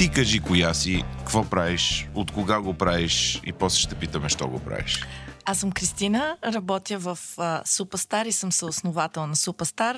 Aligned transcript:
Ти 0.00 0.08
кажи 0.08 0.40
коя 0.40 0.74
си, 0.74 1.04
какво 1.18 1.44
правиш, 1.44 2.08
от 2.14 2.30
кога 2.30 2.60
го 2.60 2.74
правиш 2.74 3.40
и 3.44 3.52
после 3.52 3.78
ще 3.78 3.94
питаме, 3.94 4.28
що 4.28 4.48
го 4.48 4.58
правиш. 4.58 5.06
Аз 5.44 5.58
съм 5.58 5.72
Кристина, 5.72 6.36
работя 6.44 6.98
в 6.98 7.18
Супастар 7.64 8.26
и 8.26 8.32
съм 8.32 8.52
съосновател 8.52 9.26
на 9.26 9.36
Супастар, 9.36 9.96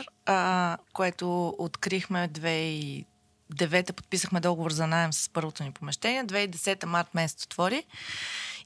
което 0.92 1.54
открихме 1.59 2.28
2009 2.28 3.92
подписахме 3.92 4.41
договор 4.41 4.73
за 4.73 4.86
найем 4.86 5.12
с 5.12 5.28
първото 5.28 5.64
ни 5.64 5.73
помещение. 5.73 6.24
2010 6.24 6.84
март 6.84 7.14
месец 7.14 7.45
отвори. 7.45 7.84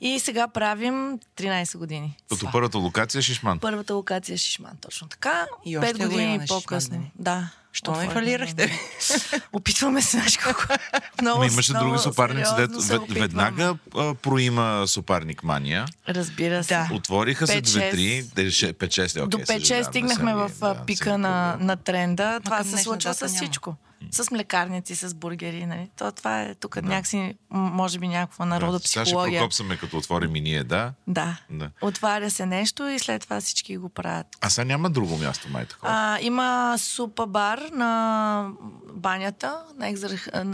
И 0.00 0.18
сега 0.20 0.48
правим 0.48 1.18
13 1.36 1.79
години. 1.79 2.16
Като 2.29 2.48
първата 2.52 2.79
локация 2.79 3.18
е 3.18 3.22
Шишман. 3.22 3.58
Първата 3.58 3.94
локация 3.94 4.34
е 4.34 4.36
Шишман, 4.36 4.72
точно 4.80 5.08
така. 5.08 5.46
И 5.64 5.76
5 5.76 6.08
години 6.08 6.40
по-късно. 6.48 6.94
Шишман, 6.94 7.11
да. 7.18 7.50
Що 7.76 7.96
не 7.96 8.11
фалирахте? 8.11 8.79
Опитваме 9.52 10.02
се, 10.02 10.11
знаеш 10.11 10.36
колко. 10.36 10.62
много, 11.22 11.43
Ами 11.43 11.52
имаше 11.52 11.72
други 11.72 11.98
сопарници, 11.98 12.50
дето 12.57 12.80
веднага 13.11 13.76
а, 13.96 14.14
проима 14.14 14.85
сопарник 14.86 15.44
мания. 15.44 15.86
Разбира 16.08 16.64
се. 16.64 16.74
Да. 16.74 16.88
Отвориха 16.93 17.46
се 17.46 17.63
2-3, 17.63 18.22
5-6. 18.22 19.07
Okay, 19.07 19.26
До 19.26 19.38
5-6 19.38 19.82
стигнахме 19.82 20.35
в 20.35 20.50
да, 20.60 20.85
пика 20.86 21.18
на, 21.18 21.57
на 21.60 21.76
тренда. 21.76 22.40
Това 22.44 22.64
се 22.64 22.76
случва 22.76 23.14
с 23.14 23.29
всичко. 23.29 23.76
С 24.11 24.31
млекарници, 24.31 24.96
с 24.96 25.14
бургери, 25.14 25.67
нали? 25.67 25.91
То, 25.99 26.13
това 26.13 26.43
е 26.43 26.55
тук 26.55 26.75
да. 26.75 26.89
някакси, 26.89 27.35
може 27.50 27.99
би 27.99 28.09
някаква 28.09 28.46
народа 28.46 28.81
психология. 28.81 29.14
Сега 29.14 29.31
ще 29.31 29.39
прокопсаме, 29.39 29.77
като 29.77 29.96
отворим 29.96 30.36
и 30.36 30.41
ние, 30.41 30.64
да? 30.64 30.93
да? 31.07 31.41
Да. 31.50 31.71
Отваря 31.82 32.31
се 32.31 32.47
нещо 32.47 32.89
и 32.89 32.98
след 32.98 33.22
това 33.22 33.41
всички 33.41 33.77
го 33.77 33.89
правят. 33.89 34.27
А 34.41 34.50
сега 34.50 34.64
няма 34.64 34.91
друго 34.91 35.17
място, 35.17 35.48
май 35.50 35.67
такова? 35.67 35.92
А, 35.92 36.19
има 36.20 36.75
супа 36.78 37.27
бар 37.27 37.59
на 37.72 38.50
банята, 38.92 39.59
на, 39.78 39.89
екзар... 39.89 40.11
на... 40.34 40.44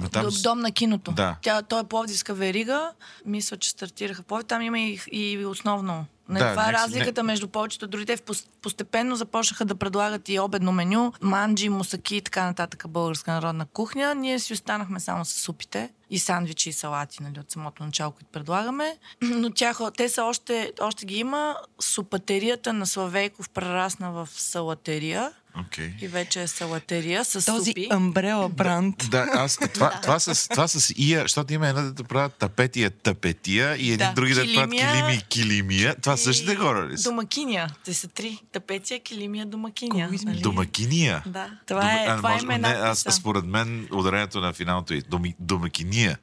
на 0.00 0.08
там... 0.08 0.26
дом 0.42 0.60
на 0.60 0.72
киното. 0.72 1.12
Да. 1.12 1.36
Тя, 1.42 1.62
той 1.62 1.80
е 1.80 1.84
Пловдивска 1.84 2.34
верига. 2.34 2.90
Мисля, 3.26 3.56
че 3.56 3.70
стартираха 3.70 4.22
Пловдив. 4.22 4.46
Там 4.46 4.62
има 4.62 4.78
и, 4.78 5.00
и 5.12 5.46
основно 5.46 6.06
не, 6.28 6.40
да, 6.40 6.50
това 6.50 6.68
е 6.68 6.72
разликата 6.72 7.22
не... 7.22 7.26
между 7.26 7.48
повечето 7.48 7.86
другите. 7.86 8.18
Постепенно 8.62 9.16
започнаха 9.16 9.64
да 9.64 9.74
предлагат 9.74 10.28
и 10.28 10.38
обедно 10.38 10.72
меню, 10.72 11.12
манджи, 11.22 11.68
мусаки 11.68 12.16
и 12.16 12.20
така 12.20 12.44
нататък 12.44 12.84
българска 12.88 13.32
народна 13.32 13.66
кухня. 13.66 14.14
Ние 14.14 14.38
си 14.38 14.52
останахме 14.52 15.00
само 15.00 15.24
с 15.24 15.28
супите 15.28 15.90
и 16.10 16.18
сандвичи 16.18 16.68
и 16.68 16.72
салати, 16.72 17.22
нали, 17.22 17.40
от 17.40 17.50
самото 17.50 17.84
начало, 17.84 18.12
които 18.12 18.30
предлагаме. 18.32 18.98
Но 19.22 19.50
тях, 19.50 19.78
те 19.96 20.08
са 20.08 20.24
още, 20.24 20.72
още 20.80 21.06
ги 21.06 21.18
има. 21.18 21.56
Супатерията 21.80 22.72
на 22.72 22.86
Славейков 22.86 23.50
прерасна 23.50 24.12
в 24.12 24.28
салатерия. 24.32 25.32
Okay. 25.58 25.92
И 26.00 26.08
вече 26.08 26.42
е 26.42 26.46
салатерия 26.46 27.24
с 27.24 27.46
Този 27.46 27.70
супи. 27.70 27.88
Umbrella 27.90 28.48
бранд. 28.48 29.10
Да, 29.10 29.26
аз, 29.34 29.58
това, 29.74 29.90
да. 29.90 30.00
това, 30.00 30.18
с, 30.18 30.48
това 30.48 30.68
с 30.68 30.92
ия, 30.96 31.20
защото 31.20 31.52
има 31.52 31.68
една 31.68 31.82
да 31.82 32.04
правят 32.04 32.34
тапетия, 32.34 32.90
тапетия 32.90 33.76
и 33.76 33.92
едни 33.92 34.06
да. 34.06 34.12
други 34.12 34.34
да 34.34 34.44
правят 34.54 34.70
килими, 34.70 35.22
килимия. 35.28 35.94
Това 36.02 36.16
същите 36.16 36.56
хора 36.56 36.88
ли 36.88 36.98
са? 36.98 37.08
Домакиния. 37.08 37.68
Те 37.84 37.94
са 37.94 38.08
три. 38.08 38.38
Тапетия, 38.52 39.00
килимия, 39.00 39.46
домакиния. 39.46 40.10
Нали? 40.24 40.40
Домакиния? 40.40 41.22
Да. 41.26 41.50
Това 41.66 41.92
е, 41.92 42.06
Дом... 42.06 42.16
това 42.16 42.30
е 42.30 42.42
може, 42.42 42.46
е 42.54 42.58
не, 42.58 42.68
аз, 42.68 43.06
според 43.10 43.44
мен 43.44 43.88
ударението 43.92 44.40
на 44.40 44.52
финалното 44.52 44.94
е 44.94 45.00
доми, 45.00 45.34
домакиния 45.40 46.18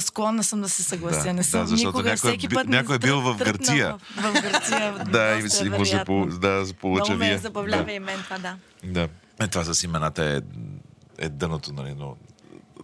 склонна 0.00 0.44
съм 0.44 0.60
да 0.60 0.68
се 0.68 0.82
съглася. 0.82 1.22
Да, 1.22 1.32
не 1.32 1.42
съм 1.42 1.60
да, 1.60 1.66
защото 1.66 1.86
никога, 1.86 2.02
някой, 2.02 2.30
всеки 2.30 2.48
път 2.48 2.68
някой 2.68 2.96
е 2.96 2.98
бил 2.98 3.20
в 3.20 3.36
Гърция. 3.36 3.96
В, 4.16 4.22
в 4.22 4.42
Гърция. 4.42 5.04
да, 5.12 5.38
и 5.38 5.50
си 5.50 5.68
му 5.68 5.86
се 5.86 6.02
по, 6.06 6.26
да, 6.26 6.64
получа 6.80 7.12
Много 7.12 7.24
ме 7.24 7.38
забавлява 7.38 7.84
да. 7.84 7.92
и 7.92 7.98
мен 7.98 8.22
това, 8.24 8.38
да. 8.38 8.56
Да. 8.84 9.08
Е, 9.40 9.48
това 9.48 9.64
с 9.64 9.82
имената 9.82 10.24
е, 10.24 10.40
е 11.24 11.28
дъното, 11.28 11.72
нали, 11.72 11.94
но 11.98 12.16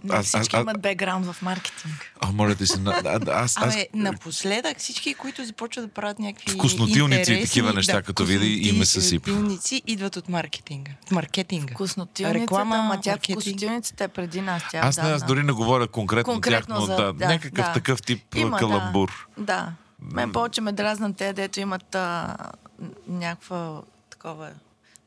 не, 0.04 0.14
аз, 0.14 0.26
всички 0.26 0.56
аз, 0.56 0.62
имат 0.62 0.82
бекграунд 0.82 1.26
в 1.26 1.42
маркетинг. 1.42 2.12
А, 2.20 2.32
моля 2.32 2.54
ти 2.54 2.66
се, 2.66 2.80
а, 2.86 3.20
аз, 3.28 3.56
аз... 3.56 3.74
Абе, 3.74 3.86
напоследък 3.94 4.78
всички, 4.78 5.14
които 5.14 5.44
започват 5.44 5.86
да 5.86 5.92
правят 5.92 6.18
някакви 6.18 6.50
Вкуснотилници 6.50 7.32
и 7.32 7.42
такива 7.42 7.72
неща, 7.72 7.92
да, 7.92 8.02
като 8.02 8.24
види 8.24 8.68
и 8.68 8.78
ме 8.78 8.84
съсипа. 8.84 9.30
Вкуснотилници 9.30 9.82
идват 9.86 10.16
от 10.16 10.28
маркетинга. 10.28 10.92
Маркетинга. 11.10 11.74
Вкуснотилницата, 11.74 12.42
Реклама, 12.42 12.76
ама 12.76 13.00
тя 13.00 13.16
вкуснотилницата 13.16 14.04
е 14.04 14.08
преди 14.08 14.40
нас. 14.40 14.62
Тя, 14.70 14.78
аз 14.78 14.96
да, 14.96 15.02
не, 15.02 15.10
аз 15.10 15.24
дори 15.24 15.42
не 15.42 15.52
говоря 15.52 15.88
конкретно, 15.88 16.32
конкретно 16.32 16.74
тях, 16.74 16.80
но 16.80 16.86
за, 16.86 16.96
да, 16.96 17.12
да, 17.12 17.28
някакъв 17.28 17.66
да. 17.66 17.72
такъв 17.72 18.02
тип 18.02 18.34
Има, 18.34 18.58
каламбур. 18.58 19.28
Да, 19.38 19.44
да. 19.44 19.72
Мен 20.14 20.32
повече 20.32 20.60
ме 20.60 20.72
дразнат 20.72 21.16
те, 21.16 21.32
дето 21.32 21.60
имат 21.60 21.94
а, 21.94 22.36
някаква 23.08 23.82
такова 24.10 24.50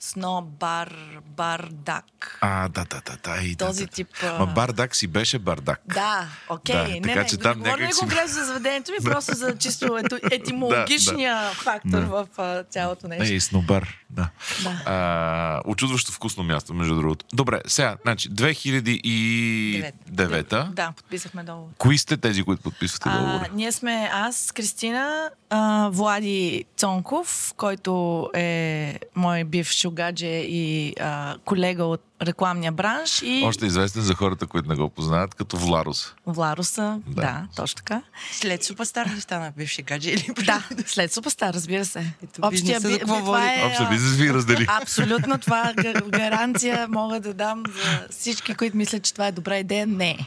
Сно, 0.06 0.42
бар, 0.60 0.96
бардак. 1.28 2.38
А, 2.42 2.68
да, 2.68 2.86
да, 2.86 3.02
да, 3.02 3.18
да. 3.24 3.42
И, 3.44 3.56
Този 3.56 3.80
да, 3.80 3.86
да. 3.86 3.92
тип... 3.92 4.08
Ма 4.40 4.46
бардак 4.46 4.96
си 4.96 5.08
беше 5.08 5.40
бардак. 5.40 5.82
Да, 5.86 6.28
окей. 6.50 6.76
Да, 6.76 6.88
не, 6.88 7.02
така, 7.02 7.22
не, 7.22 7.28
че 7.28 7.36
не, 7.36 7.42
там 7.42 7.54
говоря 7.54 7.72
някак 7.72 7.88
не 7.88 7.94
си- 7.94 8.00
конкретно 8.00 8.28
за 8.28 8.46
заведението 8.46 8.92
ми, 8.92 8.98
просто 9.04 9.36
за 9.36 9.58
чисто 9.58 10.00
етимологичния 10.32 11.36
Да, 11.36 11.50
фактор 11.50 11.90
Да. 11.90 12.06
в 12.06 12.28
а, 12.38 12.64
цялото 12.64 13.08
нещо. 13.08 13.34
Ей, 13.34 13.40
снобар, 13.40 13.96
да. 14.16 14.30
Да. 14.64 14.82
А, 14.86 15.62
очудващо 15.66 16.12
вкусно 16.12 16.44
място, 16.44 16.74
между 16.74 16.96
другото. 16.96 17.26
Добре, 17.34 17.62
сега, 17.68 17.98
значи, 18.04 18.30
2009 18.30 20.74
Да, 20.74 20.94
подписахме 20.96 21.44
договор. 21.44 21.70
Кои 21.78 21.98
сте 21.98 22.18
тези, 22.18 22.44
които 22.44 22.64
подписвате 22.64 23.10
договор? 23.10 23.40
ние 23.54 23.72
сме 23.72 24.10
аз, 24.14 24.52
Кристина, 24.52 25.30
а, 25.50 25.90
Влади 25.92 26.66
Цонков, 26.78 27.54
който 27.58 28.30
е 28.34 29.00
мой 29.16 29.44
бив 29.44 29.72
шугаджи 29.72 30.46
и 30.48 30.94
а, 31.00 31.36
колега 31.46 31.86
от 31.86 32.02
рекламния 32.22 32.72
бранш 32.72 33.22
и 33.22 33.42
Още 33.46 33.66
известен 33.66 34.02
за 34.02 34.14
хората, 34.14 34.48
които 34.48 34.70
не 34.70 34.76
го 34.76 34.90
познават, 34.90 35.36
като 35.36 35.58
Вларус. 35.58 36.14
Вларуса. 36.28 37.00
Да. 37.08 37.22
Да. 37.22 37.48
точно 37.56 37.76
така. 37.76 38.02
След 38.32 38.64
Супастар 38.64 39.08
ли 39.08 39.22
стана 39.22 39.54
бивши 39.58 39.82
гадже 39.82 40.10
или 40.10 40.28
Да, 40.46 40.64
след 40.86 41.14
Супастар, 41.14 41.54
разбира 41.54 41.86
се. 41.86 42.14
Ето, 42.24 42.50
за 42.80 43.00
какво 43.00 43.20
това 43.20 43.54
е, 43.54 43.64
Общо 43.66 43.84
а, 43.84 43.90
бизнес 43.90 44.16
ви 44.16 44.34
раздели. 44.34 44.66
Абсолютно 44.82 45.38
това 45.38 45.74
га- 45.78 46.10
гаранция 46.10 46.88
мога 46.90 47.20
да 47.20 47.34
дам 47.34 47.64
за 47.68 48.08
всички, 48.10 48.56
които 48.56 48.78
мислят, 48.78 49.04
че 49.04 49.14
това 49.14 49.28
е 49.28 49.32
добра 49.32 49.58
идея. 49.58 49.88
Не. 49.88 50.18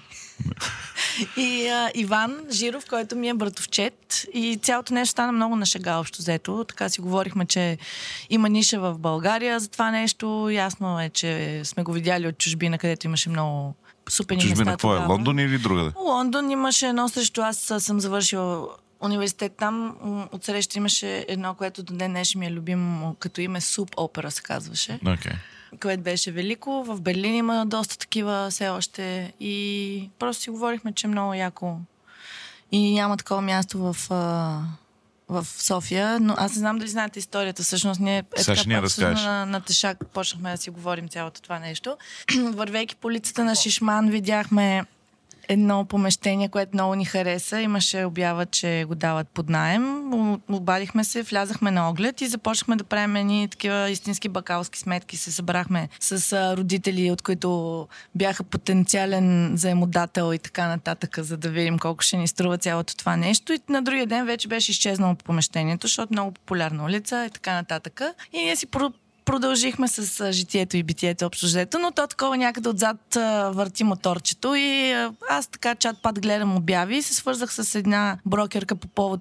И 1.36 1.68
а, 1.68 1.90
Иван 1.94 2.36
Жиров, 2.50 2.84
който 2.88 3.16
ми 3.16 3.28
е 3.28 3.34
братовчет 3.34 4.26
и 4.34 4.58
цялото 4.62 4.94
нещо 4.94 5.10
стана 5.10 5.32
много 5.32 5.56
на 5.56 5.66
шега 5.66 5.96
общо 5.96 6.18
взето. 6.18 6.64
Така 6.68 6.88
си 6.88 7.00
говорихме, 7.00 7.46
че 7.46 7.78
има 8.30 8.48
ниша 8.48 8.80
в 8.80 8.98
България 8.98 9.60
за 9.60 9.68
това 9.68 9.90
нещо. 9.90 10.48
Ясно 10.52 11.00
е, 11.00 11.08
че 11.08 11.60
сме 11.64 11.82
го 11.82 11.92
видяли 11.92 12.28
от 12.28 12.38
чужбина, 12.38 12.78
където 12.78 13.06
имаше 13.06 13.30
много 13.30 13.74
супени 14.08 14.40
Чужбина, 14.40 14.58
места. 14.58 14.70
какво 14.70 14.96
е? 14.96 14.98
Лондон 14.98 15.38
или 15.38 15.58
другаде? 15.58 15.90
Лондон 15.96 16.50
имаше 16.50 16.86
едно 16.86 17.08
срещу 17.08 17.42
аз 17.42 17.72
съм 17.78 18.00
завършила 18.00 18.68
университет 19.00 19.52
там. 19.58 19.96
Отсреща 20.32 20.78
имаше 20.78 21.24
едно, 21.28 21.54
което 21.54 21.82
до 21.82 21.94
ден 21.94 22.10
днешен 22.10 22.38
ми 22.38 22.46
е 22.46 22.52
любимо, 22.52 23.16
като 23.18 23.40
име 23.40 23.60
Суп 23.60 23.90
Опера 23.96 24.30
се 24.30 24.42
казваше, 24.42 24.98
Okay. 25.04 25.34
Което 25.82 26.02
беше 26.02 26.32
велико. 26.32 26.84
В 26.84 27.00
Берлин 27.00 27.34
има 27.34 27.66
доста 27.66 27.98
такива 27.98 28.48
все 28.50 28.68
още 28.68 29.32
и 29.40 30.10
просто 30.18 30.42
си 30.42 30.50
говорихме, 30.50 30.92
че 30.92 31.06
е 31.06 31.10
много 31.10 31.34
яко 31.34 31.76
и 32.72 32.94
няма 32.94 33.16
такова 33.16 33.40
място 33.40 33.78
в, 33.78 33.96
в 35.28 35.46
София, 35.46 36.20
но 36.20 36.34
аз 36.36 36.52
не 36.52 36.58
знам 36.58 36.78
дали 36.78 36.88
знаете 36.88 37.18
историята. 37.18 37.62
Всъщност 37.62 38.00
ние 38.00 38.18
е 38.36 38.42
ще 38.42 38.54
така 38.54 38.82
разкажеш. 38.82 39.24
на, 39.24 39.46
на 39.46 39.60
тешак 39.60 40.06
почнахме 40.06 40.50
да 40.50 40.56
си 40.56 40.70
говорим 40.70 41.08
цялото 41.08 41.42
това 41.42 41.58
нещо. 41.58 41.96
Вървейки 42.38 42.96
по 42.96 43.08
улицата 43.08 43.44
на 43.44 43.54
Шишман 43.54 44.10
видяхме 44.10 44.84
едно 45.48 45.84
помещение, 45.84 46.48
което 46.48 46.70
много 46.74 46.94
ни 46.94 47.04
хареса. 47.04 47.60
Имаше 47.60 48.04
обява, 48.04 48.46
че 48.46 48.84
го 48.88 48.94
дават 48.94 49.28
под 49.28 49.48
найем. 49.48 50.12
Обадихме 50.48 51.04
се, 51.04 51.22
влязахме 51.22 51.70
на 51.70 51.90
оглед 51.90 52.20
и 52.20 52.26
започнахме 52.26 52.76
да 52.76 52.84
правим 52.84 53.16
едни 53.16 53.48
такива 53.48 53.90
истински 53.90 54.28
бакалски 54.28 54.78
сметки. 54.78 55.16
Се 55.16 55.32
събрахме 55.32 55.88
с 56.00 56.32
родители, 56.56 57.10
от 57.10 57.22
които 57.22 57.88
бяха 58.14 58.44
потенциален 58.44 59.52
заемодател 59.56 60.34
и 60.34 60.38
така 60.38 60.68
нататък, 60.68 61.18
за 61.18 61.36
да 61.36 61.48
видим 61.48 61.78
колко 61.78 62.02
ще 62.02 62.16
ни 62.16 62.28
струва 62.28 62.58
цялото 62.58 62.96
това 62.96 63.16
нещо. 63.16 63.52
И 63.52 63.60
на 63.68 63.82
другия 63.82 64.06
ден 64.06 64.26
вече 64.26 64.48
беше 64.48 64.70
изчезнало 64.70 65.14
помещението, 65.14 65.86
защото 65.86 66.12
много 66.12 66.32
популярна 66.32 66.84
улица 66.84 67.26
и 67.26 67.30
така 67.30 67.54
нататък. 67.54 68.00
И 68.32 68.42
ние 68.42 68.56
си 68.56 68.66
продължихме 69.28 69.88
с 69.88 70.32
житието 70.32 70.76
и 70.76 70.82
битието 70.82 71.26
общо 71.26 71.46
взето, 71.46 71.78
но 71.78 71.90
то 71.90 72.06
такова 72.06 72.36
някъде 72.36 72.68
отзад 72.68 73.14
върти 73.54 73.84
моторчето 73.84 74.54
и 74.54 74.92
аз 75.30 75.46
така 75.46 75.74
чат-пат 75.74 76.20
гледам 76.20 76.56
обяви 76.56 76.96
и 76.96 77.02
се 77.02 77.14
свързах 77.14 77.54
с 77.54 77.74
една 77.74 78.18
брокерка 78.26 78.76
по 78.76 78.88
повод 78.88 79.20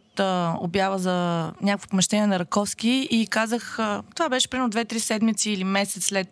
обява 0.62 1.00
за 1.00 1.13
някакво 1.62 1.89
помещение 1.89 2.27
на 2.27 2.39
Раковски 2.39 3.07
и 3.12 3.27
казах, 3.27 3.80
това 4.15 4.30
беше 4.30 4.50
примерно 4.50 4.69
2-3 4.69 4.98
седмици 4.98 5.51
или 5.51 5.63
месец 5.63 6.06
след 6.06 6.27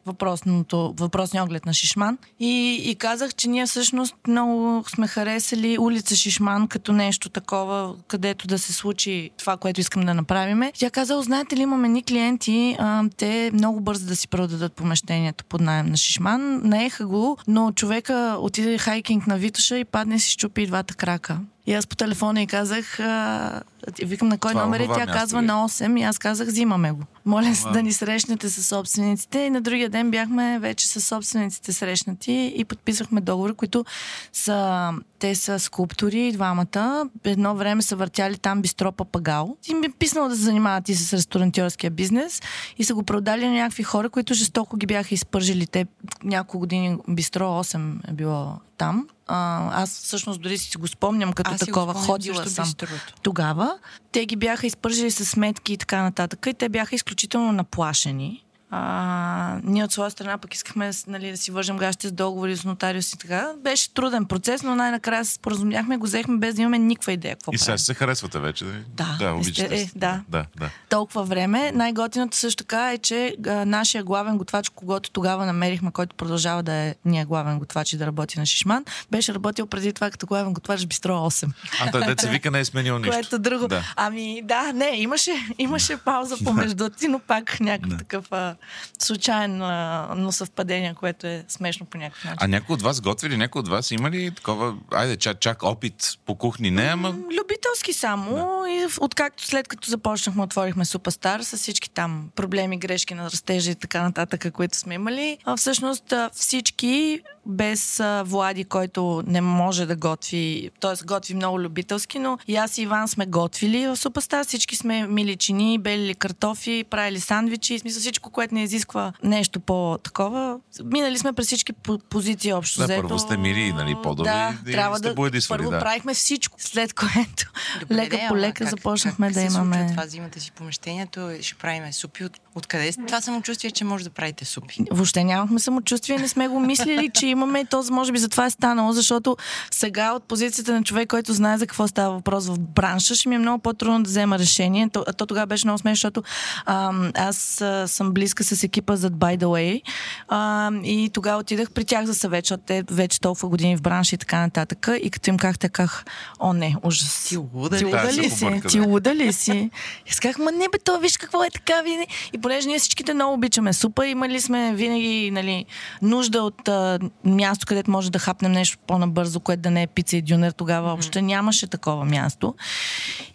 въпросния 1.00 1.44
оглед 1.44 1.66
на 1.66 1.74
Шишман 1.74 2.18
и, 2.40 2.82
и 2.86 2.96
казах, 2.96 3.36
че 3.36 3.50
ние 3.50 3.66
всъщност 3.66 4.16
много 4.28 4.84
сме 4.88 5.08
харесали 5.08 5.78
улица 5.80 6.16
Шишман 6.16 6.68
като 6.68 6.94
нещо 6.94 7.30
такова, 7.30 7.96
където 8.08 8.48
да 8.48 8.60
се 8.60 8.74
случи 8.74 9.30
това, 9.38 9.58
което 9.58 9.82
искам 9.82 10.06
да 10.06 10.14
направим. 10.14 10.64
Тя 10.74 10.90
казала, 10.90 11.24
знаете 11.24 11.58
ли, 11.58 11.62
имаме 11.62 11.90
ни 11.90 12.04
клиенти, 12.04 12.76
а, 12.80 13.04
те 13.18 13.52
много 13.54 13.65
много 13.66 13.82
бързо 13.82 14.06
да 14.06 14.16
си 14.16 14.28
продадат 14.28 14.74
помещението 14.74 15.46
под 15.46 15.62
найем 15.62 15.86
на 15.86 15.98
Шишман. 15.98 16.62
Наеха 16.64 17.08
го, 17.08 17.38
но 17.48 17.72
човека 17.72 18.38
отиде 18.40 18.78
хайкинг 18.78 19.28
на 19.28 19.38
Витоша 19.38 19.78
и 19.78 19.86
падне 19.86 20.20
си 20.20 20.32
щупи 20.32 20.68
двата 20.68 20.96
крака. 20.96 21.40
И 21.68 21.74
аз 21.74 21.88
по 21.88 21.96
телефона 21.96 22.42
и 22.42 22.48
казах, 22.48 23.00
а, 23.00 23.62
викам 24.04 24.28
на 24.28 24.38
кой 24.38 24.52
Това 24.52 24.64
номер 24.64 24.80
е, 24.80 24.88
тя 24.88 25.06
казва 25.06 25.42
ли? 25.42 25.46
на 25.46 25.54
8 25.54 26.00
и 26.00 26.04
аз 26.04 26.18
казах, 26.18 26.48
взимаме 26.48 26.92
го. 26.92 27.02
Моля 27.26 27.56
се 27.56 27.70
да 27.70 27.84
ни 27.84 27.94
срещнете 27.94 28.50
с 28.50 28.64
собствениците 28.64 29.40
и 29.40 29.50
на 29.50 29.62
другия 29.62 29.90
ден 29.90 30.12
бяхме 30.12 30.60
вече 30.60 30.88
с 30.88 31.02
собствениците 31.02 31.74
срещнати 31.74 32.54
и 32.56 32.66
подписахме 32.66 33.22
договори, 33.22 33.54
които 33.54 33.86
са, 34.34 34.92
те 35.20 35.36
са 35.36 35.60
скулптори, 35.60 36.32
двамата. 36.32 37.10
Едно 37.24 37.56
време 37.56 37.82
са 37.82 37.96
въртяли 37.96 38.38
там 38.38 38.62
бистро 38.62 38.92
Папагал. 38.92 39.58
И 39.70 39.74
ми 39.74 39.86
е 39.86 39.90
писнало 40.00 40.30
да 40.30 40.36
се 40.36 40.42
занимават 40.42 40.90
и 40.90 40.96
с 40.96 41.14
ресторантьорския 41.14 41.92
бизнес 41.92 42.42
и 42.78 42.84
са 42.84 42.96
го 42.96 43.04
продали 43.04 43.48
на 43.48 43.54
някакви 43.54 43.84
хора, 43.84 44.10
които 44.10 44.34
жестоко 44.34 44.78
ги 44.78 44.86
бяха 44.86 45.14
изпържили. 45.14 45.68
Те 45.68 45.86
няколко 46.24 46.60
години 46.60 46.98
бистро 47.08 47.44
8 47.44 48.10
е 48.10 48.14
било 48.14 48.60
там. 48.78 49.08
А, 49.28 49.70
аз 49.82 49.90
всъщност 49.90 50.42
дори 50.42 50.58
си 50.58 50.78
го 50.78 50.88
спомням 50.88 51.34
като 51.34 51.52
аз 51.52 51.60
такова. 51.60 51.94
Спомням, 51.94 52.08
Ходила 52.08 52.50
съм 52.50 52.66
бистрото. 52.66 53.14
тогава. 53.22 53.80
Те 54.12 54.26
ги 54.26 54.36
бяха 54.36 54.68
изпържили 54.68 55.12
с 55.12 55.26
сметки 55.26 55.74
и 55.74 55.78
така 55.78 56.04
нататък. 56.04 56.46
И 56.50 56.54
те 56.54 56.70
бяха 56.70 56.96
изключително 56.96 57.52
наплашени. 57.52 58.45
А, 58.70 59.60
ние 59.64 59.84
от 59.84 59.92
своя 59.92 60.12
страна 60.12 60.38
пък 60.38 60.54
искахме 60.54 60.92
нали, 61.08 61.32
да 61.32 61.38
си 61.38 61.52
вържем 61.52 61.78
гащите 61.78 62.08
с 62.08 62.12
договори 62.12 62.58
с 62.58 62.64
нотариус 62.64 63.14
и 63.14 63.18
така. 63.18 63.52
Беше 63.64 63.94
труден 63.94 64.26
процес, 64.26 64.64
но 64.64 64.76
най-накрая 64.76 65.26
се 65.26 65.34
споразумяхме, 65.34 65.98
го 65.98 66.06
взехме 66.06 66.38
без 66.38 66.56
да 66.56 66.62
имаме 66.62 66.80
никаква 66.80 67.12
идея 67.12 67.36
какво 67.36 67.52
И 67.54 67.58
сега 67.58 67.78
се 67.78 67.94
харесвате 67.94 68.40
вече, 68.40 68.66
да? 68.66 68.72
Да, 68.88 69.18
да, 69.20 69.34
обичате. 69.34 69.76
Е, 69.76 69.90
да. 69.96 70.22
да, 70.30 70.46
да. 70.58 70.70
Толкова 70.90 71.24
време. 71.24 71.72
Най-готиното 71.72 72.38
също 72.38 72.64
така 72.64 72.94
е, 72.94 72.98
че 72.98 73.36
а, 73.48 73.66
нашия 73.66 74.04
главен 74.04 74.38
готвач, 74.38 74.70
когато 74.70 75.12
тогава 75.12 75.46
намерихме, 75.46 75.92
който 75.92 76.16
продължава 76.16 76.64
да 76.64 76.74
е 76.74 76.96
ние 77.06 77.26
главен 77.26 77.60
готвач 77.60 77.94
и 77.94 77.98
да 77.98 78.06
работи 78.06 78.40
на 78.40 78.46
Шишман, 78.46 78.86
беше 79.12 79.34
работил 79.34 79.68
преди 79.68 79.94
това 79.94 80.12
като 80.12 80.26
главен 80.26 80.54
готвач 80.54 80.84
в 80.84 80.88
Бистро 80.88 81.14
8. 81.14 81.52
А, 81.82 81.92
той 81.92 82.06
деца 82.06 82.30
вика 82.30 82.52
не 82.52 82.60
е 82.60 82.66
сменил 82.66 82.98
нищо. 82.98 83.12
Което 83.12 83.40
друго. 83.40 83.68
Да. 83.68 83.84
Ами 83.96 84.42
да, 84.44 84.74
не, 84.74 84.92
имаше, 84.96 85.32
имаше 85.58 85.98
пауза 85.98 86.36
помежду 86.44 86.90
ти, 86.90 87.08
но 87.08 87.20
пак 87.20 87.60
някакъв 87.60 87.98
такъв 87.98 88.55
случайно 89.00 90.32
съвпадение, 90.32 90.94
което 90.94 91.28
е 91.28 91.46
смешно 91.48 91.86
по 91.86 91.98
някакъв 91.98 92.24
начин. 92.24 92.38
А 92.42 92.48
някой 92.48 92.74
от 92.74 92.82
вас 92.82 93.02
готви 93.02 93.30
ли? 93.30 93.38
Някой 93.38 93.60
от 93.60 93.68
вас 93.68 93.92
има 93.92 94.12
ли 94.12 94.32
такова, 94.32 94.76
айде, 94.92 95.18
чак, 95.18 95.40
чак 95.40 95.64
опит 95.64 96.18
по 96.26 96.36
кухни? 96.36 96.72
Не, 96.72 96.84
ама... 96.84 97.10
Любителски 97.10 97.94
само. 97.94 98.36
Да. 98.36 98.70
И 98.70 98.88
откакто 99.00 99.46
след 99.46 99.68
като 99.68 99.90
започнахме, 99.90 100.44
отворихме 100.44 100.86
Супастар 100.86 101.42
с 101.42 101.58
всички 101.58 101.90
там 101.90 102.30
проблеми, 102.36 102.78
грешки 102.78 103.14
на 103.14 103.32
растежа 103.32 103.72
и 103.72 103.76
така 103.76 104.02
нататък, 104.02 104.54
които 104.54 104.78
сме 104.78 104.94
имали. 104.94 105.38
А 105.46 105.58
всъщност 105.58 106.14
всички 106.34 107.22
без 107.46 108.00
а, 108.00 108.24
Влади, 108.24 108.64
който 108.64 109.24
не 109.28 109.42
може 109.42 109.86
да 109.86 109.96
готви, 109.96 110.70
т.е. 110.80 111.06
готви 111.06 111.34
много 111.34 111.60
любителски, 111.60 112.20
но 112.20 112.38
и 112.48 112.56
аз 112.56 112.78
и 112.78 112.82
Иван 112.82 113.08
сме 113.08 113.26
готвили 113.26 113.88
в 113.88 113.96
Супастар. 113.96 114.46
Всички 114.46 114.76
сме 114.76 115.08
мили 115.08 115.36
чини, 115.36 115.80
белили 115.80 116.16
картофи, 116.16 116.86
правили 116.90 117.20
сандвичи, 117.20 117.78
в 117.78 117.82
смисъл 117.82 118.00
всичко, 118.00 118.32
което 118.32 118.45
не 118.52 118.64
изисква 118.64 119.14
нещо 119.24 119.60
по-такова. 119.60 120.60
Минали 120.84 121.18
сме 121.18 121.34
през 121.34 121.46
всички 121.46 121.74
позиции 122.10 122.54
общо. 122.54 122.80
Да, 122.80 122.86
взето. 122.86 123.02
първо 123.02 123.20
сте 123.20 123.38
мили, 123.38 123.74
нали, 123.74 123.96
по-добри. 124.04 124.32
Да, 124.32 124.54
и 124.68 124.72
трябва 124.72 125.00
да. 125.00 125.16
Първо 125.50 125.70
да. 125.70 125.80
правихме 125.80 126.14
всичко, 126.14 126.58
след 126.60 126.94
което 126.94 127.52
Добре, 127.80 127.96
лека 127.96 128.18
по 128.28 128.38
лека 128.38 128.54
как, 128.54 128.70
започнахме 128.70 129.28
как 129.28 129.34
да 129.34 129.42
имаме. 129.42 129.76
Случва 129.76 129.92
това 129.92 130.06
взимате 130.06 130.40
си 130.40 130.52
помещението, 130.52 131.30
ще 131.42 131.56
правиме 131.56 131.94
супи. 131.94 132.24
От, 132.24 132.40
откъде 132.56 132.92
сте 132.92 133.02
това 133.06 133.22
самочувствие, 133.22 133.72
че 133.72 133.84
може 133.84 134.04
да 134.04 134.10
правите 134.10 134.46
супи? 134.46 134.78
Въобще 134.92 135.24
нямахме 135.24 135.60
самочувствие, 135.60 136.18
не 136.18 136.28
сме 136.28 136.48
го 136.48 136.60
мислили, 136.60 137.10
че 137.14 137.28
имаме 137.28 137.66
то, 137.66 137.84
може 137.92 138.12
би 138.12 138.18
затова 138.18 138.46
е 138.46 138.50
станало, 138.50 138.92
защото 138.92 139.38
сега 139.72 140.12
от 140.12 140.24
позицията 140.24 140.74
на 140.74 140.84
човек, 140.84 141.10
който 141.10 141.34
знае 141.34 141.58
за 141.58 141.68
какво 141.68 141.88
става 141.88 142.14
въпрос 142.14 142.48
в 142.48 142.60
бранша, 142.60 143.16
ще 143.16 143.30
ми 143.30 143.36
е 143.36 143.40
много 143.40 143.60
по-трудно 143.60 144.04
да 144.04 144.10
взема 144.10 144.40
решение. 144.40 144.90
То, 144.90 145.06
то 145.18 145.26
тогава 145.26 145.46
беше 145.46 145.68
много 145.68 145.80
смешно, 145.80 145.96
защото 145.96 146.24
а, 146.66 146.94
аз 147.16 147.62
а, 147.62 147.88
съм 147.88 148.12
близка 148.12 148.35
с 148.44 148.64
екипа 148.64 148.96
за 148.96 149.12
By 149.12 149.38
the 149.38 149.46
Way 149.46 149.82
а, 150.28 150.72
и 150.84 151.10
тогава 151.14 151.40
отидах 151.40 151.72
при 151.72 151.86
тях 151.86 152.06
за 152.06 152.16
съвет, 152.16 152.46
защото 152.46 152.64
те 152.68 152.84
вече 152.92 153.22
толкова 153.22 153.50
години 153.50 153.78
в 153.78 153.82
бранша 153.82 154.16
и 154.16 154.18
така 154.18 154.40
нататък. 154.40 154.90
И 155.02 155.10
като 155.10 155.30
им 155.30 155.38
казах, 155.38 155.58
казах, 155.72 156.06
о 156.40 156.54
не, 156.54 156.76
ужас. 156.84 157.26
Ти 157.30 157.38
луда, 157.38 157.78
Ти 157.78 157.86
луда 157.86 158.14
ли 158.14 158.30
си? 158.30 158.62
Ти 158.70 158.80
луда 158.80 159.16
ли 159.16 159.34
си? 159.34 159.70
И 160.06 160.16
казах, 160.22 160.38
ма 160.38 160.52
не 160.52 160.68
бе, 160.72 160.78
то 160.84 161.00
виж 161.00 161.18
какво 161.18 161.44
е 161.44 161.50
така. 161.50 161.82
Винаги. 161.82 162.08
И 162.34 162.38
понеже 162.38 162.68
ние 162.68 162.80
всичките 162.80 163.14
много 163.14 163.34
обичаме 163.34 163.74
супа, 163.74 164.08
имали 164.08 164.42
сме 164.42 164.74
винаги 164.76 165.32
нали, 165.32 165.66
нужда 166.02 166.42
от 166.42 166.68
а, 166.68 167.00
място, 167.24 167.66
където 167.66 167.92
може 167.92 168.12
да 168.12 168.20
хапнем 168.20 168.52
нещо 168.52 168.78
по-набързо, 168.88 169.40
което 169.40 169.62
да 169.62 169.72
не 169.72 169.84
е 169.84 169.88
пица 169.88 170.18
и 170.18 170.22
дюнер, 170.22 170.52
тогава 170.52 170.88
mm-hmm. 170.88 170.92
въобще 170.92 171.22
нямаше 171.22 171.68
такова 171.68 172.06
място. 172.06 172.56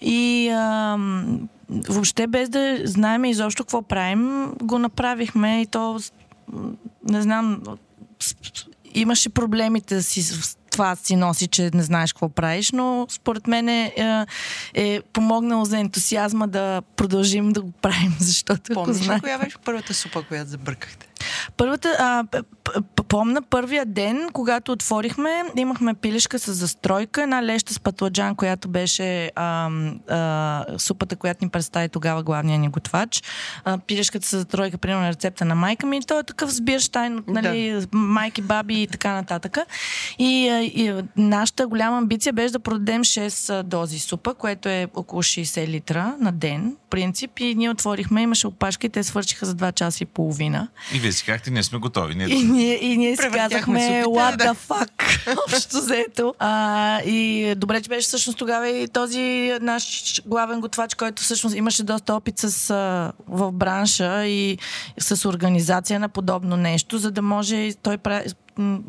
И 0.01 0.49
а, 0.49 0.99
въобще 1.89 2.27
без 2.27 2.49
да 2.49 2.79
знаем 2.85 3.25
изобщо 3.25 3.65
какво 3.65 3.83
правим, 3.83 4.53
го 4.63 4.79
направихме 4.79 5.63
и 5.63 5.67
то 5.67 6.01
не 7.05 7.23
знам, 7.23 7.63
имаше 8.95 9.29
проблемите 9.29 10.03
си 10.03 10.23
това 10.71 10.97
си 10.97 11.17
носи, 11.17 11.47
че 11.47 11.71
не 11.75 11.83
знаеш 11.83 12.13
какво 12.13 12.29
правиш, 12.29 12.73
но 12.73 13.07
според 13.11 13.47
мен 13.47 13.69
е, 13.69 13.93
е, 14.75 15.01
помогнало 15.13 15.65
за 15.65 15.79
ентусиазма 15.79 16.49
да 16.49 16.83
продължим 16.97 17.53
да 17.53 17.63
го 17.63 17.71
правим, 17.71 18.17
защото 18.21 18.75
Помниш 18.75 19.09
ли 19.09 19.21
коя 19.21 19.39
беше 19.39 19.57
първата 19.65 19.95
супа, 19.95 20.23
която 20.23 20.51
забъркахте? 20.51 21.07
Първата, 21.57 21.97
а, 21.99 22.25
помна 23.09 23.43
първия 23.43 23.87
ден, 23.87 24.29
когато 24.33 24.73
отворихме, 24.73 25.43
имахме 25.57 25.95
пилешка 25.95 26.39
с 26.39 26.53
застройка, 26.53 27.23
една 27.23 27.43
леща 27.43 27.75
с 27.75 27.81
патладжан, 27.81 28.35
която 28.35 28.69
беше 28.69 29.31
а, 29.37 29.71
а, 30.09 30.65
супата, 30.79 31.17
която 31.17 31.45
ни 31.45 31.51
представи 31.51 31.89
тогава 31.89 32.23
главния 32.23 32.59
ни 32.59 32.69
готвач. 32.69 33.23
А, 33.65 33.79
пилешката 33.79 34.27
с 34.27 34.31
застройка, 34.31 34.79
примерно 34.79 35.09
рецепта 35.09 35.45
на 35.45 35.55
майка 35.55 35.87
ми, 35.87 36.01
той 36.07 36.21
е 36.21 36.23
такъв 36.23 36.51
сбирштайн 36.51 37.19
от 37.19 37.29
нали, 37.29 37.71
да. 37.71 37.87
майки, 37.93 38.43
баби 38.43 38.83
и 38.83 38.87
така 38.87 39.13
нататък. 39.13 39.59
И, 40.19 40.47
и 40.75 41.03
нашата 41.17 41.67
голяма 41.67 41.99
амбиция 41.99 42.33
беше 42.33 42.53
да 42.53 42.59
продадем 42.59 43.05
6 43.05 43.63
дози 43.63 43.99
супа, 43.99 44.35
което 44.35 44.69
е 44.69 44.89
около 44.95 45.23
60 45.23 45.67
литра 45.67 46.15
на 46.21 46.33
ден, 46.33 46.77
принцип. 46.91 47.39
И 47.39 47.55
ние 47.55 47.71
отворихме, 47.71 48.23
имаше 48.23 48.47
опашки, 48.47 48.89
те 48.89 49.03
свършиха 49.03 49.47
за 49.47 49.55
2 49.55 49.73
часа 49.73 50.05
и 50.05 50.07
половина. 50.07 50.69
И 50.95 50.99
вие 50.99 51.13
си 51.13 51.25
казахте, 51.25 51.51
ние 51.51 51.63
сме 51.63 51.79
готови. 51.79 52.15
Ние... 52.15 52.27
И, 52.27 52.45
ние, 52.61 52.85
и 52.85 52.97
ние 52.97 53.17
си 53.17 53.29
казахме, 53.33 54.05
what 54.07 54.37
the 54.39 54.55
fuck, 54.69 54.91
общо 55.47 55.77
взето. 55.77 56.35
А, 56.39 57.01
и 57.03 57.55
добре, 57.57 57.83
че 57.83 57.89
беше 57.89 58.07
всъщност 58.07 58.39
тогава 58.39 58.69
и 58.69 58.89
този 58.89 59.53
наш 59.61 60.23
главен 60.27 60.61
готвач, 60.61 60.95
който 60.95 61.23
всъщност 61.23 61.57
имаше 61.57 61.83
доста 61.83 62.15
опит 62.15 62.39
с, 62.39 62.71
а, 62.71 63.13
в 63.29 63.53
бранша 63.53 64.27
и 64.27 64.59
с 64.99 65.29
организация 65.29 66.01
на 66.01 66.09
подобно 66.09 66.57
нещо, 66.57 66.99
за 66.99 67.11
да 67.11 67.23
може 67.23 67.71
той 67.83 67.99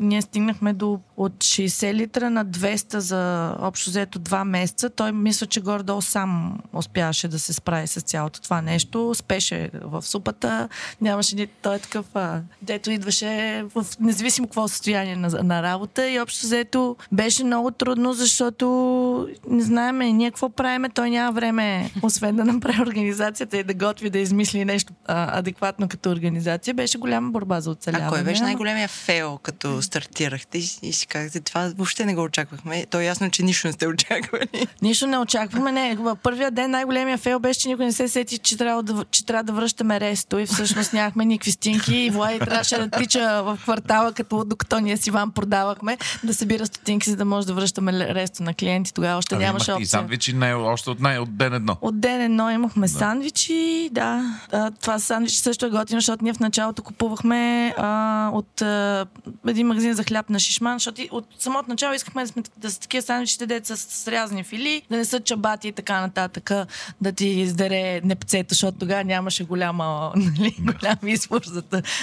ние 0.00 0.22
стигнахме 0.22 0.72
до 0.72 1.00
от 1.16 1.32
60 1.32 1.94
литра 1.94 2.30
на 2.30 2.46
200 2.46 2.98
за 2.98 3.54
общо 3.60 3.90
взето 3.90 4.18
2 4.18 4.44
месеца. 4.44 4.90
Той 4.90 5.12
мисля, 5.12 5.46
че 5.46 5.60
гордо 5.60 6.00
сам 6.00 6.58
успяваше 6.72 7.28
да 7.28 7.38
се 7.38 7.52
справи 7.52 7.86
с 7.86 8.00
цялото 8.00 8.40
това 8.40 8.62
нещо. 8.62 9.14
Спеше 9.14 9.70
в 9.82 10.02
супата. 10.02 10.68
Нямаше 11.00 11.36
ни 11.36 11.46
той 11.46 11.76
е 11.76 11.78
такъв, 11.78 12.06
а, 12.14 12.40
дето 12.62 12.90
идваше 12.90 13.64
в 13.74 13.86
независимо 14.00 14.46
какво 14.46 14.68
състояние 14.68 15.16
на, 15.16 15.28
на 15.28 15.62
работа 15.62 16.10
и 16.10 16.20
общо 16.20 16.46
взето 16.46 16.96
беше 17.12 17.44
много 17.44 17.70
трудно, 17.70 18.12
защото 18.12 19.28
не 19.48 19.62
знаеме 19.62 20.12
ние 20.12 20.30
какво 20.30 20.48
правиме. 20.48 20.88
Той 20.88 21.10
няма 21.10 21.32
време, 21.32 21.90
освен 22.02 22.36
да 22.36 22.44
направи 22.44 22.82
организацията 22.82 23.58
и 23.58 23.64
да 23.64 23.74
готви, 23.74 24.10
да 24.10 24.18
измисли 24.18 24.64
нещо 24.64 24.92
а, 25.06 25.38
адекватно 25.38 25.88
като 25.88 26.10
организация. 26.10 26.74
Беше 26.74 26.98
голяма 26.98 27.30
борба 27.30 27.60
за 27.60 27.70
оцеляване. 27.70 28.08
А 28.08 28.10
кой 28.10 28.22
беше 28.22 28.42
най-големия 28.42 28.88
фейл, 28.88 29.38
като 29.52 29.82
стартирахте 29.82 30.58
и 30.58 30.92
си 30.92 31.06
казахте, 31.06 31.40
това 31.40 31.72
въобще 31.76 32.04
не 32.04 32.14
го 32.14 32.22
очаквахме. 32.22 32.86
То 32.90 33.00
е 33.00 33.04
ясно, 33.04 33.30
че 33.30 33.42
нищо 33.42 33.66
не 33.66 33.72
сте 33.72 33.86
очаквали. 33.86 34.66
Нищо 34.82 35.06
не 35.06 35.18
очаквахме. 35.18 35.72
Не, 35.72 35.98
първия 36.22 36.50
ден 36.50 36.70
най-големия 36.70 37.18
фейл 37.18 37.38
беше, 37.38 37.60
че 37.60 37.68
никой 37.68 37.84
не 37.84 37.92
се 37.92 38.08
сети, 38.08 38.38
че 38.38 38.56
трябва 38.56 38.82
да, 38.82 39.04
че 39.10 39.26
трябва 39.26 39.44
да 39.44 39.52
връщаме 39.52 40.00
ресто 40.00 40.38
и 40.38 40.46
всъщност 40.46 40.92
нямахме 40.92 41.24
никакви 41.24 41.50
стинки 41.50 41.96
и 41.96 42.10
Влади 42.10 42.38
трябваше 42.38 42.78
да 42.78 42.90
тича 42.90 43.42
в 43.42 43.58
квартала, 43.62 44.12
като 44.12 44.44
докато 44.44 44.80
ние 44.80 44.96
си 44.96 45.10
вам 45.10 45.30
продавахме, 45.30 45.98
да 46.24 46.34
събира 46.34 46.66
стотинки, 46.66 47.10
за 47.10 47.16
да 47.16 47.24
може 47.24 47.46
да 47.46 47.54
връщаме 47.54 48.14
ресто 48.14 48.42
на 48.42 48.54
клиенти. 48.54 48.94
Тогава 48.94 49.18
още 49.18 49.34
ами 49.34 49.44
нямаше 49.44 49.72
опция. 49.72 49.82
И 49.82 49.86
сандвичи 49.86 50.32
не, 50.32 50.54
още 50.54 50.90
от, 50.90 51.00
най- 51.00 51.18
от 51.18 51.36
ден 51.36 51.54
едно. 51.54 51.76
От 51.80 52.00
ден 52.00 52.20
едно 52.20 52.50
имахме 52.50 52.86
да. 52.86 52.92
сандвичи, 52.92 53.88
да. 53.92 54.38
А, 54.52 54.70
това 54.70 54.98
сандвичи 54.98 55.38
също 55.38 55.66
е 55.66 55.70
готино, 55.70 56.00
защото 56.00 56.24
ние 56.24 56.32
в 56.32 56.40
началото 56.40 56.82
купувахме 56.82 57.74
а, 57.78 58.30
от 58.32 58.62
а, 58.62 59.06
един 59.48 59.66
магазин 59.66 59.94
за 59.94 60.04
хляб 60.04 60.30
на 60.30 60.38
шишман, 60.38 60.78
защото 60.78 61.02
от 61.10 61.26
самото 61.38 61.68
начало 61.68 61.94
искахме 61.94 62.22
да, 62.22 62.28
сме, 62.28 62.42
да 62.56 62.70
са 62.70 62.80
такива 62.80 63.02
сандвичите, 63.02 63.46
деца 63.46 63.76
с, 63.76 64.02
с 64.02 64.08
рязани 64.08 64.44
фили, 64.44 64.82
да 64.90 64.96
не 64.96 65.04
са 65.04 65.20
чабати 65.20 65.68
и 65.68 65.72
така 65.72 66.00
нататък, 66.00 66.50
да 67.00 67.12
ти 67.12 67.26
издере 67.26 68.00
непцето, 68.04 68.54
защото 68.54 68.78
тогава 68.78 69.04
нямаше 69.04 69.44
голяма, 69.44 70.12
нали, 70.16 70.56
голям 70.60 70.96
избор 71.06 71.40
за, 71.44 71.62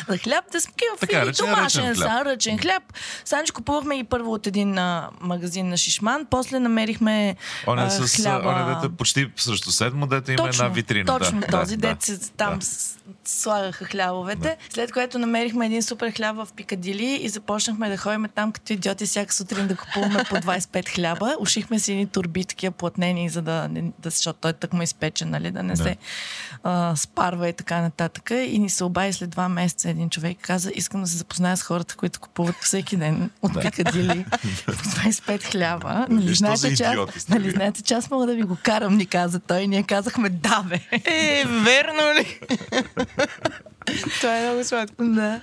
за 0.09 0.17
хляб. 0.17 0.45
Да 0.51 0.61
сме 0.61 0.71
такива 0.71 1.25
фили, 1.25 1.31
домашен, 1.37 1.89
ръчен, 1.91 2.21
ръчен 2.25 2.57
хляб. 2.57 2.83
Санче 3.25 3.53
купувахме 3.53 3.95
и 3.95 4.03
първо 4.03 4.33
от 4.33 4.47
един 4.47 4.77
а, 4.77 5.09
магазин 5.21 5.69
на 5.69 5.77
Шишман, 5.77 6.25
после 6.29 6.59
намерихме 6.59 7.35
он 7.67 7.79
е 7.79 7.89
с, 7.89 8.15
хляба... 8.15 8.49
Он 8.49 8.71
е 8.71 8.75
дете 8.75 8.95
почти 8.95 9.31
срещу 9.35 9.71
седмо, 9.71 10.07
дете 10.07 10.33
има 10.33 10.49
една 10.49 10.67
витрина. 10.67 11.05
Точно 11.05 11.39
да, 11.39 11.47
този 11.47 11.77
да, 11.77 11.87
дете 11.87 12.17
там 12.37 12.59
да. 12.59 12.65
Слагаха 13.25 13.85
хлябовете. 13.85 14.41
Да. 14.41 14.55
След 14.69 14.91
което 14.91 15.19
намерихме 15.19 15.65
един 15.65 15.83
супер 15.83 16.11
хляб 16.11 16.35
в 16.35 16.47
Пикадили 16.55 17.19
и 17.21 17.29
започнахме 17.29 17.89
да 17.89 17.97
ходим 17.97 18.25
там 18.35 18.51
като 18.51 18.73
идиоти 18.73 19.05
всяка 19.05 19.33
сутрин 19.33 19.67
да 19.67 19.75
купуваме 19.75 20.23
по 20.29 20.35
25 20.35 20.89
хляба. 20.89 21.35
Ушихме 21.39 21.79
си 21.79 21.91
едни 21.91 22.07
турби, 22.07 22.45
такива 22.45 22.71
платнени, 22.71 23.29
за 23.29 23.41
да, 23.41 23.69
да 23.99 24.09
защото 24.09 24.39
той 24.41 24.53
так 24.53 24.73
му 24.73 24.81
изпечен, 24.81 25.29
нали, 25.29 25.51
да 25.51 25.63
не 25.63 25.73
да. 25.73 25.83
се 25.83 25.97
а, 26.63 26.95
спарва 26.95 27.49
и 27.49 27.53
така 27.53 27.81
нататък. 27.81 28.31
И 28.31 28.59
ни 28.59 28.69
се 28.69 28.83
обади 28.83 29.13
след 29.13 29.29
два 29.29 29.49
месеца 29.49 29.89
един 29.89 30.09
човек 30.09 30.37
каза, 30.41 30.71
искам 30.75 31.01
да 31.01 31.07
се 31.07 31.17
запозная 31.17 31.57
с 31.57 31.63
хората, 31.63 31.95
които 31.95 32.19
купуват 32.19 32.55
всеки 32.61 32.97
ден 32.97 33.29
от 33.41 33.53
да. 33.53 33.59
Пикадили 33.59 34.25
по 34.65 34.71
25 34.71 35.43
хляба. 35.43 36.05
Нали, 36.09 36.33
знаете, 36.33 36.75
че, 36.75 36.95
нали, 37.29 37.51
знаете, 37.51 37.81
че 37.81 37.93
аз 37.93 38.11
мога 38.11 38.25
да 38.25 38.35
ви 38.35 38.41
го 38.41 38.57
карам, 38.63 38.97
ни 38.97 39.05
каза 39.05 39.39
той. 39.39 39.67
Ние 39.67 39.83
казахме 39.83 40.29
да, 40.29 40.63
бе. 40.69 40.79
Е, 40.91 41.43
верно 41.45 42.01
ли? 42.19 42.39
Това 44.21 44.37
е 44.37 44.47
много 44.47 44.63
сладко. 44.63 45.03
Да. 45.03 45.41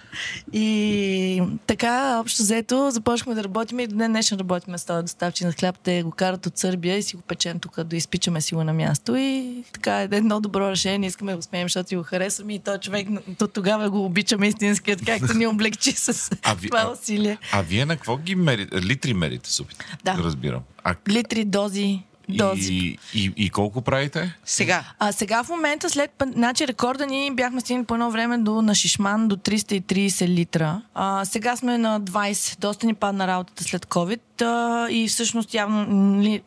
И 0.53 1.43
така, 1.67 2.21
общо 2.21 2.43
взето, 2.43 2.91
започнахме 2.91 3.35
да 3.35 3.45
работим 3.45 3.81
и 3.81 3.87
до 3.87 3.95
днес 3.95 4.09
днешен 4.09 4.39
работим 4.39 4.79
с 4.79 4.85
този 4.85 5.03
доставчик 5.03 5.47
на 5.47 5.53
хляб. 5.53 5.79
Те 5.83 6.03
го 6.03 6.11
карат 6.11 6.47
от 6.47 6.59
Сърбия 6.59 6.97
и 6.97 7.03
си 7.03 7.17
го 7.17 7.23
печем 7.23 7.59
тук, 7.59 7.83
да 7.83 7.97
изпичаме 7.97 8.41
си 8.41 8.55
го 8.55 8.65
на 8.65 8.73
място. 8.73 9.17
И 9.17 9.65
така 9.73 10.03
е 10.03 10.09
едно 10.13 10.41
добро 10.41 10.71
решение. 10.71 11.09
Искаме 11.09 11.33
да 11.33 11.37
го 11.37 11.43
смеем, 11.43 11.65
защото 11.65 11.97
го 11.97 12.03
харесваме 12.03 12.55
и 12.55 12.59
този 12.59 12.81
човек 12.81 13.09
до 13.39 13.47
тогава 13.47 13.91
го 13.91 14.05
обичаме 14.05 14.49
истинският, 14.49 15.05
както 15.05 15.35
ни 15.35 15.47
облегчи 15.47 15.93
с 15.93 16.31
а 16.43 16.55
ви, 16.55 16.71
това 16.71 16.93
усилие. 16.93 17.39
А, 17.53 17.59
а 17.59 17.63
вие 17.63 17.85
на 17.85 17.97
какво 17.97 18.17
ги 18.17 18.35
мерите? 18.35 18.83
Литри 18.83 19.15
мерите, 19.15 19.51
супите? 19.51 19.85
Да. 20.05 20.15
Разбирам. 20.15 20.63
А... 20.85 20.95
Литри, 21.09 21.45
дози. 21.45 22.03
Дози. 22.29 22.73
И, 22.73 22.99
и, 23.15 23.33
и 23.37 23.51
колко 23.51 23.83
правите? 23.83 24.35
Сега. 24.45 24.85
А 24.99 25.13
сега 25.13 25.43
в 25.43 25.49
момента, 25.49 25.91
след. 25.91 26.11
Значи 26.33 26.69
рекорда 26.69 27.07
ни 27.07 27.31
бяхме 27.35 27.61
стигнали 27.61 27.87
по 27.87 27.95
едно 27.95 28.11
време 28.11 28.39
до 28.39 28.63
на 28.63 28.75
Шишман 28.75 29.29
до 29.29 29.37
330 29.37 30.29
литра. 30.29 30.83
А, 30.95 31.25
сега 31.25 31.57
сме 31.57 31.79
на 31.79 32.01
20. 32.01 32.61
Доста 32.61 32.87
ни 32.87 32.95
падна 32.95 33.27
работата 33.27 33.65
след 33.65 33.87
COVID. 33.87 34.43
А, 34.43 34.89
и 34.91 35.09
всъщност 35.09 35.55
явно 35.55 35.87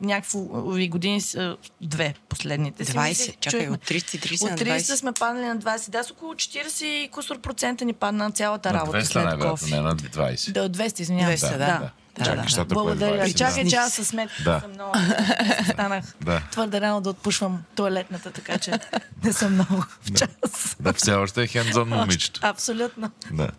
някакви 0.01 0.89
години 0.89 1.21
са 1.21 1.57
две 1.81 2.13
последните. 2.29 2.86
20? 2.86 3.13
Си, 3.13 3.38
Чакай, 3.39 3.67
от 3.67 3.86
330 3.86 4.53
от 4.53 4.59
30 4.59 4.69
на 4.69 4.77
20. 4.79 4.95
сме 4.95 5.12
паднали 5.12 5.45
на 5.45 5.57
20. 5.57 5.89
Да, 5.89 6.03
с 6.03 6.12
около 6.12 6.33
40 6.33 7.09
кусор 7.09 7.39
процента 7.39 7.86
ни 7.86 7.93
падна 7.93 8.24
на 8.24 8.31
цялата 8.31 8.74
работа 8.74 8.98
на 8.98 9.03
200, 9.03 9.07
след 9.07 9.25
COVID. 9.25 9.71
Не 9.71 9.81
на 9.81 9.95
20. 9.95 10.51
Да, 10.51 10.63
от 10.63 10.77
200, 10.77 11.00
извинявам 11.00 11.38
се. 11.38 11.50
Да, 11.50 11.57
да. 11.57 11.65
да. 11.65 11.91
Чакай, 12.18 12.46
да, 12.56 12.66
да. 12.66 12.75
Благодаря. 12.75 13.25
Е 13.25 13.34
Чакай, 13.34 13.68
че 13.68 13.75
аз 13.75 13.94
със 13.94 14.08
сметка 14.08 14.44
да. 14.44 14.60
съм 14.60 14.72
много. 14.72 14.94
Станах 15.74 16.06
да. 16.22 16.42
твърде 16.51 16.82
рано 16.82 17.01
да 17.01 17.10
отпушвам 17.10 17.63
туалетната, 17.75 18.32
така 18.32 18.58
че 18.58 18.72
не 19.24 19.34
съм 19.34 19.54
много 19.54 19.86
в 20.01 20.13
час. 20.13 20.75
Да, 20.80 20.94
все 20.94 21.13
още 21.13 21.44
е 21.44 21.48
хендзон 21.48 21.89
момичето. 21.89 22.39
Абсолютно. 22.44 23.12
Да. 23.32 23.50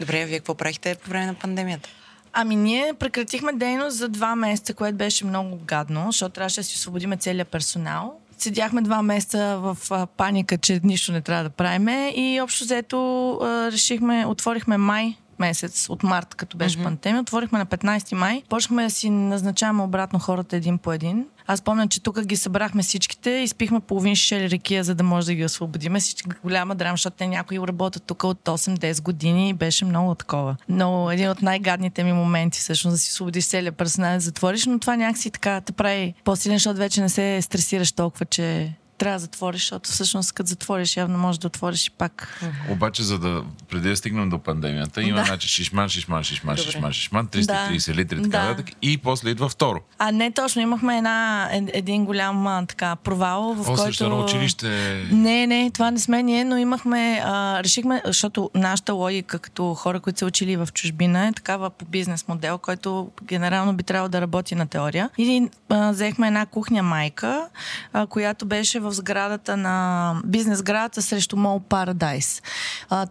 Добре, 0.00 0.24
вие 0.24 0.38
какво 0.38 0.54
правихте 0.54 0.96
по 1.04 1.10
време 1.10 1.26
на 1.26 1.34
пандемията? 1.34 1.88
Ами 2.32 2.56
ние 2.56 2.94
прекратихме 2.98 3.52
дейност 3.52 3.96
за 3.96 4.08
два 4.08 4.36
месеца, 4.36 4.74
което 4.74 4.98
беше 4.98 5.24
много 5.24 5.60
гадно, 5.64 6.06
защото 6.06 6.32
трябваше 6.32 6.60
да 6.60 6.64
си 6.64 6.76
освободиме 6.76 7.16
целия 7.16 7.44
персонал. 7.44 8.20
Седяхме 8.38 8.82
два 8.82 9.02
месеца 9.02 9.58
в 9.60 9.78
а, 9.90 10.06
паника, 10.06 10.58
че 10.58 10.80
нищо 10.84 11.12
не 11.12 11.20
трябва 11.20 11.44
да 11.44 11.50
правиме 11.50 12.12
и 12.16 12.40
общо 12.40 12.64
взето 12.64 13.32
а, 13.32 13.72
решихме, 13.72 14.26
отворихме 14.26 14.76
май 14.76 15.16
месец, 15.38 15.86
от 15.88 16.02
март, 16.02 16.34
като 16.34 16.56
беше 16.56 16.78
mm-hmm. 16.78 16.84
пандемия. 16.84 17.20
Отворихме 17.20 17.58
на 17.58 17.66
15 17.66 18.14
май. 18.14 18.42
Почнахме 18.48 18.82
да 18.82 18.90
си 18.90 19.10
назначаваме 19.10 19.82
обратно 19.82 20.18
хората 20.18 20.56
един 20.56 20.78
по 20.78 20.92
един. 20.92 21.26
Аз 21.46 21.62
помня, 21.62 21.88
че 21.88 22.02
тук 22.02 22.20
ги 22.20 22.36
събрахме 22.36 22.82
всичките, 22.82 23.30
изпихме 23.30 23.80
половин 23.80 24.14
шишели 24.14 24.50
рекия, 24.50 24.84
за 24.84 24.94
да 24.94 25.04
може 25.04 25.26
да 25.26 25.34
ги 25.34 25.44
освободиме. 25.44 26.00
Всички 26.00 26.28
голяма 26.42 26.74
драма, 26.74 26.92
защото 26.92 27.16
те 27.16 27.26
някои 27.26 27.58
работят 27.58 28.02
тук 28.02 28.24
от 28.24 28.44
8-10 28.44 29.02
години 29.02 29.48
и 29.48 29.52
беше 29.52 29.84
много 29.84 30.14
такова. 30.14 30.56
Но 30.68 31.10
един 31.10 31.30
от 31.30 31.42
най-гадните 31.42 32.04
ми 32.04 32.12
моменти, 32.12 32.58
всъщност, 32.58 32.94
да 32.94 32.98
си 32.98 33.10
освободиш 33.10 33.46
целият 33.46 33.76
персонал 33.76 34.14
да 34.14 34.20
затвориш, 34.20 34.66
но 34.66 34.78
това 34.78 34.96
някакси 34.96 35.30
така 35.30 35.60
те 35.60 35.72
прави 35.72 36.14
по-силен, 36.24 36.56
защото 36.56 36.78
вече 36.78 37.00
не 37.00 37.08
се 37.08 37.42
стресираш 37.42 37.92
толкова, 37.92 38.26
че 38.26 38.72
трябва 38.98 39.14
да 39.14 39.18
затвориш, 39.18 39.60
защото 39.60 39.90
всъщност 39.90 40.32
като 40.32 40.48
затвориш, 40.48 40.96
явно 40.96 41.18
можеш 41.18 41.38
да 41.38 41.46
отвориш 41.46 41.86
и 41.86 41.90
пак. 41.90 42.42
Обаче, 42.70 43.02
за 43.02 43.18
да 43.18 43.42
преди 43.70 43.88
да 43.88 43.96
стигнем 43.96 44.30
до 44.30 44.38
пандемията, 44.38 45.02
има 45.02 45.18
да. 45.18 45.24
значи 45.24 45.48
шишман, 45.48 45.88
шишман, 45.88 46.22
шишман, 46.22 46.56
Добре. 46.56 46.70
шишман, 46.70 46.92
шишман, 46.92 47.28
330 47.28 47.86
да. 47.86 47.94
литри, 47.94 48.22
така 48.22 48.38
да. 48.38 48.62
и 48.82 48.98
после 48.98 49.30
идва 49.30 49.48
второ. 49.48 49.80
А 49.98 50.12
не 50.12 50.30
точно, 50.30 50.62
имахме 50.62 50.96
една, 50.98 51.48
един 51.52 52.04
голям 52.04 52.66
така, 52.66 52.96
провал, 52.96 53.54
в 53.54 53.70
О, 53.70 53.74
който... 53.74 54.04
О, 54.04 54.24
училище. 54.24 54.68
Не, 55.10 55.46
не, 55.46 55.70
това 55.70 55.90
не 55.90 55.98
сме 55.98 56.22
ние, 56.22 56.44
но 56.44 56.56
имахме, 56.56 57.22
а, 57.24 57.62
решихме, 57.64 58.02
защото 58.04 58.50
нашата 58.54 58.94
логика 58.94 59.38
като 59.38 59.74
хора, 59.74 60.00
които 60.00 60.18
са 60.18 60.26
учили 60.26 60.56
в 60.56 60.68
чужбина 60.74 61.26
е 61.26 61.32
такава 61.32 61.70
по 61.70 61.84
бизнес 61.84 62.28
модел, 62.28 62.58
който 62.58 63.10
генерално 63.24 63.72
би 63.72 63.82
трябвало 63.82 64.08
да 64.08 64.20
работи 64.20 64.54
на 64.54 64.66
теория. 64.66 65.10
И 65.18 65.48
а, 65.68 65.90
взехме 65.90 66.26
една 66.26 66.46
кухня 66.46 66.82
майка, 66.82 67.48
а, 67.92 68.06
която 68.06 68.46
беше 68.46 68.80
в 68.80 68.87
в 68.90 68.94
сградата 68.94 69.56
на 69.56 70.14
бизнес 70.24 70.58
сградата 70.58 71.02
срещу 71.02 71.36
Мол 71.36 71.60
Парадайс. 71.60 72.42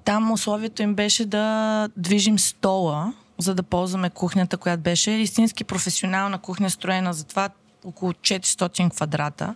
там 0.04 0.32
условието 0.32 0.82
им 0.82 0.96
беше 0.96 1.26
да 1.26 1.90
движим 1.98 2.40
стола, 2.40 3.14
за 3.38 3.56
да 3.56 3.64
ползваме 3.64 4.10
кухнята, 4.10 4.58
която 4.58 4.84
беше 4.84 5.12
истински 5.12 5.64
професионална 5.64 6.40
кухня, 6.40 6.70
строена 6.70 7.14
за 7.14 7.24
това 7.24 7.50
около 7.86 8.14
400 8.14 8.92
квадрата. 8.96 9.56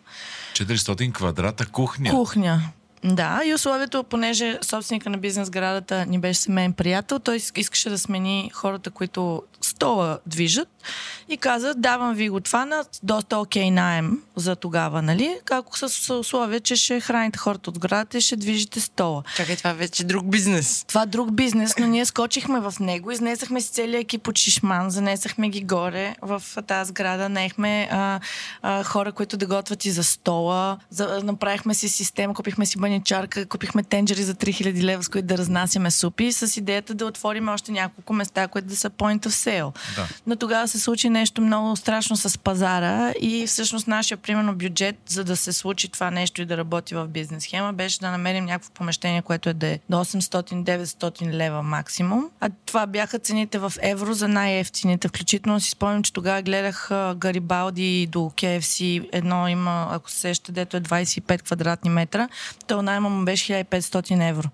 400 0.54 1.14
квадрата 1.14 1.66
кухня? 1.66 2.10
Кухня. 2.10 2.62
Да, 3.04 3.42
и 3.46 3.54
условието, 3.54 4.04
понеже 4.04 4.60
собственика 4.62 5.10
на 5.10 5.18
бизнес 5.18 5.50
градата 5.50 6.06
ни 6.06 6.20
беше 6.20 6.40
семейен 6.40 6.74
приятел, 6.74 7.20
той 7.20 7.36
искаше 7.56 7.90
да 7.90 7.98
смени 7.98 8.52
хората, 8.54 8.92
които 8.92 9.44
стола 9.72 10.20
движат 10.26 10.70
и 11.30 11.38
каза, 11.38 11.74
давам 11.76 12.16
ви 12.16 12.30
го 12.30 12.40
това 12.40 12.66
на 12.66 12.86
доста 13.04 13.38
окей 13.38 13.64
okay 13.64 13.70
найем 13.70 14.22
за 14.36 14.56
тогава, 14.56 15.02
нали? 15.02 15.38
Како 15.46 15.78
с 15.78 16.14
условие, 16.14 16.60
че 16.60 16.76
ще 16.76 17.00
храните 17.00 17.40
хората 17.40 17.70
от 17.70 17.80
градата 17.80 18.18
и 18.18 18.22
ще 18.22 18.36
движите 18.36 18.80
стола. 18.80 19.24
Чакай, 19.36 19.56
това 19.56 19.74
вече 19.74 20.04
е 20.04 20.06
друг 20.06 20.26
бизнес. 20.26 20.86
Това 20.88 21.02
е 21.02 21.06
друг 21.06 21.32
бизнес, 21.32 21.74
но 21.80 21.88
ние 21.88 22.06
скочихме 22.06 22.60
в 22.60 22.74
него, 22.80 23.12
изнесахме 23.12 23.62
си 23.62 23.72
целият 23.72 24.04
екип 24.04 24.28
от 24.28 24.38
Шишман, 24.38 24.90
занесахме 24.90 25.50
ги 25.50 25.64
горе 25.64 26.16
в 26.22 26.44
тази 26.68 26.90
сграда, 26.90 27.30
наехме 27.30 27.90
а, 27.92 28.20
а, 28.62 28.84
хора, 28.84 29.12
които 29.12 29.38
да 29.38 29.46
готвят 29.46 29.86
и 29.86 29.92
за 29.92 30.04
стола, 30.04 30.78
за, 30.90 31.22
направихме 31.24 31.74
си 31.74 31.90
система, 31.90 32.34
купихме 32.34 32.66
си 32.66 32.78
баничарка, 32.78 33.46
купихме 33.46 33.84
тенджери 33.84 34.24
за 34.24 34.36
3000 34.36 34.84
лева, 34.84 35.04
с 35.04 35.10
които 35.10 35.28
да 35.28 35.38
разнасяме 35.38 35.92
супи, 35.92 36.32
с 36.32 36.58
идеята 36.58 36.94
да 36.94 37.06
отворим 37.06 37.50
още 37.50 37.72
няколко 37.72 38.14
места, 38.14 38.48
които 38.48 38.68
да 38.68 38.76
са 38.76 38.90
point 38.90 39.28
of 39.28 39.30
sale. 39.30 39.61
Да. 39.96 40.08
Но 40.28 40.36
тогава 40.36 40.68
се 40.68 40.80
случи 40.80 41.10
нещо 41.10 41.42
много 41.42 41.76
страшно 41.76 42.18
с 42.18 42.38
пазара 42.38 43.14
и 43.22 43.48
всъщност 43.48 43.88
нашия, 43.88 44.18
примерно, 44.18 44.56
бюджет, 44.56 44.96
за 45.08 45.24
да 45.24 45.36
се 45.36 45.54
случи 45.54 45.88
това 45.88 46.12
нещо 46.12 46.42
и 46.42 46.46
да 46.46 46.58
работи 46.58 46.96
в 46.96 47.08
бизнес 47.08 47.44
схема, 47.44 47.74
беше 47.74 48.00
да 48.00 48.12
намерим 48.12 48.46
някакво 48.46 48.72
помещение, 48.74 49.22
което 49.22 49.50
е 49.50 49.54
да 49.54 49.68
е 49.68 49.80
до 49.90 49.98
800-900 49.98 51.32
лева 51.32 51.64
максимум. 51.64 52.30
А 52.40 52.50
това 52.66 52.88
бяха 52.88 53.20
цените 53.20 53.60
в 53.60 53.74
евро 53.82 54.14
за 54.14 54.28
най-ефтините. 54.28 55.08
Включително 55.08 55.60
си 55.60 55.70
спомням, 55.70 56.04
че 56.04 56.14
тогава 56.14 56.42
гледах 56.42 56.90
Гарибалди 57.16 58.08
до 58.08 58.20
KFC. 58.20 59.10
Едно 59.12 59.48
има, 59.48 59.88
ако 59.92 60.12
се 60.12 60.20
сеща, 60.20 60.52
дето 60.52 60.78
е 60.78 60.82
25 60.82 61.42
квадратни 61.42 61.90
метра. 61.90 62.30
То 62.68 62.82
найма 62.82 63.10
му 63.10 63.26
беше 63.26 63.54
1500 63.54 64.30
евро. 64.30 64.50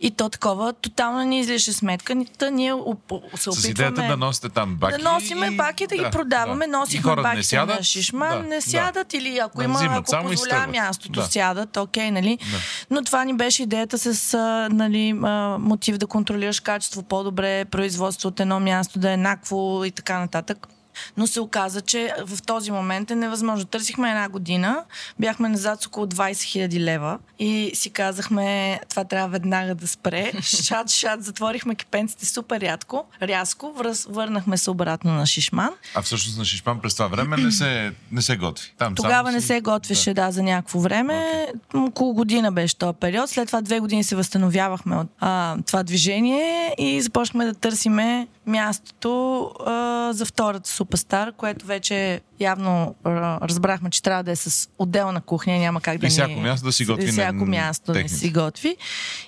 И 0.00 0.10
то 0.10 0.28
такова, 0.28 0.72
тотално 0.72 1.22
ни 1.22 1.40
излише 1.40 1.72
сметка. 1.72 2.16
Та 2.38 2.50
ние 2.50 2.70
се 2.70 2.74
опитваме... 2.74 3.28
С 3.36 3.68
идеята 3.68 4.02
да 4.02 4.16
носите 4.16 4.48
там 4.48 4.76
баки. 4.76 5.02
Да 5.02 5.12
носиме 5.12 5.46
и... 5.46 5.56
баки, 5.56 5.86
да, 5.86 5.96
да 5.96 6.04
ги 6.04 6.10
продаваме. 6.10 6.66
Да. 6.66 6.78
Носихме 6.78 7.16
баки 7.16 7.56
на 7.56 7.82
шишман, 7.82 8.42
да, 8.42 8.48
не 8.48 8.60
сядат 8.60 9.08
да. 9.08 9.16
или 9.16 9.38
ако 9.38 9.58
да, 9.58 9.64
има, 9.64 9.80
ако 9.82 10.28
позволява 10.28 10.66
мястото, 10.66 11.20
да. 11.20 11.26
сядат, 11.26 11.76
окей, 11.76 12.10
нали? 12.10 12.38
Да. 12.52 12.58
Но 12.90 13.04
това 13.04 13.24
ни 13.24 13.34
беше 13.34 13.62
идеята 13.62 13.98
с 13.98 14.38
нали, 14.70 15.12
мотив 15.58 15.98
да 15.98 16.06
контролираш 16.06 16.60
качество 16.60 17.02
по-добре, 17.02 17.64
производство 17.64 18.28
от 18.28 18.40
едно 18.40 18.60
място 18.60 18.98
да 18.98 19.10
е 19.10 19.14
еднакво 19.14 19.84
и 19.84 19.90
така 19.90 20.18
нататък. 20.18 20.68
Но 21.16 21.26
се 21.26 21.40
оказа, 21.40 21.80
че 21.80 22.14
в 22.26 22.42
този 22.42 22.70
момент 22.70 23.10
е 23.10 23.14
невъзможно. 23.14 23.64
Търсихме 23.64 24.10
една 24.10 24.28
година, 24.28 24.84
бяхме 25.20 25.48
назад 25.48 25.82
с 25.82 25.86
около 25.86 26.06
20 26.06 26.32
000 26.32 26.78
лева 26.78 27.18
и 27.38 27.70
си 27.74 27.90
казахме, 27.90 28.80
това 28.90 29.04
трябва 29.04 29.28
веднага 29.28 29.74
да 29.74 29.86
спре. 29.88 30.32
Шат, 30.42 30.90
шат, 30.90 31.24
затворихме 31.24 31.74
кипенците 31.74 32.26
супер 32.26 32.60
рядко, 32.60 33.04
рязко, 33.22 33.74
върнахме 34.08 34.56
се 34.56 34.70
обратно 34.70 35.12
на 35.12 35.26
Шишман. 35.26 35.70
А 35.94 36.02
всъщност 36.02 36.38
на 36.38 36.44
Шишман 36.44 36.80
през 36.80 36.94
това 36.94 37.06
време 37.06 37.36
не 37.36 37.52
се, 37.52 37.92
не 38.12 38.22
се 38.22 38.36
готви? 38.36 38.74
Там 38.78 38.94
Тогава 38.94 39.32
не 39.32 39.40
си... 39.40 39.46
се 39.46 39.60
готвеше, 39.60 40.14
да. 40.14 40.26
да, 40.26 40.32
за 40.32 40.42
някакво 40.42 40.78
време. 40.78 41.48
Okay. 41.74 41.88
Около 41.88 42.14
година 42.14 42.52
беше 42.52 42.76
този 42.76 42.96
период. 43.00 43.30
След 43.30 43.46
това 43.46 43.60
две 43.60 43.80
години 43.80 44.04
се 44.04 44.16
възстановявахме 44.16 44.96
от 44.96 45.08
а, 45.20 45.56
това 45.66 45.82
движение 45.82 46.74
и 46.78 47.02
започнахме 47.02 47.44
да 47.44 47.54
търсиме 47.54 48.26
мястото 48.46 49.44
а, 49.66 50.12
за 50.12 50.26
втората 50.26 50.70
супестар, 50.70 51.32
което 51.32 51.66
вече 51.66 52.20
явно 52.40 52.94
а, 53.04 53.38
разбрахме, 53.48 53.90
че 53.90 54.02
трябва 54.02 54.22
да 54.22 54.30
е 54.30 54.36
с 54.36 54.68
отделна 54.78 55.20
кухня, 55.20 55.58
няма 55.58 55.80
как 55.80 55.98
да 55.98 56.06
и 56.06 56.10
всяко 56.10 56.32
ни... 56.32 56.40
място 56.40 56.66
да 56.66 56.72
си 56.72 56.84
готви. 56.84 57.08
И 57.08 57.12
всяко 57.12 57.46
място 57.46 57.92
да 57.92 58.08
си 58.08 58.30
готви. 58.30 58.76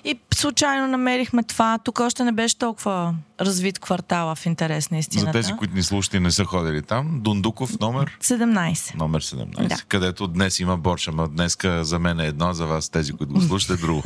И 0.03 0.19
случайно 0.33 0.87
намерихме 0.87 1.43
това. 1.43 1.79
Тук 1.83 1.99
още 1.99 2.23
не 2.23 2.31
беше 2.31 2.57
толкова 2.57 3.15
развит 3.41 3.79
квартала 3.79 4.35
в 4.35 4.45
интерес 4.45 4.91
на 4.91 4.97
истината. 4.97 5.27
За 5.27 5.31
тези, 5.31 5.53
които 5.53 5.75
ни 5.75 5.83
слушат 5.83 6.13
и 6.13 6.19
не 6.19 6.31
са 6.31 6.45
ходили 6.45 6.81
там, 6.81 7.21
Дундуков 7.21 7.79
номер? 7.79 8.17
17. 8.21 8.95
Номер 8.95 9.23
17. 9.23 9.67
Да. 9.67 9.75
Където 9.87 10.27
днес 10.27 10.59
има 10.59 10.77
борщ, 10.77 11.07
ама 11.07 11.27
днеска 11.27 11.83
за 11.83 11.99
мен 11.99 12.19
е 12.19 12.25
едно, 12.25 12.53
за 12.53 12.65
вас 12.65 12.89
тези, 12.89 13.13
които 13.13 13.33
го 13.33 13.41
слушате, 13.41 13.73
е 13.73 13.77
друго. 13.85 14.03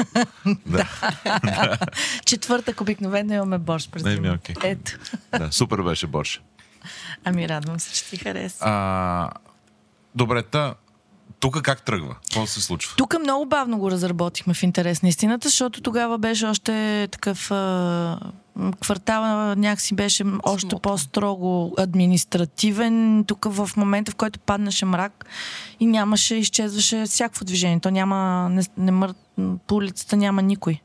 да. 0.66 0.88
Четвъртък 2.26 2.82
обикновено 2.82 3.34
имаме 3.34 3.58
борщ 3.58 3.92
през 3.92 4.04
Не, 4.04 4.18
okay. 4.18 4.58
Ето. 4.64 4.92
да, 5.40 5.52
супер 5.52 5.82
беше 5.82 6.08
борщ. 6.08 6.42
Ами 7.26 7.50
радвам 7.50 7.80
се, 7.80 7.94
че 7.94 8.10
ти 8.10 8.18
хареса. 8.18 8.58
А, 8.62 9.30
добре, 10.16 10.44
та, 10.44 10.76
тук 11.40 11.62
как 11.62 11.82
тръгва? 11.82 12.16
Какво 12.24 12.48
се 12.48 12.62
случва? 12.62 12.96
Тук 12.98 13.16
много 13.20 13.46
бавно 13.46 13.78
го 13.78 13.92
разработихме 13.92 14.54
в 14.54 14.64
интерес 14.64 15.02
на 15.02 15.10
истината, 15.10 15.48
защото 15.48 15.82
тогава 15.82 16.18
беше 16.18 16.46
още 16.46 17.08
такъв 17.12 17.52
а, 17.52 18.20
квартала 18.82 19.56
някакси 19.56 19.96
беше 19.96 20.24
още 20.44 20.76
по-строго 20.82 21.74
административен. 21.78 23.24
Тук 23.28 23.46
в 23.50 23.70
момента, 23.78 24.12
в 24.12 24.16
който 24.16 24.40
паднаше 24.40 24.86
мрак 24.86 25.26
и 25.82 25.86
нямаше, 25.86 26.36
изчезваше 26.36 27.06
всякакво 27.06 27.46
движение. 27.46 27.80
То 27.80 27.92
няма, 27.92 28.50
не, 28.50 28.64
не 28.78 28.92
мър... 28.92 29.14
по 29.68 29.76
улицата 29.76 30.18
няма 30.18 30.42
никой. 30.42 30.82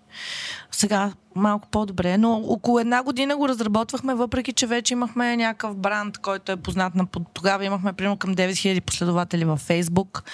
Сега 0.70 1.12
малко 1.34 1.68
по-добре, 1.68 2.18
но 2.18 2.32
около 2.32 2.80
една 2.80 3.02
година 3.02 3.36
го 3.36 3.48
разработвахме, 3.48 4.14
въпреки 4.14 4.52
че 4.52 4.66
вече 4.66 4.94
имахме 4.94 5.36
някакъв 5.36 5.76
бранд, 5.76 6.18
който 6.18 6.52
е 6.52 6.56
познат 6.56 6.94
на... 6.94 7.06
Тогава 7.34 7.64
имахме 7.64 7.92
примерно 7.92 8.16
към 8.16 8.34
9000 8.34 8.80
последователи 8.80 9.44
във 9.44 9.60
Фейсбук, 9.60 10.24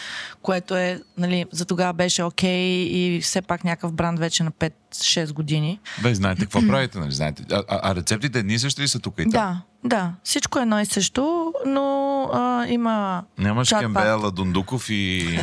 което 0.43 0.77
е, 0.77 1.01
нали, 1.19 1.45
за 1.51 1.65
тогава 1.65 1.93
беше 1.93 2.23
окей 2.23 2.51
okay, 2.51 2.89
и 2.89 3.21
все 3.21 3.43
пак 3.43 3.65
някакъв 3.65 3.93
бранд 3.93 4.19
вече 4.19 4.43
на 4.43 4.51
5-6 4.51 5.33
години. 5.33 5.81
Бе, 6.03 6.15
знаете 6.15 6.41
какво 6.41 6.61
правите, 6.67 6.99
нали? 6.99 7.13
Знаете. 7.13 7.45
А, 7.53 7.63
а 7.69 7.95
рецептите 7.95 8.39
едни 8.39 8.59
същи 8.59 8.83
ли 8.83 8.89
са 8.89 8.99
тук 8.99 9.15
и 9.19 9.23
там? 9.23 9.31
Да, 9.31 9.63
да. 9.85 10.13
Всичко 10.25 10.59
е 10.59 10.63
едно 10.63 10.81
и 10.81 10.87
също, 10.87 11.55
но 11.67 12.23
а, 12.33 12.67
има... 12.69 13.25
Нямаш 13.39 13.69
Кембела, 13.79 14.31
Дундуков 14.31 14.91
и 14.91 15.39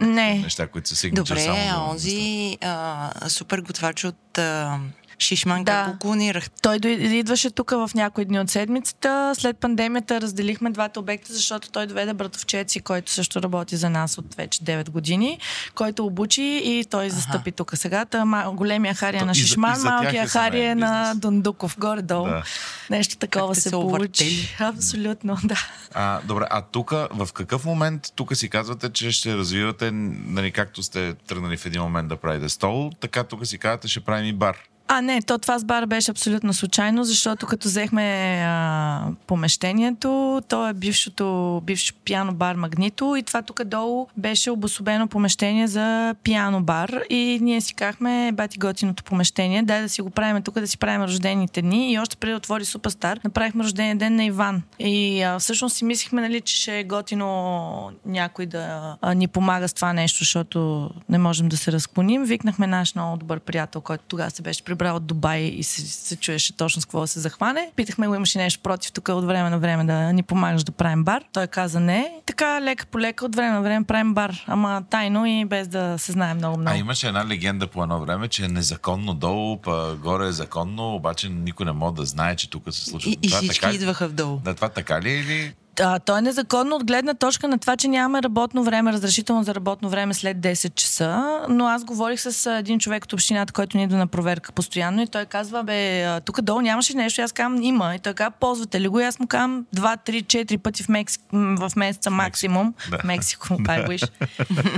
не. 0.00 0.38
неща, 0.38 0.66
които 0.66 0.88
са 0.88 0.96
сигничър 0.96 1.36
Добре, 1.36 1.40
само. 1.40 1.90
Онзи 1.90 2.58
а, 2.60 3.10
супер 3.28 3.60
готвач 3.60 4.04
от 4.04 4.38
а, 4.38 4.78
Шишман, 5.18 5.64
да. 5.64 5.72
как 5.72 5.92
го 5.92 5.98
клонирах? 5.98 6.50
Той 6.62 6.76
идваше 6.76 7.50
тук 7.50 7.70
в 7.70 7.90
някои 7.94 8.24
дни 8.24 8.40
от 8.40 8.50
седмицата. 8.50 9.32
След 9.38 9.56
пандемията 9.56 10.20
разделихме 10.20 10.70
двата 10.70 11.00
обекта, 11.00 11.32
защото 11.32 11.70
той 11.70 11.86
доведе 11.86 12.14
братовчеци, 12.14 12.80
който 12.80 13.12
също 13.12 13.42
работи 13.42 13.76
за 13.76 13.90
нас 13.90 14.18
от 14.18 14.34
вече 14.34 14.60
9 14.60 14.90
години, 14.90 15.38
който 15.74 16.06
обучи 16.06 16.62
и 16.64 16.84
той 16.90 17.04
ага. 17.04 17.14
застъпи 17.14 17.52
тук 17.52 17.70
сега. 17.74 18.04
Та, 18.04 18.50
големия 18.54 18.94
хария 18.94 19.24
на 19.24 19.34
Шишман, 19.34 19.80
и 19.80 19.84
малкия 19.84 20.26
хария 20.26 20.70
е 20.70 20.74
на 20.74 21.14
Дундуков, 21.14 21.78
горе-долу. 21.78 22.26
Да. 22.26 22.42
Нещо 22.90 23.16
такова 23.16 23.54
се, 23.54 23.60
се 23.60 23.70
получи. 23.70 24.56
Абсолютно, 24.60 25.38
да. 25.44 25.66
А, 25.94 26.20
добре, 26.20 26.46
а 26.50 26.62
тук 26.62 26.90
в 26.90 27.28
какъв 27.34 27.64
момент 27.64 28.12
тук 28.16 28.36
си 28.36 28.48
казвате, 28.48 28.92
че 28.92 29.12
ще 29.12 29.36
развивате, 29.36 29.90
нали, 29.92 30.50
както 30.50 30.82
сте 30.82 31.14
тръгнали 31.14 31.56
в 31.56 31.66
един 31.66 31.82
момент 31.82 32.08
да 32.08 32.16
правите 32.16 32.48
стол, 32.48 32.90
така 33.00 33.24
тук 33.24 33.46
си 33.46 33.58
казвате, 33.58 33.88
ще 33.88 34.00
правим 34.00 34.26
и 34.26 34.32
бар. 34.32 34.56
А, 34.88 35.00
не, 35.02 35.22
то 35.22 35.38
това 35.38 35.58
с 35.58 35.64
бар 35.64 35.86
беше 35.86 36.10
абсолютно 36.10 36.52
случайно, 36.52 37.04
защото 37.04 37.46
като 37.46 37.68
взехме 37.68 38.02
а, 38.46 39.06
помещението, 39.26 40.42
то 40.48 40.68
е 40.68 40.72
бившото, 40.72 41.60
бивш 41.64 41.94
пиано 42.04 42.34
бар 42.34 42.54
Магнито 42.54 43.16
и 43.16 43.22
това 43.22 43.42
тук 43.42 43.64
долу 43.64 44.06
беше 44.16 44.50
обособено 44.50 45.08
помещение 45.08 45.66
за 45.66 46.14
пиано 46.22 46.62
бар 46.62 47.00
и 47.10 47.38
ние 47.42 47.60
си 47.60 47.74
казахме, 47.74 48.32
бати 48.32 48.58
готиното 48.58 49.04
помещение, 49.04 49.62
дай 49.62 49.82
да 49.82 49.88
си 49.88 50.02
го 50.02 50.10
правим 50.10 50.42
тук, 50.42 50.60
да 50.60 50.66
си 50.66 50.78
правим 50.78 51.02
рождените 51.02 51.62
дни 51.62 51.92
и 51.92 51.98
още 51.98 52.16
преди 52.16 52.34
отвори 52.34 52.64
Суперстар, 52.64 53.20
направихме 53.24 53.64
рождения 53.64 53.96
ден 53.96 54.16
на 54.16 54.24
Иван. 54.24 54.62
И 54.78 55.22
а, 55.22 55.38
всъщност 55.38 55.76
си 55.76 55.84
мислихме, 55.84 56.20
нали, 56.20 56.40
че 56.40 56.56
ще 56.56 56.78
е 56.78 56.84
готино 56.84 57.90
някой 58.06 58.46
да 58.46 58.96
а, 59.00 59.14
ни 59.14 59.28
помага 59.28 59.68
с 59.68 59.72
това 59.72 59.92
нещо, 59.92 60.18
защото 60.18 60.90
не 61.08 61.18
можем 61.18 61.48
да 61.48 61.56
се 61.56 61.72
разклоним. 61.72 62.24
Викнахме 62.24 62.66
наш 62.66 62.94
много 62.94 63.16
добър 63.16 63.40
приятел, 63.40 63.80
който 63.80 64.04
тогава 64.08 64.30
се 64.30 64.42
беше 64.42 64.64
прибрал 64.72 64.96
от 64.96 65.06
Дубай 65.06 65.40
и 65.40 65.62
се, 65.62 65.80
се 65.80 66.16
чуеше 66.16 66.56
точно 66.56 66.82
с 66.82 66.84
какво 66.84 67.00
да 67.00 67.06
се 67.06 67.20
захване. 67.20 67.70
Питахме 67.76 68.08
го, 68.08 68.14
имаше 68.14 68.38
нещо 68.38 68.60
против 68.62 68.92
тук 68.92 69.08
от 69.08 69.24
време 69.24 69.50
на 69.50 69.58
време 69.58 69.84
да 69.84 70.12
ни 70.12 70.22
помагаш 70.22 70.64
да 70.64 70.72
правим 70.72 71.04
бар. 71.04 71.24
Той 71.32 71.46
каза 71.46 71.80
не. 71.80 72.12
Така 72.26 72.60
лека 72.62 72.86
по 72.86 73.00
лека 73.00 73.24
от 73.24 73.36
време 73.36 73.50
на 73.50 73.62
време 73.62 73.84
правим 73.84 74.14
бар, 74.14 74.44
ама 74.46 74.82
тайно 74.90 75.26
и 75.26 75.44
без 75.44 75.68
да 75.68 75.98
се 75.98 76.12
знае 76.12 76.34
много 76.34 76.58
много. 76.58 76.76
А 76.76 76.78
имаше 76.78 77.06
една 77.06 77.26
легенда 77.26 77.66
по 77.66 77.82
едно 77.82 78.00
време, 78.00 78.28
че 78.28 78.44
е 78.44 78.48
незаконно 78.48 79.14
долу, 79.14 79.60
па 79.60 79.96
горе 80.02 80.26
е 80.26 80.32
законно, 80.32 80.94
обаче 80.94 81.28
никой 81.28 81.66
не 81.66 81.72
може 81.72 81.94
да 81.94 82.04
знае, 82.04 82.36
че 82.36 82.50
тук 82.50 82.64
се 82.70 82.84
случва. 82.84 83.10
И, 83.10 83.18
и 83.22 83.28
всички 83.28 83.60
така... 83.60 83.74
идваха 83.74 84.08
вдолу. 84.08 84.40
Да, 84.44 84.54
това 84.54 84.68
така 84.68 85.00
ли 85.00 85.10
е 85.10 85.18
или 85.18 85.54
а, 85.80 85.98
то 85.98 86.16
е 86.16 86.20
незаконно 86.20 86.76
от 86.76 86.84
гледна 86.84 87.14
точка 87.14 87.48
на 87.48 87.58
това, 87.58 87.76
че 87.76 87.88
нямаме 87.88 88.22
работно 88.22 88.64
време, 88.64 88.92
разрешително 88.92 89.42
за 89.42 89.54
работно 89.54 89.88
време 89.88 90.14
след 90.14 90.36
10 90.36 90.74
часа. 90.74 91.40
Но 91.48 91.66
аз 91.66 91.84
говорих 91.84 92.20
с 92.20 92.50
един 92.58 92.78
човек 92.78 93.04
от 93.04 93.12
общината, 93.12 93.52
който 93.52 93.76
ни 93.76 93.82
идва 93.82 93.98
на 93.98 94.06
проверка 94.06 94.52
постоянно 94.52 95.02
и 95.02 95.06
той 95.06 95.24
казва, 95.24 95.62
бе, 95.62 96.06
тук 96.20 96.40
долу 96.40 96.60
нямаше 96.60 96.96
нещо. 96.96 97.22
Аз 97.22 97.32
казвам, 97.32 97.62
има. 97.62 97.94
И 97.94 97.98
той 97.98 98.14
казва, 98.14 98.30
ползвате 98.30 98.80
ли 98.80 98.88
го? 98.88 99.00
И 99.00 99.04
аз 99.04 99.18
му 99.18 99.26
казвам 99.26 99.66
2, 99.76 100.10
3, 100.10 100.24
4 100.24 100.58
пъти 100.58 100.82
в, 100.82 100.88
Мексик, 100.88 101.22
в 101.32 101.72
месеца 101.76 102.10
максимум. 102.10 102.74
Да. 102.90 102.98
Мексико, 103.04 103.56
да. 103.58 103.94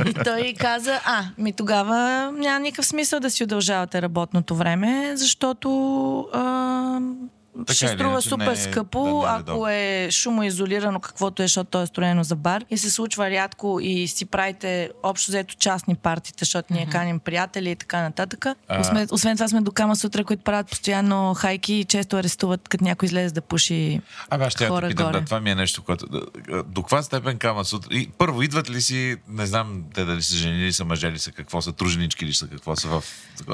И 0.07 0.14
той 0.24 0.54
каза, 0.59 1.00
а, 1.04 1.24
ми 1.38 1.52
тогава 1.52 2.30
няма 2.33 2.61
никакъв 2.61 2.87
смисъл 2.87 3.20
да 3.20 3.30
си 3.30 3.44
удължавате 3.44 4.02
работното 4.02 4.57
време, 4.57 5.12
защото 5.16 5.70
а, 6.33 7.00
така 7.59 7.75
ще 7.75 7.88
струва 7.88 8.23
супер 8.23 8.47
не, 8.47 8.57
скъпо, 8.57 9.21
да, 9.23 9.33
не, 9.33 9.38
ако 9.38 9.69
е 9.69 10.09
шумоизолирано, 10.11 11.01
каквото 11.01 11.43
е, 11.43 11.45
защото 11.45 11.71
то 11.71 11.83
е 11.83 11.87
строено 11.87 12.25
за 12.25 12.37
бар 12.37 12.64
и 12.71 12.79
се 12.79 12.90
случва 12.90 13.31
рядко 13.31 13.79
и 13.83 14.09
си 14.09 14.25
правите 14.25 14.90
общо 15.03 15.31
взето 15.31 15.55
частни 15.59 15.95
партите, 15.95 16.37
защото 16.38 16.75
ние 16.75 16.87
каним 16.87 17.19
приятели 17.19 17.71
и 17.71 17.77
така 17.77 18.03
нататък. 18.03 18.47
А... 18.47 18.81
Освен, 18.81 19.09
освен 19.11 19.37
това 19.37 19.49
сме 19.49 19.61
до 19.61 19.73
Кама 19.73 19.97
Сутра, 19.97 20.25
които 20.25 20.43
правят 20.43 20.71
постоянно 20.71 21.35
хайки 21.35 21.75
и 21.75 21.85
често 21.85 22.17
арестуват, 22.17 22.69
като 22.69 22.85
някой 22.85 23.07
излезе 23.07 23.35
да 23.35 23.40
пуши 23.40 24.01
а, 24.31 24.51
ще 24.51 24.67
хора 24.67 24.88
питам, 24.88 25.07
горе. 25.07 25.19
Да, 25.19 25.25
това 25.25 25.40
ми 25.40 25.51
е 25.51 25.55
нещо, 25.55 25.83
което... 25.83 26.07
До 26.67 26.83
каква 26.83 27.03
степен 27.03 27.38
Кама 27.38 27.64
Сутра... 27.64 27.88
И, 27.93 28.11
първо, 28.19 28.43
идват 28.43 28.71
ли 28.71 28.81
си, 28.81 29.17
не 29.29 29.47
знам 29.47 29.85
те 29.95 30.05
дали 30.05 30.23
са 30.23 30.37
жени, 30.37 30.59
ли 30.59 30.73
са 30.73 30.85
мъже, 30.85 31.12
ли 31.12 31.19
са, 31.19 31.33
какво 31.33 31.62
са, 31.62 31.73
труженички 31.73 32.27
ли 32.27 32.33
са, 32.33 32.49
какво 32.49 32.77
са 32.77 32.88
в... 32.88 33.05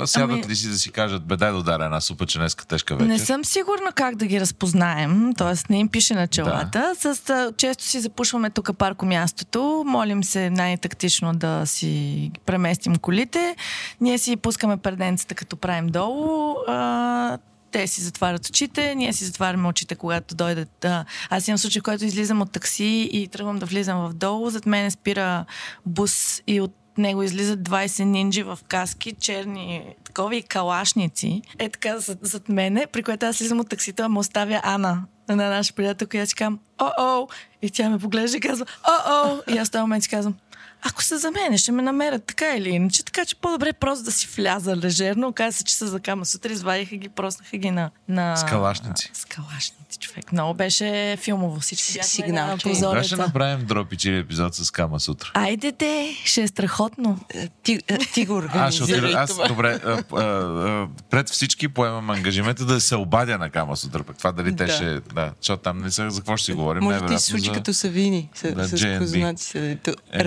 Сядат 0.04 0.30
ами... 0.30 0.44
ли 0.44 0.56
си 0.56 0.68
да 0.68 0.78
си 0.78 0.92
кажат, 0.92 1.22
бе, 1.22 1.36
дай 1.36 1.52
да 1.52 1.58
ударя 1.58 1.84
една 1.84 2.00
супа, 2.00 2.26
че 2.26 2.38
днеска 2.38 2.66
тежка 2.66 2.96
вечер? 2.96 3.08
Не 3.08 3.18
съм 3.18 3.44
сигурна 3.44 3.89
как 3.92 4.16
да 4.16 4.26
ги 4.26 4.40
разпознаем, 4.40 5.32
т.е. 5.34 5.72
не 5.72 5.78
им 5.78 5.88
пише 5.88 6.14
на 6.14 6.26
челата. 6.26 6.94
Да. 7.02 7.14
С, 7.14 7.52
често 7.56 7.84
си 7.84 8.00
запушваме 8.00 8.50
тук 8.50 8.70
парко 8.78 9.06
мястото, 9.06 9.84
молим 9.86 10.24
се 10.24 10.50
най-тактично 10.50 11.34
да 11.34 11.66
си 11.66 12.30
преместим 12.46 12.96
колите. 12.96 13.56
Ние 14.00 14.18
си 14.18 14.36
пускаме 14.36 14.76
преденцата, 14.76 15.34
като 15.34 15.56
правим 15.56 15.86
долу. 15.86 16.54
А, 16.68 17.38
те 17.72 17.86
си 17.86 18.02
затварят 18.02 18.48
очите, 18.48 18.94
ние 18.94 19.12
си 19.12 19.24
затваряме 19.24 19.68
очите, 19.68 19.94
когато 19.94 20.34
дойдат. 20.34 20.84
А, 20.84 21.04
аз 21.30 21.48
имам 21.48 21.58
случай, 21.58 21.80
в 21.80 21.82
който 21.82 22.04
излизам 22.04 22.40
от 22.40 22.52
такси 22.52 23.08
и 23.12 23.28
тръгвам 23.28 23.58
да 23.58 23.66
влизам 23.66 24.08
в 24.08 24.12
долу. 24.12 24.50
Зад 24.50 24.66
мен 24.66 24.90
спира 24.90 25.44
бус 25.86 26.42
и 26.46 26.60
от 26.60 26.74
него 26.98 27.22
излизат 27.22 27.60
20 27.60 28.04
нинджи 28.04 28.42
в 28.42 28.58
каски, 28.68 29.12
черни 29.12 29.94
такова 30.04 30.36
и 30.36 30.42
калашници. 30.42 31.42
Е 31.58 31.68
така 31.68 31.98
зад, 31.98 32.18
зад 32.22 32.48
мене, 32.48 32.86
при 32.92 33.02
което 33.02 33.26
аз 33.26 33.36
слизам 33.36 33.60
от 33.60 33.68
таксито, 33.68 34.08
му 34.08 34.20
оставя 34.20 34.60
Ана 34.64 35.02
на 35.28 35.50
наша 35.50 35.74
приятелка 35.74 36.16
и 36.16 36.20
аз 36.20 36.28
си 36.28 36.34
казвам, 36.34 36.58
о-о! 36.78 37.28
И 37.62 37.70
тя 37.70 37.90
ме 37.90 37.98
поглежда 37.98 38.36
и 38.36 38.40
казва, 38.40 38.66
о-о! 38.88 39.40
И 39.54 39.58
аз 39.58 39.68
в 39.68 39.70
този 39.70 39.80
момент 39.80 40.02
си 40.02 40.08
казвам, 40.08 40.34
ако 40.82 41.02
се 41.02 41.16
за 41.18 41.30
мен, 41.30 41.58
ще 41.58 41.72
ме 41.72 41.82
намерят 41.82 42.24
така 42.24 42.56
или 42.56 42.68
иначе, 42.68 43.04
така 43.04 43.24
че 43.24 43.36
по-добре 43.36 43.72
просто 43.72 44.04
да 44.04 44.12
си 44.12 44.28
вляза 44.36 44.76
лежерно. 44.76 45.28
Оказа 45.28 45.58
се, 45.58 45.64
че 45.64 45.74
са 45.74 45.86
за 45.86 46.00
кама 46.00 46.26
сутрин, 46.26 46.52
извадиха 46.52 46.96
ги, 46.96 47.08
проснаха 47.08 47.56
ги 47.56 47.70
на... 47.70 47.90
на... 48.08 48.36
Скалашници. 48.36 49.10
Скалашници, 49.14 49.98
човек. 49.98 50.32
Много 50.32 50.54
беше 50.54 51.16
филмово. 51.16 51.60
Всички 51.60 51.98
Сигнал, 52.02 52.46
на 52.46 52.58
Кога 52.58 53.02
ще 53.02 53.16
направим 53.16 53.66
дропичили 53.66 54.18
епизод 54.18 54.54
с 54.54 54.70
Кама 54.70 55.00
сутра? 55.00 55.30
Айде 55.34 55.72
де, 55.72 56.16
ще 56.24 56.42
е 56.42 56.48
страхотно. 56.48 57.18
Е, 57.30 57.48
Ти, 57.62 57.78
е, 57.88 57.98
ти 57.98 58.26
го 58.26 58.42
Аз 58.48 58.74
ще 58.74 58.82
организирай 58.84 59.14
аз 59.14 59.30
това. 59.30 59.48
добре, 59.48 59.80
а, 59.84 60.02
а, 60.12 60.22
а, 60.22 60.88
пред 61.10 61.28
всички 61.30 61.68
поемам 61.68 62.10
ангажимента 62.10 62.64
да 62.64 62.80
се 62.80 62.96
обадя 62.96 63.38
на 63.38 63.50
Кама 63.50 63.76
сутра. 63.76 64.02
Пък 64.02 64.18
това 64.18 64.32
дали 64.32 64.56
те 64.56 64.64
Да. 64.64 64.72
ще... 64.72 65.00
Да, 65.00 65.32
защото 65.40 65.62
там 65.62 65.78
не 65.78 65.90
са 65.90 66.10
за 66.10 66.20
какво 66.20 66.36
ще 66.36 66.44
си 66.44 66.52
говорим. 66.52 66.82
Може 66.82 67.00
да 67.00 67.06
ти 67.06 67.18
случи 67.18 67.44
за- 67.44 67.52
като 67.52 67.74
Савини, 67.74 68.30
с, 68.34 68.52
Да, 68.52 68.68
с 68.68 68.72
J&B. 68.72 68.98
кознаци 68.98 69.44
се, 69.44 69.78
Е, 70.12 70.24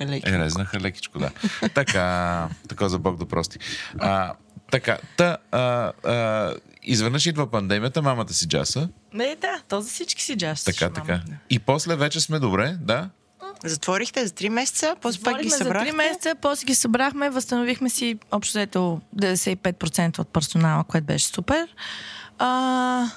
резнаха 0.00 0.06
леки. 0.06 0.28
Е, 0.30 0.38
резнаха 0.38 0.80
лекичко, 0.80 1.18
да. 1.18 1.30
така, 1.74 2.48
така 2.68 2.88
за 2.88 2.98
Бог 2.98 3.16
да 3.16 3.26
прости. 3.26 3.58
А, 3.98 4.34
така, 4.70 4.98
та, 5.16 5.36
а, 5.50 5.92
а, 6.04 6.54
изведнъж 6.82 7.26
идва 7.26 7.50
пандемията, 7.50 8.02
мамата 8.02 8.32
си 8.32 8.48
джаса. 8.48 8.88
Не, 9.12 9.36
да, 9.40 9.60
то 9.68 9.80
за 9.80 9.90
всички 9.90 10.22
си 10.22 10.36
джаз. 10.36 10.64
Така, 10.64 10.90
така. 10.90 11.20
И 11.50 11.58
после 11.58 11.96
вече 11.96 12.20
сме 12.20 12.38
добре, 12.38 12.76
да? 12.80 13.10
Затворихте 13.64 14.26
за 14.26 14.32
3 14.32 14.48
месеца, 14.48 14.96
после 15.00 15.22
пак 15.22 15.42
ги 15.42 15.48
Затворихме 15.48 15.50
за 15.50 15.64
събрахте. 15.64 15.92
3 15.92 15.96
месеца, 15.96 16.34
после 16.42 16.64
ги 16.64 16.74
събрахме, 16.74 17.30
възстановихме 17.30 17.90
си 17.90 18.18
общо 18.30 18.52
взето 18.52 19.00
95% 19.16 20.18
от 20.18 20.28
персонала, 20.28 20.84
което 20.84 21.06
беше 21.06 21.26
супер. 21.26 21.68
А, 22.38 23.10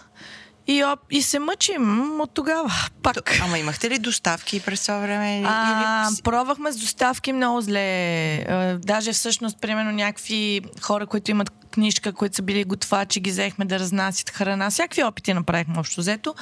и, 0.67 0.83
оп, 0.83 0.99
и 1.11 1.21
се 1.21 1.39
мъчим 1.39 2.19
от 2.21 2.33
тогава. 2.33 2.73
Пак. 3.03 3.39
Ама 3.43 3.59
имахте 3.59 3.89
ли 3.89 3.99
доставки 3.99 4.59
през 4.59 4.81
това 4.81 4.97
време? 4.97 5.43
А, 5.45 6.07
или... 6.09 6.21
пробвахме 6.21 6.71
с 6.71 6.77
доставки 6.77 7.33
много 7.33 7.61
зле. 7.61 8.77
Даже 8.83 9.13
всъщност, 9.13 9.61
примерно, 9.61 9.91
някакви 9.91 10.61
хора, 10.81 11.07
които 11.07 11.31
имат 11.31 11.49
книжка, 11.49 12.13
които 12.13 12.35
са 12.35 12.41
били 12.41 12.63
готвачи, 12.63 13.19
ги 13.19 13.29
взехме 13.29 13.65
да 13.65 13.79
разнасят 13.79 14.29
храна. 14.29 14.69
Всякакви 14.69 15.03
опити 15.03 15.33
направихме 15.33 15.79
общо 15.79 16.01
взето, 16.01 16.35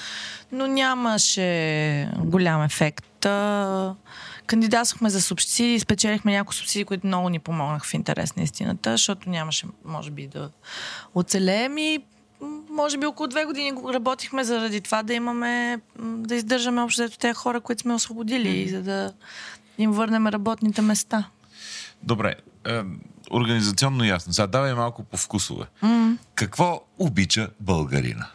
но 0.51 0.67
нямаше 0.67 2.09
голям 2.17 2.63
ефект. 2.63 3.05
Кандидатствахме 4.47 5.09
за 5.09 5.21
субсидии, 5.21 5.79
спечелихме 5.79 6.31
някои 6.31 6.55
субсидии, 6.55 6.85
които 6.85 7.07
много 7.07 7.29
ни 7.29 7.39
помогнаха 7.39 7.85
в 7.85 7.93
интерес 7.93 8.35
на 8.35 8.43
истината, 8.43 8.91
защото 8.91 9.29
нямаше, 9.29 9.67
може 9.85 10.11
би, 10.11 10.27
да 10.27 10.49
оцелеем 11.15 11.77
и 11.77 11.99
може 12.73 12.97
би 12.97 13.05
около 13.05 13.27
две 13.27 13.45
години 13.45 13.71
го 13.71 13.93
работихме 13.93 14.43
заради 14.43 14.81
това 14.81 15.03
да 15.03 15.13
имаме, 15.13 15.79
да 15.99 16.35
издържаме 16.35 16.81
общо 16.81 17.03
взето 17.03 17.17
тези 17.17 17.33
хора, 17.33 17.61
които 17.61 17.81
сме 17.81 17.93
освободили, 17.93 18.69
за 18.69 18.81
да 18.81 19.13
им 19.77 19.91
върнем 19.91 20.27
работните 20.27 20.81
места. 20.81 21.29
Добре. 22.03 22.35
Организационно 23.31 24.03
ясно. 24.03 24.33
Сега 24.33 24.47
давай 24.47 24.73
малко 24.73 25.03
по 25.03 25.17
вкусове. 25.17 25.65
Какво 26.35 26.81
обича 26.99 27.49
българина? 27.59 28.27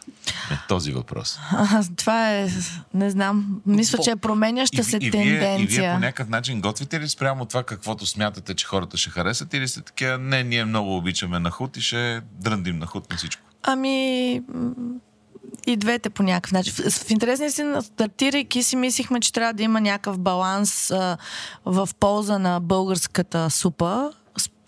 Е, 0.51 0.57
този 0.67 0.91
въпрос. 0.91 1.39
А, 1.51 1.83
това 1.97 2.31
е, 2.31 2.49
не 2.93 3.09
знам, 3.09 3.61
мисля, 3.65 3.99
че 4.03 4.11
е 4.11 4.15
променяща 4.15 4.83
се 4.83 4.97
и, 5.01 5.09
вие, 5.09 5.21
и 5.21 5.29
вие 5.29 5.39
тенденция. 5.39 5.93
по 5.93 5.99
някакъв 5.99 6.29
начин 6.29 6.61
готвите 6.61 6.99
ли 6.99 7.09
спрямо 7.09 7.45
това, 7.45 7.63
каквото 7.63 8.05
смятате, 8.05 8.53
че 8.53 8.65
хората 8.65 8.97
ще 8.97 9.09
харесат 9.09 9.53
или 9.53 9.67
сте 9.67 9.81
такива, 9.81 10.17
не, 10.17 10.43
ние 10.43 10.65
много 10.65 10.97
обичаме 10.97 11.39
на 11.39 11.51
худ 11.51 11.77
и 11.77 11.81
ще 11.81 12.21
дръндим 12.31 12.79
на 12.79 12.85
худ 12.85 13.11
на 13.11 13.17
всичко? 13.17 13.41
Ами, 13.63 14.41
и 15.67 15.77
двете 15.77 16.09
по 16.09 16.23
някакъв 16.23 16.51
начин. 16.51 16.73
В, 16.73 16.91
в 16.91 17.11
интерес 17.11 17.39
на 17.39 17.45
истина, 17.45 17.81
стартирайки 17.83 18.63
си, 18.63 18.75
мислихме, 18.75 19.19
че 19.19 19.33
трябва 19.33 19.53
да 19.53 19.63
има 19.63 19.81
някакъв 19.81 20.19
баланс 20.19 20.91
а, 20.91 21.17
в 21.65 21.89
полза 21.99 22.39
на 22.39 22.59
българската 22.59 23.49
супа, 23.49 24.11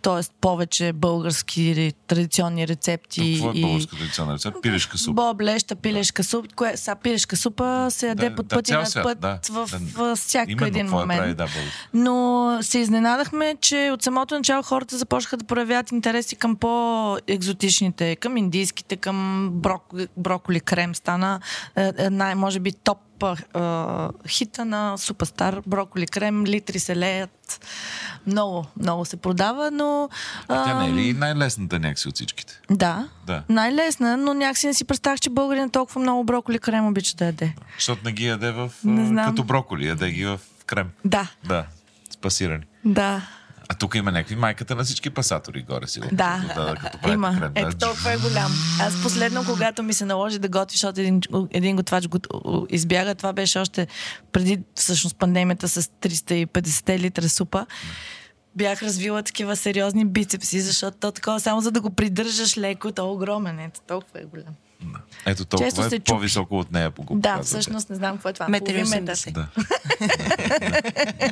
т.е. 0.01 0.21
повече 0.41 0.93
български 0.93 1.93
традиционни 2.07 2.67
рецепти. 2.67 3.33
Какво 3.33 3.49
е 3.49 3.53
и... 3.55 3.61
българска 3.61 3.95
традиционна 3.97 4.33
рецепта? 4.33 4.61
Пилешка 4.61 4.97
супа. 4.97 5.13
Боб, 5.13 5.41
леща, 5.41 5.75
пилешка 5.75 6.23
супа. 6.23 6.47
Кое, 6.55 6.77
са, 6.77 6.95
пилешка 6.95 7.37
супа 7.37 7.87
се 7.89 8.07
яде 8.07 8.29
Да, 8.29 8.35
под 8.35 8.47
да, 8.47 8.55
път 8.55 8.67
и 8.67 8.71
цял 8.71 8.79
над 8.79 8.89
свят, 8.89 9.03
път 9.03 9.19
да. 9.19 9.39
в, 9.49 9.69
Да. 9.71 9.79
в, 9.95 10.15
всяка 10.15 10.51
Именно, 10.51 10.67
един 10.67 10.85
е 10.85 10.89
момент. 10.89 11.19
прави, 11.19 11.33
да, 11.33 11.43
българ. 11.45 11.71
Но 11.93 12.57
се 12.61 12.79
изненадахме, 12.79 13.55
че 13.61 13.89
от 13.93 14.03
самото 14.03 14.35
начало 14.35 14.63
хората 14.63 14.97
започнаха 14.97 15.37
да 15.37 15.45
проявяват 15.45 15.91
интереси 15.91 16.35
към 16.35 16.55
по-екзотичните, 16.55 18.15
към 18.15 18.37
индийските, 18.37 18.95
към 18.95 19.49
брок, 19.53 19.93
броколи 20.17 20.59
крем. 20.59 20.95
Стана 20.95 21.39
е, 21.75 21.91
е, 21.97 22.09
най- 22.09 22.35
може 22.35 22.59
би 22.59 22.71
топ 22.71 22.97
е, 23.25 23.59
хита 24.27 24.65
на 24.65 24.97
Супастар. 24.97 25.61
Броколи 25.67 26.07
крем, 26.07 26.45
литри 26.45 26.79
се 26.79 26.95
леят. 26.95 27.65
Много, 28.27 28.65
много 28.77 29.05
се 29.05 29.17
продава, 29.17 29.71
но... 29.71 30.09
А 30.47 30.63
тя 30.65 30.79
не 30.79 30.87
е 30.87 30.93
ли 30.93 31.13
най-лесната 31.13 31.79
някакси 31.79 32.07
от 32.07 32.15
всичките? 32.15 32.61
Да. 32.71 33.07
Да. 33.27 33.43
Най-лесна, 33.49 34.17
но 34.17 34.33
някакси 34.33 34.67
не 34.67 34.73
си 34.73 34.85
представях, 34.85 35.19
че 35.19 35.29
българин 35.29 35.69
толкова 35.69 36.01
много 36.01 36.23
броколи 36.23 36.59
крем 36.59 36.87
обича 36.87 37.15
да 37.15 37.25
яде. 37.25 37.53
Защото 37.75 38.01
не 38.05 38.11
ги 38.11 38.25
яде 38.25 38.51
в, 38.51 38.71
Не 38.83 39.01
а, 39.01 39.05
знам. 39.05 39.25
като 39.25 39.43
броколи, 39.43 39.87
яде 39.87 40.09
ги 40.09 40.25
в 40.25 40.39
крем. 40.65 40.89
Да, 41.05 41.27
Да, 41.45 41.65
спасирани. 42.11 42.63
да. 42.85 43.21
А 43.71 43.73
тук 43.73 43.95
има 43.95 44.11
някакви 44.11 44.35
майката 44.35 44.75
на 44.75 44.83
всички 44.83 45.09
пасатори 45.09 45.61
горе, 45.61 45.87
сигурно. 45.87 46.17
Да, 46.17 46.43
Като, 46.47 46.65
да 46.65 46.75
като 46.75 46.99
правите 46.99 47.13
има. 47.13 47.35
крем. 47.39 47.51
Ето 47.55 47.69
да. 47.69 47.77
толкова 47.77 48.11
е 48.13 48.17
голям. 48.17 48.51
Аз 48.81 49.01
последно, 49.03 49.45
когато 49.45 49.83
ми 49.83 49.93
се 49.93 50.05
наложи 50.05 50.39
да 50.39 50.49
готви, 50.49 50.75
защото 50.77 51.01
един, 51.01 51.21
един 51.51 51.75
готвач 51.75 52.07
го 52.07 52.19
избяга, 52.69 53.15
това 53.15 53.33
беше 53.33 53.59
още 53.59 53.87
преди 54.31 54.59
всъщност 54.75 55.15
пандемията 55.15 55.69
с 55.69 55.81
350 55.83 56.99
литра 56.99 57.29
супа. 57.29 57.65
Бях 58.55 58.83
развила 58.83 59.23
такива 59.23 59.55
сериозни 59.55 60.05
бицепси, 60.05 60.61
защото 60.61 60.97
то 60.97 61.11
такова, 61.11 61.39
само 61.39 61.61
за 61.61 61.71
да 61.71 61.81
го 61.81 61.89
придържаш 61.89 62.57
леко, 62.57 62.91
то 62.91 63.01
е 63.01 63.09
огромен. 63.09 63.59
Ето 63.59 63.79
толкова 63.87 64.19
е 64.19 64.23
голям. 64.25 64.55
Ето 65.25 65.45
толкова 65.45 65.67
Често 65.69 65.89
се 65.89 65.95
е 65.95 65.99
чупи. 65.99 66.11
по-високо 66.11 66.59
от 66.59 66.71
нея. 66.71 66.91
По 66.91 67.05
Да, 67.11 67.39
всъщност 67.43 67.89
не 67.89 67.95
знам 67.95 68.13
какво 68.13 68.29
е 68.29 68.33
това. 68.33 68.47
Метър 68.47 68.73
и 68.73 68.83
Половин 68.83 69.05
80. 69.05 69.31
Да. 69.31 69.47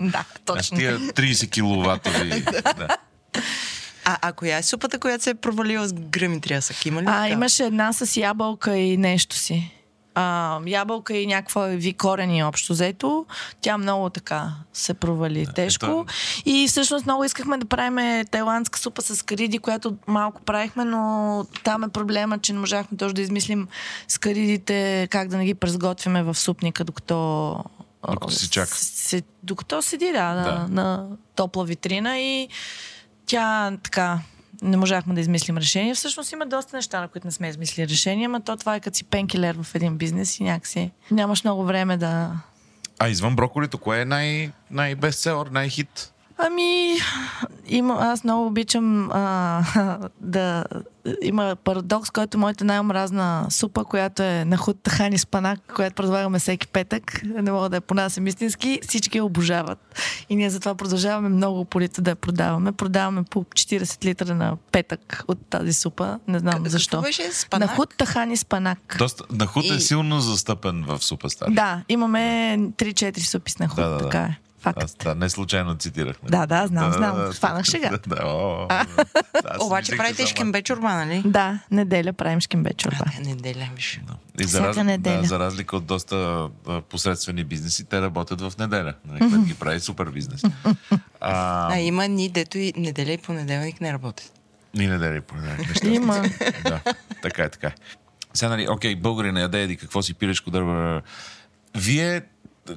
Да, 0.00 0.24
точно. 0.44 0.78
тия 0.78 0.98
30 1.00 1.50
киловатови. 1.50 2.40
да. 2.52 2.88
А, 4.04 4.18
а 4.22 4.32
коя 4.32 4.58
е 4.58 4.62
супата, 4.62 4.98
която 4.98 5.24
се 5.24 5.30
е 5.30 5.34
провалила 5.34 5.88
с 5.88 5.92
гръм 5.92 6.34
и 6.34 6.40
трясък? 6.40 6.86
Има 6.86 7.02
ли? 7.02 7.06
А, 7.08 7.28
имаше 7.28 7.64
една 7.64 7.92
с 7.92 8.16
ябълка 8.16 8.76
и 8.76 8.96
нещо 8.96 9.36
си. 9.36 9.70
А, 10.20 10.60
ябълка 10.66 11.14
и 11.14 11.26
някаква 11.26 11.62
ви 11.64 11.92
корени 11.92 12.44
общо 12.44 12.72
взето. 12.72 13.26
Тя 13.60 13.78
много 13.78 14.10
така 14.10 14.50
се 14.72 14.94
провали 14.94 15.46
тежко. 15.46 15.86
ето- 15.86 16.06
И 16.46 16.68
всъщност 16.68 17.04
много 17.04 17.24
искахме 17.24 17.58
да 17.58 17.66
правим 17.66 18.26
тайландска 18.26 18.78
супа 18.78 19.02
с 19.02 19.22
кариди, 19.22 19.58
която 19.58 19.96
малко 20.06 20.42
правихме, 20.42 20.84
но 20.84 21.44
там 21.64 21.84
е 21.84 21.88
проблема, 21.88 22.38
че 22.38 22.52
не 22.52 22.58
можахме 22.58 22.98
точно 22.98 23.14
да 23.14 23.22
измислим 23.22 23.68
с 24.08 24.18
каридите 24.18 25.08
как 25.10 25.28
да 25.28 25.36
не 25.36 25.44
ги 25.44 25.54
презготвяме 25.54 26.22
в 26.22 26.34
супника, 26.34 26.84
докато 26.84 27.64
Докато 28.04 28.32
си 28.32 28.48
чака. 28.48 28.74
Се, 28.74 29.22
докато 29.42 29.82
седи, 29.82 30.06
да, 30.06 30.34
Да. 30.34 30.52
На, 30.52 30.68
на 30.68 31.06
топла 31.34 31.64
витрина 31.64 32.18
и 32.18 32.48
тя 33.26 33.72
така 33.82 34.18
не 34.62 34.76
можахме 34.76 35.14
да 35.14 35.20
измислим 35.20 35.58
решение. 35.58 35.94
Всъщност 35.94 36.32
има 36.32 36.46
доста 36.46 36.76
неща, 36.76 37.00
на 37.00 37.08
които 37.08 37.26
не 37.26 37.30
сме 37.30 37.48
измислили 37.48 37.88
решения, 37.88 38.28
но 38.28 38.40
то 38.40 38.56
това 38.56 38.76
е 38.76 38.80
като 38.80 38.96
си 38.96 39.04
пенкилер 39.04 39.56
в 39.62 39.74
един 39.74 39.96
бизнес 39.96 40.40
и 40.40 40.44
някакси 40.44 40.90
нямаш 41.10 41.44
много 41.44 41.64
време 41.64 41.96
да... 41.96 42.30
А 42.98 43.08
извън 43.08 43.36
броколито, 43.36 43.78
кое 43.78 44.00
е 44.00 44.04
най- 44.04 44.52
най-бестселър, 44.70 45.46
най-хит? 45.46 46.12
Ами, 46.38 46.96
има, 47.66 47.96
аз 48.00 48.24
много 48.24 48.46
обичам 48.46 49.10
а, 49.12 49.98
да... 50.20 50.64
Има 51.22 51.56
парадокс, 51.56 52.10
който 52.10 52.38
моята 52.38 52.64
най-омразна 52.64 53.46
супа, 53.50 53.84
която 53.84 54.22
е 54.22 54.44
на 54.44 54.56
худ 54.56 54.82
тахани 54.82 55.18
с 55.18 55.26
панак, 55.26 55.60
която 55.74 55.94
предлагаме 55.94 56.38
всеки 56.38 56.66
петък. 56.66 57.20
Не 57.24 57.52
мога 57.52 57.68
да 57.68 57.76
я 57.76 57.80
понасям 57.80 58.26
истински. 58.26 58.80
Всички 58.82 59.18
я 59.18 59.24
обожават. 59.24 59.94
И 60.28 60.36
ние 60.36 60.50
затова 60.50 60.74
продължаваме 60.74 61.28
много 61.28 61.60
упорито 61.60 62.02
да 62.02 62.10
я 62.10 62.16
продаваме. 62.16 62.72
Продаваме 62.72 63.22
по 63.22 63.44
40 63.44 64.04
литра 64.04 64.34
на 64.34 64.56
петък 64.72 65.24
от 65.28 65.46
тази 65.46 65.72
супа. 65.72 66.18
Не 66.28 66.38
знам 66.38 66.52
Какво 66.52 66.68
защо. 66.68 67.00
беше? 67.02 67.32
Спанак? 67.32 67.70
На 67.70 67.76
худ 67.76 67.94
тахани 67.96 68.36
с 68.36 68.44
панак. 68.44 68.96
Доста, 68.98 69.24
нахуд 69.30 69.64
е 69.64 69.68
И- 69.68 69.80
силно 69.80 70.20
застъпен 70.20 70.84
в 70.84 71.04
Супастар. 71.04 71.50
Да, 71.50 71.82
имаме 71.88 72.18
3-4 72.70 73.18
супи 73.20 73.50
с 73.50 73.58
нахуд. 73.58 73.76
Да, 73.76 73.88
да, 73.88 73.96
да. 73.96 74.04
Така 74.04 74.18
е. 74.18 74.38
Факт. 74.60 74.82
Аз 74.82 74.94
да, 74.94 75.14
не 75.14 75.28
случайно 75.28 75.74
цитирахме. 75.74 76.30
Да, 76.30 76.46
да, 76.46 76.66
знам, 76.66 76.92
знам. 76.92 77.32
Хванах 77.32 77.64
шега. 77.64 77.98
Да, 78.06 78.16
о, 78.24 78.66
аз 79.44 79.60
Обаче 79.60 79.96
правите 79.96 80.26
шкембе 80.26 80.62
чорба, 80.62 80.94
нали? 80.94 81.22
Да, 81.26 81.58
неделя 81.70 82.12
правим 82.12 82.40
шкембе 82.40 82.74
чорба. 82.74 83.04
Неделя, 83.20 83.68
виж. 83.74 84.00
И 84.40 84.44
за, 84.44 84.60
раз... 84.60 84.76
неделя. 84.76 85.20
да, 85.20 85.28
за 85.28 85.38
разлика 85.38 85.76
от 85.76 85.86
доста 85.86 86.48
а, 86.68 86.80
посредствени 86.80 87.44
бизнеси, 87.44 87.84
те 87.84 88.00
работят 88.00 88.40
в 88.40 88.52
неделя. 88.58 88.94
Нали, 89.08 89.44
ги 89.44 89.54
прави 89.54 89.80
супер 89.80 90.06
бизнес. 90.06 90.42
А, 91.20 91.74
А, 91.74 91.78
има 91.78 92.08
ни, 92.08 92.28
дето 92.28 92.58
и 92.58 92.72
неделя 92.76 93.12
и 93.12 93.18
понеделник 93.18 93.80
не 93.80 93.92
работят. 93.92 94.32
и 94.74 94.86
неделя 94.86 95.16
и 95.16 95.20
понеделник. 95.20 95.68
неща. 95.68 95.88
Има. 95.88 96.22
да, 96.64 96.80
така 97.22 97.42
е, 97.44 97.48
така 97.48 97.66
е. 97.66 97.74
Сега, 98.34 98.48
нали, 98.48 98.68
окей, 98.68 98.96
българи 98.96 99.32
не 99.32 99.40
яде 99.40 99.62
еди 99.62 99.76
какво 99.76 100.02
си 100.02 100.14
пилешко 100.14 100.50
дърва. 100.50 101.02
Вие, 101.76 102.22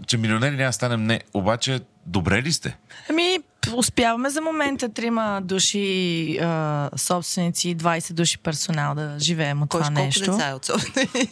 че 0.07 0.17
милионери 0.17 0.55
няма 0.55 0.69
да 0.69 0.73
станем, 0.73 1.03
не. 1.03 1.21
Обаче, 1.33 1.79
добре 2.05 2.41
ли 2.41 2.51
сте? 2.51 2.77
Ами, 3.09 3.39
успяваме 3.73 4.29
за 4.29 4.41
момента 4.41 4.89
трима 4.93 5.39
души 5.43 6.37
а, 6.37 6.89
собственици 6.95 7.69
и 7.69 7.77
20 7.77 8.13
души 8.13 8.37
персонал 8.37 8.95
да 8.95 9.15
живеем 9.19 9.61
от 9.61 9.69
Кой 9.69 9.81
това 9.81 9.93
колко 9.93 10.05
нещо. 10.05 10.31
деца 10.31 10.47
е 10.49 10.53
от 10.53 10.65
собствени? 10.65 11.07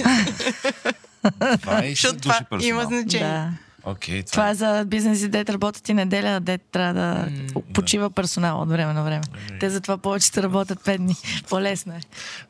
20 1.24 1.90
Защото 1.90 2.16
души 2.20 2.40
персонал. 2.50 2.70
има 2.70 2.84
значение. 2.84 3.28
Да. 3.28 3.50
Окей, 3.92 4.24
това, 4.24 4.32
Това 4.32 4.50
е 4.50 4.54
за 4.54 4.86
бизнеси, 4.88 5.28
дет 5.28 5.50
работят 5.50 5.90
и 5.90 5.94
неделя, 5.94 6.40
дет 6.40 6.62
трябва 6.72 6.94
да 6.94 7.28
почива 7.74 8.10
персонал 8.10 8.62
от 8.62 8.70
време 8.70 8.94
на 8.94 9.04
време. 9.04 9.24
Те 9.60 9.70
затова 9.70 9.98
повечето 9.98 10.44
работят 10.44 10.80
5 10.80 10.98
дни. 10.98 11.16
По-лесно 11.50 11.94
е. 11.94 12.00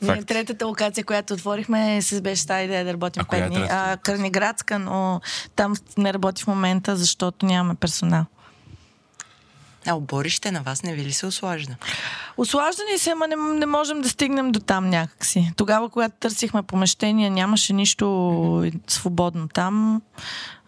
Ние 0.01 0.15
Факт. 0.15 0.27
третата 0.27 0.67
локация, 0.67 1.03
която 1.03 1.33
отворихме, 1.33 2.01
се 2.01 2.21
беше 2.21 2.47
тази 2.47 2.65
идея 2.65 2.85
да 2.85 2.93
работим 2.93 3.21
А 3.21 3.25
коя 3.25 3.41
5 3.41 3.45
е 3.45 3.49
дни. 3.49 3.67
А, 3.69 3.97
Кърниградска, 3.97 4.79
но 4.79 5.21
там 5.55 5.73
не 5.97 6.13
работи 6.13 6.43
в 6.43 6.47
момента, 6.47 6.95
защото 6.95 7.45
нямаме 7.45 7.75
персонал. 7.75 8.25
А 9.87 9.95
оборище 9.95 10.51
на 10.51 10.61
вас 10.61 10.83
не 10.83 10.93
ви 10.93 11.03
ли 11.03 11.13
се 11.13 11.25
ослажда? 11.25 11.75
Ослаждани 12.37 12.97
се, 12.97 13.09
ама 13.09 13.27
не, 13.27 13.35
не 13.35 13.65
можем 13.65 14.01
да 14.01 14.09
стигнем 14.09 14.51
до 14.51 14.59
там 14.59 14.89
някакси. 14.89 15.51
Тогава, 15.55 15.89
когато 15.89 16.15
търсихме 16.19 16.63
помещение, 16.63 17.29
нямаше 17.29 17.73
нищо 17.73 18.71
свободно 18.87 19.47
там. 19.47 20.01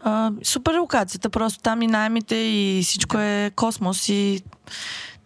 А, 0.03 0.31
супер 0.43 0.73
локацията, 0.73 1.29
просто 1.29 1.59
там 1.59 1.81
и 1.81 1.87
наймите 1.87 2.35
и 2.35 2.81
всичко 2.83 3.17
е 3.17 3.51
космос 3.55 4.09
и 4.09 4.41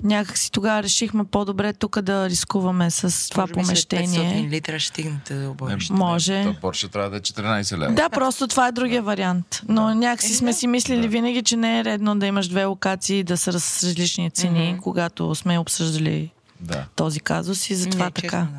някакси 0.03 0.51
тогава 0.51 0.83
решихме 0.83 1.23
по-добре 1.23 1.73
тук 1.73 2.01
да 2.01 2.29
рискуваме 2.29 2.91
с 2.91 3.29
това 3.29 3.43
Може 3.43 3.53
би 3.53 3.65
след 3.67 3.77
500 3.79 3.89
помещение. 3.89 4.49
литра 4.49 4.79
ще 4.79 4.89
стигнете 4.89 5.35
до 5.35 5.51
оборище. 5.51 5.93
Може. 5.93 6.43
То 6.45 6.55
Порше 6.61 6.87
трябва 6.87 7.09
да 7.09 7.17
е 7.17 7.21
14 7.21 7.77
лева. 7.77 7.93
Да, 7.93 8.09
просто 8.09 8.47
това 8.47 8.67
е 8.67 8.71
другия 8.71 9.01
вариант. 9.01 9.61
Но 9.67 9.95
някакси 9.95 10.31
Е, 10.31 10.35
сме 10.35 10.47
да. 10.47 10.53
си 10.53 10.67
мислили 10.67 11.07
винаги, 11.07 11.43
че 11.43 11.57
не 11.57 11.79
е 11.79 11.83
редно 11.83 12.15
да 12.15 12.25
имаш 12.25 12.47
две 12.47 12.65
локации 12.65 13.23
да 13.23 13.37
са 13.37 13.59
с 13.59 13.83
различни 13.83 14.31
цени, 14.31 14.77
когато 14.81 15.35
сме 15.35 15.59
обсъждали 15.59 16.31
Да. 16.59 16.85
този 16.95 17.19
казус 17.19 17.69
и 17.69 17.75
затова 17.75 18.05
Не, 18.05 18.11
така. 18.11 18.27
честно, 18.41 18.57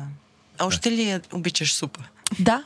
да. 0.59 0.65
Още 0.65 0.91
ли 0.91 1.19
обичаш 1.33 1.73
супа? 1.73 1.99
Да. 2.39 2.63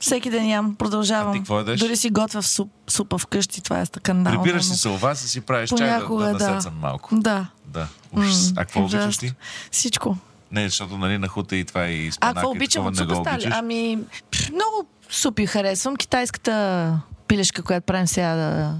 Всеки 0.00 0.30
ден 0.30 0.48
ям, 0.48 0.74
продължавам. 0.74 1.30
А 1.30 1.32
ти 1.32 1.38
какво 1.38 1.58
ядеш? 1.58 1.80
Дори 1.80 1.96
си 1.96 2.10
готвя 2.10 2.42
в 2.42 2.48
суп, 2.48 2.70
супа 2.88 3.18
вкъщи, 3.18 3.62
това 3.62 3.80
е 3.80 3.86
скандално. 3.86 4.42
Прибираш 4.42 4.64
си 4.64 4.76
се 4.76 4.88
у 4.88 4.96
вас 4.96 5.24
и 5.24 5.28
си 5.28 5.40
правиш 5.40 5.70
чай 5.70 5.78
да, 5.78 5.94
Понякога, 5.94 6.24
да, 6.24 6.60
да. 6.60 6.70
малко. 6.70 7.08
Да. 7.12 7.46
Да. 7.66 7.88
Ужас. 8.12 8.52
А 8.56 8.64
какво 8.64 8.80
обичаш 8.80 9.18
ти? 9.18 9.32
Всичко. 9.70 10.16
Не, 10.52 10.68
защото 10.68 10.98
нали 10.98 11.18
на 11.18 11.28
хута 11.28 11.56
и 11.56 11.64
това 11.64 11.86
и 11.88 12.08
А 12.08 12.12
спанак 12.12 12.34
какво 12.34 12.52
и 12.54 12.56
обичам 12.56 12.86
от 12.86 12.96
супа. 12.96 13.38
Ами, 13.50 13.98
много 14.52 14.86
супи 15.10 15.46
харесвам. 15.46 15.96
Китайската 15.96 17.00
пилешка, 17.28 17.62
която 17.62 17.86
правим 17.86 18.06
сега, 18.06 18.34
да, 18.36 18.74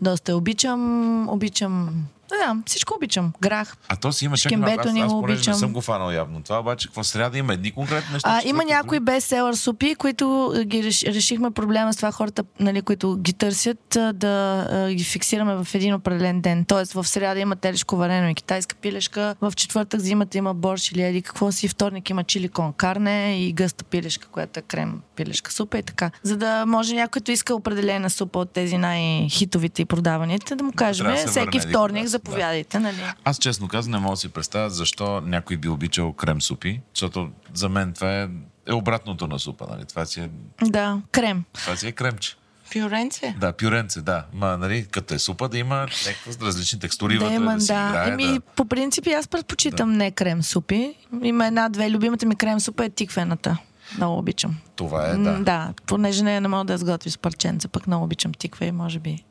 доста 0.00 0.36
обичам. 0.36 1.28
Обичам 1.28 2.04
Знам, 2.28 2.62
всичко 2.66 2.94
обичам. 2.96 3.32
Грах. 3.40 3.76
А 3.88 3.96
то 3.96 4.12
си 4.12 4.24
има 4.24 4.36
Шкембето 4.36 4.80
аз, 4.80 4.86
аз, 4.86 4.92
не 4.92 5.00
аз 5.00 5.12
понеже 5.12 5.50
не 5.50 5.56
съм 5.56 5.72
го 5.72 5.80
фанал 5.80 6.10
явно. 6.10 6.42
Това 6.42 6.60
обаче, 6.60 6.88
какво 6.88 7.04
сряда 7.04 7.30
да 7.30 7.38
има 7.38 7.54
едни 7.54 7.72
конкретни 7.72 8.12
неща? 8.12 8.40
А, 8.44 8.48
има 8.48 8.64
някои 8.64 9.00
бестселър 9.00 9.54
супи, 9.54 9.94
които 9.94 10.54
ги 10.64 10.82
реш, 10.82 11.02
решихме 11.02 11.50
проблема 11.50 11.92
с 11.92 11.96
това 11.96 12.12
хората, 12.12 12.44
нали, 12.60 12.82
които 12.82 13.16
ги 13.16 13.32
търсят, 13.32 13.98
да 14.14 14.66
а, 14.70 14.92
ги 14.92 15.04
фиксираме 15.04 15.64
в 15.64 15.74
един 15.74 15.94
определен 15.94 16.40
ден. 16.40 16.64
Тоест 16.64 16.92
в 16.92 17.04
сряда 17.04 17.40
има 17.40 17.56
телешко 17.56 17.96
варено 17.96 18.28
и 18.28 18.34
китайска 18.34 18.76
пилешка, 18.76 19.34
в 19.40 19.52
четвъртък 19.56 20.00
зимата 20.00 20.38
има 20.38 20.54
борщ 20.54 20.92
или 20.92 21.02
еди 21.02 21.22
какво 21.22 21.52
си, 21.52 21.68
вторник 21.68 22.10
има 22.10 22.24
чили 22.24 22.48
кон 22.48 22.72
карне 22.72 23.40
и 23.40 23.52
гъста 23.52 23.84
пилешка, 23.84 24.28
която 24.28 24.60
е 24.60 24.62
крем 24.62 25.00
пилешка 25.16 25.52
супа 25.52 25.78
и 25.78 25.82
така. 25.82 26.10
За 26.22 26.36
да 26.36 26.66
може 26.66 26.94
някой, 26.94 27.10
който 27.10 27.32
иска 27.32 27.54
определена 27.54 28.10
супа 28.10 28.38
от 28.38 28.50
тези 28.50 28.78
най-хитовите 28.78 29.82
и 29.82 29.84
продаваните, 29.84 30.54
да 30.54 30.64
му 30.64 30.72
кажем, 30.72 31.06
да 31.06 31.16
се 31.16 31.26
всеки 31.26 31.58
върне 31.58 31.70
вторник 31.70 32.08
си, 32.16 32.22
да. 32.22 32.30
заповядайте, 32.30 32.78
нали? 32.78 33.02
Аз 33.24 33.38
честно 33.38 33.68
казвам 33.68 33.92
не 33.92 33.98
мога 33.98 34.12
да 34.12 34.16
си 34.16 34.28
представя 34.28 34.70
защо 34.70 35.20
някой 35.20 35.56
би 35.56 35.68
обичал 35.68 36.12
крем 36.12 36.42
супи, 36.42 36.80
защото 36.94 37.30
за 37.54 37.68
мен 37.68 37.92
това 37.92 38.22
е, 38.22 38.28
е 38.66 38.72
обратното 38.72 39.26
на 39.26 39.38
супа. 39.38 39.66
Нали? 39.70 39.84
Това, 39.84 40.06
си 40.06 40.20
е, 40.20 40.30
Да, 40.62 41.00
крем. 41.12 41.44
това 41.52 41.76
си 41.76 41.88
е 41.88 41.92
кремче. 41.92 42.36
Фиоренце? 42.70 43.34
Да, 43.40 43.52
пюренце, 43.52 44.02
да. 44.02 44.24
Ма, 44.32 44.56
нали, 44.56 44.86
като 44.90 45.14
е 45.14 45.18
супа, 45.18 45.48
да 45.48 45.58
има 45.58 45.74
някакви 45.76 46.46
различни 46.46 46.80
текстури 46.80 47.18
Да, 47.18 47.24
вътре, 47.24 47.34
има, 47.34 47.54
да, 47.54 47.60
си 47.60 47.66
да. 47.66 47.88
играе. 47.88 48.08
Еми, 48.08 48.24
да... 48.24 48.40
по 48.40 48.64
принцип 48.64 49.06
аз 49.06 49.28
предпочитам 49.28 49.92
не 49.92 50.10
крем 50.10 50.42
супи. 50.42 50.94
Има 51.22 51.46
една-две. 51.46 51.90
Любимата 51.90 52.26
ми 52.26 52.36
крем 52.36 52.60
супа 52.60 52.84
е 52.84 52.90
тиквената. 52.90 53.58
Много 53.96 54.18
обичам. 54.18 54.56
Това 54.76 55.08
е, 55.10 55.16
да. 55.16 55.38
да. 55.38 55.72
Понеже 55.86 56.24
не, 56.24 56.40
не 56.40 56.48
мога 56.48 56.64
да 56.64 56.72
я 56.72 56.78
сготви 56.78 57.10
с 57.10 57.18
парченца, 57.18 57.68
пък 57.68 57.86
много 57.86 58.04
обичам 58.04 58.34
тиква 58.34 58.66
и 58.66 58.72
може 58.72 58.98
би 58.98 59.24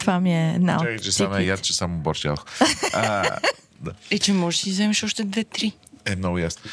това 0.00 0.20
ми 0.20 0.34
е 0.34 0.54
една 0.54 0.76
от 0.76 1.02
че 1.02 1.12
само 1.12 1.36
е 1.36 1.42
яд, 1.42 1.62
че 1.62 1.74
само 1.74 1.98
борщ 1.98 2.24
ядох. 2.24 2.44
А, 2.92 3.22
да, 3.80 3.92
И 4.10 4.18
че 4.18 4.32
можеш 4.32 4.60
да 4.60 4.64
си 4.64 4.70
вземеш 4.70 5.02
още 5.02 5.24
две-три. 5.24 5.72
е 6.06 6.16
много 6.16 6.38
ясно. 6.38 6.70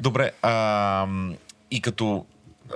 Добре, 0.00 0.30
а, 0.42 1.06
и 1.70 1.80
като 1.80 2.26
а, 2.70 2.74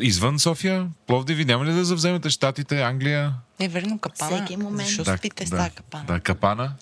извън 0.00 0.38
София, 0.38 0.88
Пловдиви, 1.06 1.44
няма 1.44 1.64
ли 1.64 1.72
да 1.72 1.84
завземете 1.84 2.30
Штатите, 2.30 2.82
Англия? 2.82 3.34
Не, 3.60 3.68
верно, 3.68 3.98
капана. 3.98 4.36
Всеки 4.36 4.56
момент. 4.56 4.88
Защо 4.88 5.16
спите 5.16 5.46
с 5.46 5.50
тази 5.50 5.70
капана? 5.70 6.04
Да, 6.04 6.20
капана. 6.20 6.72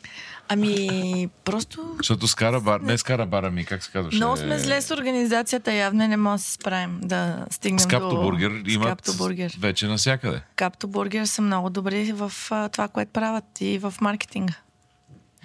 Ами, 0.49 1.29
просто 1.45 1.95
Защото 1.99 2.29
скара 2.29 2.61
бар, 2.61 2.81
не 2.81 2.99
скара 2.99 3.27
бара 3.27 3.51
ми, 3.51 3.65
как 3.65 3.85
се 3.85 3.91
казваше? 3.91 4.17
много 4.17 4.37
сме 4.37 4.59
зле 4.59 4.83
с 4.83 4.91
организацията, 4.91 5.73
явно 5.73 6.09
не 6.09 6.17
можем 6.17 6.37
да 6.37 6.43
се 6.43 6.53
справим 6.53 7.01
да 7.03 7.47
стигнем 7.51 7.79
Скапто 7.79 8.09
до... 8.09 8.23
бургер 8.23 8.63
имат 8.67 8.87
Скапто 8.89 9.15
бургер. 9.17 9.57
вече 9.61 9.87
навсякъде. 9.87 10.41
Капто 10.57 10.89
бургер 10.89 11.25
са 11.25 11.43
много 11.43 11.71
добри 11.71 12.13
в 12.13 12.33
това, 12.73 12.89
което 12.89 13.13
правят 13.13 13.45
и 13.61 13.79
в 13.79 13.95
маркетинга. 14.01 14.55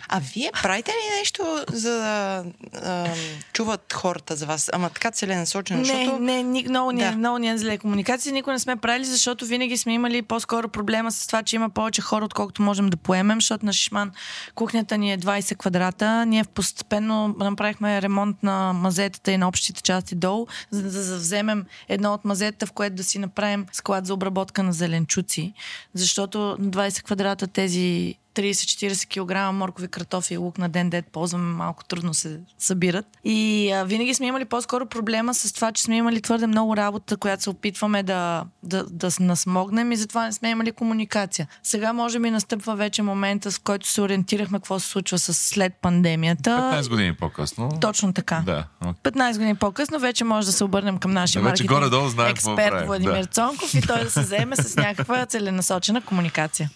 А 0.09 0.19
вие 0.33 0.51
правите 0.63 0.91
ли 0.91 1.19
нещо 1.19 1.65
за 1.71 1.91
да 1.91 2.43
а, 2.83 3.07
чуват 3.53 3.93
хората 3.93 4.35
за 4.35 4.45
вас? 4.45 4.69
Ама 4.73 4.89
така 4.89 5.11
целенасочено, 5.11 5.79
Не, 5.79 5.85
защото... 5.85 6.19
не, 6.19 6.43
ни, 6.43 6.65
много, 6.69 6.91
ни, 6.91 7.01
Да. 7.01 7.11
да. 7.11 7.17
много 7.17 7.37
ни 7.37 7.49
е 7.49 7.57
зле 7.57 7.77
комуникация. 7.77 8.33
Никога 8.33 8.53
не 8.53 8.59
сме 8.59 8.75
правили, 8.75 9.05
защото 9.05 9.45
винаги 9.45 9.77
сме 9.77 9.93
имали 9.93 10.21
по-скоро 10.21 10.69
проблема 10.69 11.11
с 11.11 11.27
това, 11.27 11.43
че 11.43 11.55
има 11.55 11.69
повече 11.69 12.01
хора, 12.01 12.25
отколкото 12.25 12.61
можем 12.61 12.89
да 12.89 12.97
поемем, 12.97 13.37
защото 13.37 13.65
на 13.65 13.73
Шишман 13.73 14.11
кухнята 14.55 14.97
ни 14.97 15.13
е 15.13 15.17
20 15.17 15.57
квадрата. 15.57 16.25
Ние 16.25 16.43
постепенно 16.43 17.35
направихме 17.39 18.01
ремонт 18.01 18.43
на 18.43 18.73
мазетата 18.73 19.31
и 19.31 19.37
на 19.37 19.47
общите 19.47 19.81
части 19.83 20.15
долу, 20.15 20.47
за 20.71 20.83
да 20.83 20.89
завземем 20.89 21.65
едно 21.89 22.13
от 22.13 22.25
мазетата, 22.25 22.65
в 22.65 22.71
което 22.71 22.95
да 22.95 23.03
си 23.03 23.19
направим 23.19 23.65
склад 23.71 24.05
за 24.05 24.13
обработка 24.13 24.63
на 24.63 24.73
зеленчуци. 24.73 25.53
Защото 25.93 26.39
на 26.59 26.69
20 26.69 27.03
квадрата 27.03 27.47
тези 27.47 28.15
30-40 28.35 29.07
кг 29.07 29.53
моркови, 29.53 29.87
картофи 29.87 30.33
и 30.33 30.37
лук 30.37 30.57
на 30.57 30.69
ден 30.69 30.89
дет 30.89 31.05
ползваме, 31.11 31.53
малко 31.53 31.85
трудно 31.85 32.13
се 32.13 32.39
събират. 32.59 33.05
И 33.23 33.71
а, 33.71 33.83
винаги 33.83 34.13
сме 34.13 34.25
имали 34.25 34.45
по-скоро 34.45 34.85
проблема 34.85 35.33
с 35.33 35.53
това, 35.53 35.71
че 35.71 35.83
сме 35.83 35.97
имали 35.97 36.21
твърде 36.21 36.47
много 36.47 36.77
работа, 36.77 37.17
която 37.17 37.43
се 37.43 37.49
опитваме 37.49 38.03
да, 38.03 38.45
да, 38.63 38.85
да 38.89 39.11
насмогнем 39.19 39.91
и 39.91 39.95
затова 39.95 40.25
не 40.25 40.31
сме 40.31 40.49
имали 40.49 40.71
комуникация. 40.71 41.47
Сега 41.63 41.93
може 41.93 42.19
би 42.19 42.31
настъпва 42.31 42.75
вече 42.75 43.01
момента, 43.01 43.51
в 43.51 43.59
който 43.59 43.87
се 43.87 44.01
ориентирахме 44.01 44.59
какво 44.59 44.79
се 44.79 44.87
случва 44.87 45.19
с 45.19 45.33
след 45.33 45.73
пандемията. 45.81 46.49
15 46.49 46.89
години 46.89 47.15
по-късно. 47.15 47.69
Точно 47.81 48.13
така. 48.13 48.43
Да. 48.45 48.65
окей. 48.81 49.11
15 49.11 49.31
години 49.33 49.55
по-късно 49.55 49.99
вече 49.99 50.23
може 50.23 50.47
да 50.47 50.53
се 50.53 50.63
обърнем 50.63 50.97
към 50.97 51.11
нашия 51.11 51.43
Да, 51.43 51.49
вече 51.49 51.63
маркетинг 51.63 52.59
експерт 52.59 52.85
Владимир 52.85 53.21
да. 53.21 53.25
Цонков 53.25 53.73
и 53.73 53.81
той 53.81 54.03
да 54.03 54.11
се 54.11 54.23
заеме 54.23 54.55
с 54.55 54.75
някаква 54.75 55.25
целенасочена 55.25 56.01
комуникация. 56.01 56.69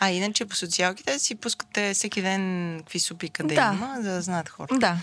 А 0.00 0.10
иначе 0.10 0.44
по 0.44 0.56
социалките 0.56 1.18
си 1.18 1.34
пускате 1.34 1.94
всеки 1.94 2.22
ден 2.22 2.74
какви 2.78 2.98
супи 2.98 3.28
къде 3.28 3.54
Да. 3.54 3.72
има, 3.74 3.96
за 4.02 4.10
да 4.10 4.22
знаят 4.22 4.48
хората. 4.48 4.78
Да. 4.78 4.96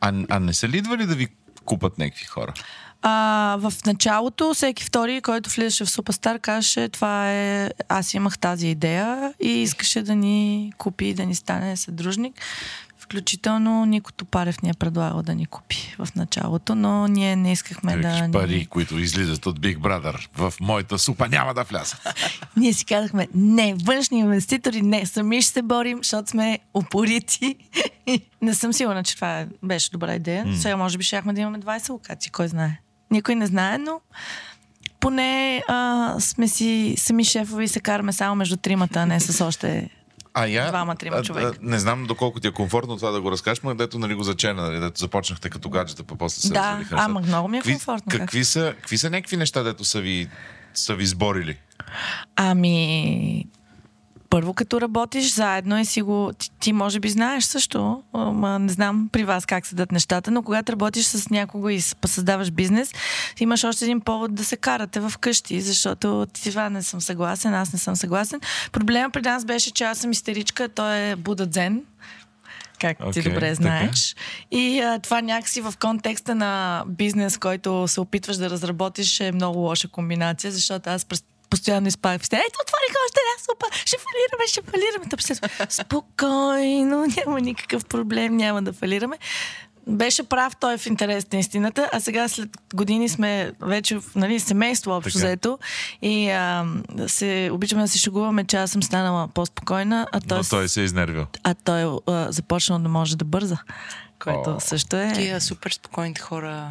А, 0.00 0.12
а 0.28 0.40
не 0.40 0.52
са 0.54 0.68
ли 0.68 0.78
идвали 0.78 1.06
да 1.06 1.14
ви 1.14 1.28
купат 1.64 1.98
някакви 1.98 2.24
хора? 2.24 2.54
А, 3.02 3.56
в 3.60 3.72
началото 3.86 4.54
всеки 4.54 4.84
втори, 4.84 5.20
който 5.20 5.50
влизаше 5.50 5.84
в 5.84 5.90
Суперстар, 5.90 6.38
казваше, 6.38 6.88
това 6.88 7.32
е... 7.32 7.70
Аз 7.88 8.14
имах 8.14 8.38
тази 8.38 8.68
идея 8.68 9.34
и 9.40 9.48
искаше 9.48 10.02
да 10.02 10.14
ни 10.14 10.72
купи, 10.78 11.14
да 11.14 11.26
ни 11.26 11.34
стане 11.34 11.76
съдружник. 11.76 12.34
Включително 13.12 13.84
Нико 13.84 14.12
Топарев 14.12 14.62
ни 14.62 14.70
е 14.70 14.74
предлагал 14.74 15.22
да 15.22 15.34
ни 15.34 15.46
купи 15.46 15.96
в 15.98 16.08
началото, 16.16 16.74
но 16.74 17.06
ние 17.06 17.36
не 17.36 17.52
искахме 17.52 17.92
да... 17.92 18.08
Някакви 18.08 18.26
ни- 18.26 18.32
пари, 18.32 18.66
които 18.66 18.98
излизат 18.98 19.46
от 19.46 19.60
Big 19.60 19.78
Brother 19.78 20.28
в 20.34 20.54
моята 20.60 20.98
супа 20.98 21.28
няма 21.28 21.54
да 21.54 21.62
влязат. 21.62 22.00
Ние 22.56 22.72
си 22.72 22.84
казахме, 22.84 23.28
не, 23.34 23.74
външни 23.74 24.18
инвеститори, 24.18 24.82
не, 24.82 25.06
сами 25.06 25.42
ще 25.42 25.52
се 25.52 25.62
борим, 25.62 25.98
защото 25.98 26.30
сме 26.30 26.58
упорити. 26.74 27.56
не 28.42 28.54
съм 28.54 28.72
сигурна, 28.72 29.04
че 29.04 29.14
това 29.14 29.46
беше 29.62 29.90
добра 29.90 30.14
идея. 30.14 30.44
Mm. 30.44 30.56
Сега 30.56 30.76
може 30.76 30.98
би 30.98 31.04
щяхме 31.04 31.32
да 31.32 31.40
имаме 31.40 31.60
20 31.60 31.88
локации, 31.88 32.30
кой 32.30 32.48
знае. 32.48 32.80
Никой 33.10 33.34
не 33.34 33.46
знае, 33.46 33.78
но 33.78 34.00
поне 35.00 35.62
а, 35.68 36.14
сме 36.20 36.48
си 36.48 36.94
сами 36.98 37.24
шефови 37.24 37.64
и 37.64 37.68
се 37.68 37.80
караме 37.80 38.12
само 38.12 38.36
между 38.36 38.56
тримата, 38.56 38.98
а 39.00 39.06
не 39.06 39.20
с 39.20 39.44
още... 39.44 39.90
А 40.34 40.46
я, 40.46 40.68
Двама-трима 40.68 41.16
а, 41.16 41.22
човека. 41.22 41.58
не 41.62 41.78
знам 41.78 42.06
доколко 42.06 42.40
ти 42.40 42.48
е 42.48 42.52
комфортно 42.52 42.96
това 42.96 43.10
да 43.10 43.20
го 43.20 43.30
разкажеш, 43.30 43.60
но 43.60 43.74
дето 43.74 43.98
нали 43.98 44.14
го 44.14 44.22
зачена, 44.22 44.62
нали, 44.62 44.80
дето 44.80 45.00
започнахте 45.00 45.50
като 45.50 45.70
гаджета, 45.70 46.04
па 46.04 46.16
после 46.16 46.40
се 46.40 46.52
Да, 46.52 46.80
ама 46.90 47.20
много 47.20 47.48
ми 47.48 47.56
е 47.56 47.60
Какви- 47.60 47.72
комфортно, 47.72 48.10
как? 48.10 48.20
Какви 48.20 48.44
са, 48.44 48.74
какви 48.76 48.98
са 48.98 49.10
някакви 49.10 49.36
неща, 49.36 49.62
дето 49.62 49.84
са 49.84 50.00
ви 50.00 50.28
са 50.74 50.94
ви 50.94 51.06
сборили? 51.06 51.58
Ами, 52.36 53.46
първо 54.32 54.54
като 54.54 54.80
работиш 54.80 55.34
заедно 55.34 55.78
и 55.78 55.84
си 55.84 56.02
го... 56.02 56.32
Ти, 56.38 56.50
ти 56.60 56.72
може 56.72 57.00
би 57.00 57.08
знаеш 57.08 57.44
също, 57.44 58.02
ама 58.12 58.58
не 58.58 58.72
знам 58.72 59.08
при 59.12 59.24
вас 59.24 59.46
как 59.46 59.66
седат 59.66 59.92
нещата, 59.92 60.30
но 60.30 60.42
когато 60.42 60.72
работиш 60.72 61.04
с 61.04 61.30
някого 61.30 61.68
и 61.68 61.80
създаваш 61.80 62.50
бизнес, 62.50 62.92
имаш 63.40 63.64
още 63.64 63.84
един 63.84 64.00
повод 64.00 64.34
да 64.34 64.44
се 64.44 64.56
карате 64.56 65.00
в 65.00 65.12
къщи, 65.20 65.60
защото 65.60 66.26
ти 66.32 66.50
това 66.50 66.70
не 66.70 66.82
съм 66.82 67.00
съгласен, 67.00 67.54
аз 67.54 67.72
не 67.72 67.78
съм 67.78 67.96
съгласен. 67.96 68.40
Проблема 68.72 69.10
при 69.10 69.22
нас 69.22 69.44
беше, 69.44 69.70
че 69.70 69.84
аз 69.84 69.98
съм 69.98 70.10
истеричка, 70.10 70.68
той 70.68 70.98
е 70.98 71.16
Буда 71.16 71.46
Дзен 71.46 71.82
как 72.80 72.98
okay, 72.98 73.12
ти 73.12 73.22
добре 73.22 73.54
знаеш. 73.54 74.14
Така. 74.14 74.22
И 74.50 74.80
а, 74.80 74.98
това 74.98 75.20
някакси 75.20 75.60
в 75.60 75.74
контекста 75.80 76.34
на 76.34 76.84
бизнес, 76.86 77.38
който 77.38 77.88
се 77.88 78.00
опитваш 78.00 78.36
да 78.36 78.50
разработиш 78.50 79.20
е 79.20 79.32
много 79.32 79.58
лоша 79.58 79.88
комбинация, 79.88 80.52
защото 80.52 80.90
аз 80.90 81.04
през 81.04 81.24
постоянно 81.52 81.88
изпадах 81.88 82.22
в 82.22 82.26
стена. 82.26 82.42
Ето, 82.48 82.58
отвориха 82.62 82.98
още 83.06 83.20
една 83.20 83.44
супа. 83.44 83.66
Ще 83.86 83.96
фалираме, 84.04 84.46
ще 84.46 84.62
фалираме. 84.62 85.06
Тъп 85.10 85.72
Спокойно, 85.72 87.06
няма 87.16 87.40
никакъв 87.40 87.84
проблем, 87.84 88.36
няма 88.36 88.62
да 88.62 88.72
фалираме. 88.72 89.18
Беше 89.86 90.22
прав 90.22 90.56
той 90.56 90.78
в 90.78 90.86
интерес 90.86 91.32
на 91.32 91.38
истината, 91.38 91.90
а 91.92 92.00
сега 92.00 92.28
след 92.28 92.48
години 92.74 93.08
сме 93.08 93.52
вече 93.60 93.98
нали, 94.14 94.40
семейство 94.40 94.92
общо 94.92 95.18
заето 95.18 95.58
и 96.02 96.30
а, 96.30 96.66
се, 97.06 97.50
обичаме 97.52 97.82
да 97.82 97.88
се 97.88 97.98
шегуваме, 97.98 98.44
че 98.44 98.56
аз 98.56 98.70
съм 98.70 98.82
станала 98.82 99.28
по-спокойна, 99.28 100.06
а 100.12 100.20
той, 100.20 100.38
Но 100.38 100.44
той 100.44 100.68
се 100.68 100.80
е 100.80 100.84
изнервил. 100.84 101.26
А 101.42 101.54
той 101.54 101.98
а, 102.06 102.32
започнал 102.32 102.78
да 102.78 102.88
може 102.88 103.16
да 103.16 103.24
бърза, 103.24 103.58
което 104.18 104.50
О. 104.50 104.60
също 104.60 104.96
е... 104.96 105.12
Тия 105.14 105.40
супер 105.40 105.70
спокойните 105.70 106.20
хора 106.20 106.70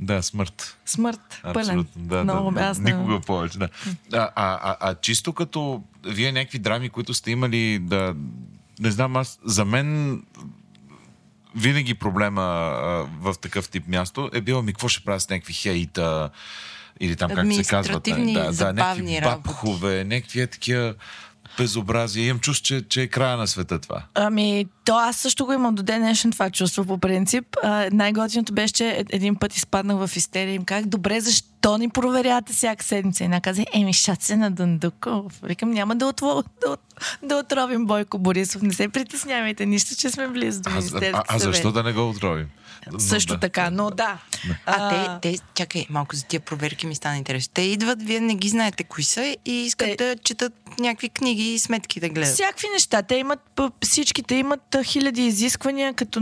да, 0.00 0.22
смърт. 0.22 0.76
Смърт. 0.86 1.40
Абсолютно. 1.42 2.02
Да, 2.02 2.24
Много, 2.24 2.50
да, 2.50 2.60
аз 2.60 2.78
никога 2.78 3.20
повече. 3.20 3.58
Да. 3.58 3.68
А, 4.12 4.18
а, 4.18 4.58
а, 4.62 4.76
а 4.80 4.94
чисто 4.94 5.32
като 5.32 5.82
вие 6.06 6.32
някакви 6.32 6.58
драми, 6.58 6.88
които 6.88 7.14
сте 7.14 7.30
имали 7.30 7.78
да... 7.78 8.14
Не 8.80 8.90
знам, 8.90 9.16
аз 9.16 9.38
за 9.44 9.64
мен 9.64 10.22
винаги 11.56 11.94
проблема 11.94 12.42
а, 12.42 13.06
в 13.20 13.34
такъв 13.40 13.68
тип 13.68 13.88
място 13.88 14.30
е 14.32 14.40
било 14.40 14.62
ми 14.62 14.72
какво 14.72 14.88
ще 14.88 15.04
правя 15.04 15.20
с 15.20 15.30
някакви 15.30 15.52
хейта 15.52 16.30
или 17.00 17.16
там 17.16 17.30
как 17.34 17.52
се 17.52 17.64
казват. 17.64 18.02
Да, 18.02 18.52
да, 18.52 18.72
някакви 18.72 19.20
бабхове, 19.20 20.04
някакви 20.04 20.40
е 20.40 20.46
такива 20.46 20.94
безобразие. 21.58 22.26
Имам 22.26 22.40
чувство, 22.40 22.64
че, 22.64 22.88
че 22.88 23.02
е 23.02 23.06
края 23.06 23.36
на 23.36 23.46
света 23.46 23.78
това. 23.78 24.02
Ами, 24.14 24.66
то 24.84 24.96
аз 24.96 25.16
също 25.16 25.46
го 25.46 25.52
имам 25.52 25.74
до 25.74 25.82
ден 25.82 26.00
днешен 26.00 26.32
това 26.32 26.50
чувство 26.50 26.84
по 26.84 26.98
принцип. 26.98 27.44
А, 27.62 27.88
най-готиното 27.92 28.52
беше, 28.52 28.74
че 28.74 28.88
е, 28.88 29.04
един 29.10 29.36
път 29.36 29.56
изпаднах 29.56 30.06
в 30.06 30.16
истерия 30.16 30.54
им 30.54 30.64
как 30.64 30.86
добре, 30.86 31.20
защо 31.20 31.78
ни 31.78 31.88
проверявате 31.88 32.52
всяка 32.52 32.84
седмица? 32.84 33.24
И 33.24 33.28
наказа, 33.28 33.64
еми, 33.72 33.92
шат 33.92 34.22
се 34.22 34.36
на 34.36 34.50
Дъндуков. 34.50 35.32
Викам, 35.42 35.70
няма 35.70 35.96
да, 35.96 36.06
отво, 36.06 36.42
да, 36.60 36.76
да 37.22 37.36
отровим 37.36 37.86
Бойко 37.86 38.18
Борисов. 38.18 38.62
Не 38.62 38.72
се 38.72 38.88
притеснявайте, 38.88 39.66
нищо, 39.66 39.94
че 39.98 40.10
сме 40.10 40.28
близо 40.28 40.60
до 40.60 40.70
Министерски 40.70 41.10
а, 41.14 41.18
а, 41.28 41.36
а 41.36 41.38
защо 41.38 41.72
да 41.72 41.82
не 41.82 41.92
го 41.92 42.08
отровим? 42.08 42.46
Също 42.98 43.34
да. 43.34 43.40
така, 43.40 43.70
но 43.70 43.90
да. 43.90 44.18
А, 44.66 44.74
а 44.76 45.20
те, 45.20 45.32
те, 45.32 45.42
чакай, 45.54 45.86
малко 45.90 46.16
за 46.16 46.24
тия 46.24 46.40
проверки 46.40 46.86
ми 46.86 46.94
стана 46.94 47.16
интересно. 47.16 47.50
Те 47.54 47.62
идват, 47.62 48.02
вие 48.02 48.20
не 48.20 48.34
ги 48.34 48.48
знаете 48.48 48.84
кои 48.84 49.04
са 49.04 49.36
и 49.44 49.52
искат 49.52 49.88
те... 49.88 49.96
да 49.96 50.16
четат 50.16 50.52
някакви 50.78 51.08
книги 51.08 51.54
и 51.54 51.58
сметки 51.58 52.00
да 52.00 52.08
гледат. 52.08 52.34
Всякакви 52.34 52.66
неща. 52.72 53.02
Те 53.02 53.14
имат, 53.14 53.60
всичките 53.82 54.34
имат 54.34 54.76
хиляди 54.84 55.26
изисквания, 55.26 55.94
като 55.94 56.20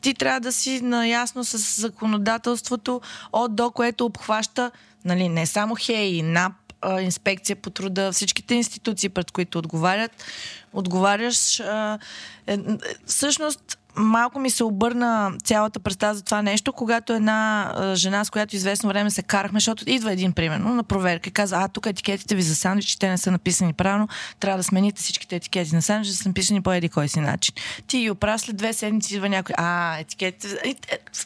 ти 0.00 0.14
трябва 0.14 0.40
да 0.40 0.52
си 0.52 0.80
наясно 0.80 1.44
с 1.44 1.80
законодателството 1.80 3.00
от 3.32 3.56
до, 3.56 3.70
което 3.70 4.04
обхваща 4.04 4.70
нали, 5.04 5.28
не 5.28 5.46
само 5.46 5.74
ХЕИ, 5.74 6.22
НАП, 6.22 6.52
инспекция 7.00 7.56
по 7.56 7.70
труда, 7.70 8.12
всичките 8.12 8.54
институции, 8.54 9.08
пред 9.08 9.30
които 9.30 9.58
отговарят, 9.58 10.24
отговаряш. 10.72 11.60
Е, 11.60 11.98
е, 12.46 12.58
всъщност, 13.06 13.78
малко 13.96 14.38
ми 14.38 14.50
се 14.50 14.64
обърна 14.64 15.32
цялата 15.44 15.80
представа 15.80 16.14
за 16.14 16.22
това 16.22 16.42
нещо, 16.42 16.72
когато 16.72 17.12
една 17.12 17.72
жена, 17.94 18.24
с 18.24 18.30
която 18.30 18.56
известно 18.56 18.88
време 18.88 19.10
се 19.10 19.22
карахме, 19.22 19.56
защото 19.56 19.84
идва 19.86 20.12
един, 20.12 20.32
примерно, 20.32 20.74
на 20.74 20.84
проверка 20.84 21.28
и 21.28 21.32
каза, 21.32 21.56
а, 21.56 21.68
тук 21.68 21.86
етикетите 21.86 22.34
ви 22.34 22.42
за 22.42 22.56
сандвичи, 22.56 22.98
те 22.98 23.08
не 23.08 23.18
са 23.18 23.30
написани 23.30 23.72
правилно, 23.72 24.08
трябва 24.40 24.56
да 24.56 24.64
смените 24.64 25.02
всичките 25.02 25.36
етикети 25.36 25.74
на 25.74 25.82
сандвичи, 25.82 26.10
да 26.10 26.16
са 26.16 26.28
написани 26.28 26.62
по 26.62 26.72
еди 26.72 26.88
кой 26.88 27.08
си 27.08 27.20
начин. 27.20 27.54
Ти 27.86 27.98
ги 27.98 28.10
оправя 28.10 28.38
след 28.38 28.56
две 28.56 28.72
седмици, 28.72 29.14
идва 29.14 29.28
някой, 29.28 29.54
а, 29.58 29.98
етикетите... 29.98 30.74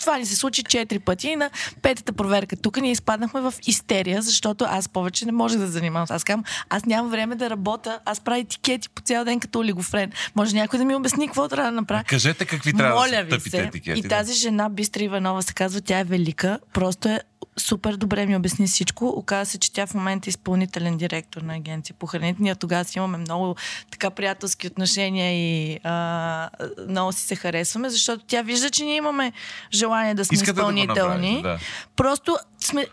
Това 0.01 0.19
ни 0.19 0.27
се 0.27 0.37
случи 0.37 0.63
четири 0.63 0.99
пъти 0.99 1.29
и 1.29 1.37
на 1.37 1.51
петата 1.83 2.13
проверка. 2.13 2.57
Тук 2.57 2.77
ние 2.77 2.93
изпаднахме 2.93 3.41
в 3.41 3.55
истерия, 3.67 4.23
защото 4.23 4.65
аз 4.69 4.89
повече 4.89 5.27
не 5.27 5.33
можех 5.33 5.59
да 5.59 5.67
занимавам. 5.67 6.07
Аз 6.11 6.25
казвам, 6.25 6.45
аз 6.69 6.85
нямам 6.85 7.11
време 7.11 7.35
да 7.35 7.51
работя, 7.51 7.99
аз 8.05 8.21
правя 8.21 8.39
етикети 8.39 8.89
по 8.89 9.03
цял 9.03 9.25
ден 9.25 9.41
като 9.41 9.59
олигофрен. 9.59 10.13
Може 10.35 10.57
някой 10.57 10.79
да 10.79 10.85
ми 10.85 10.95
обясни 10.95 11.27
какво 11.27 11.49
трябва 11.49 11.71
да 11.71 11.77
направя. 11.77 12.05
Кажете 12.05 12.45
какви 12.61 12.73
трябва 12.73 13.01
Моля 13.01 13.25
да 13.25 13.31
са 13.31 13.39
тъпите 13.39 13.51
се. 13.51 13.63
етикети. 13.63 14.01
И 14.01 14.09
тази 14.09 14.35
жена, 14.35 14.69
Бистра 14.69 15.03
Иванова, 15.03 15.43
се 15.43 15.55
казва, 15.55 15.81
тя 15.81 15.99
е 15.99 16.05
велика. 16.05 16.59
Просто 16.73 17.09
е 17.09 17.21
супер 17.57 17.97
добре 17.97 18.27
ми 18.27 18.37
обясни 18.37 18.67
всичко. 18.67 19.09
Оказва 19.09 19.47
се, 19.47 19.59
че 19.59 19.73
тя 19.73 19.87
в 19.87 19.95
момента 19.95 20.29
е 20.29 20.31
изпълнителен 20.31 20.97
директор 20.97 21.43
на 21.43 21.55
агенция 21.55 21.97
по 21.99 22.07
храните. 22.07 22.43
Ние 22.43 22.55
тогава 22.55 22.85
си 22.85 22.99
имаме 22.99 23.19
много 23.19 23.57
така 23.91 24.11
приятелски 24.11 24.67
отношения 24.67 25.33
и 25.33 25.81
а, 25.85 26.51
много 26.89 27.13
си 27.13 27.23
се 27.23 27.37
харесваме, 27.37 27.91
защото 27.91 28.25
тя 28.27 28.43
вижда, 28.43 28.71
че 28.71 28.85
ние 28.85 28.97
имаме 28.97 29.33
желание 29.73 30.15
да 30.15 30.25
сме 30.25 30.35
Искате 30.35 30.51
изпълнителни. 30.51 31.43
Да 31.43 31.49
да. 31.49 31.59
Просто 31.97 32.37
сме 32.61 32.87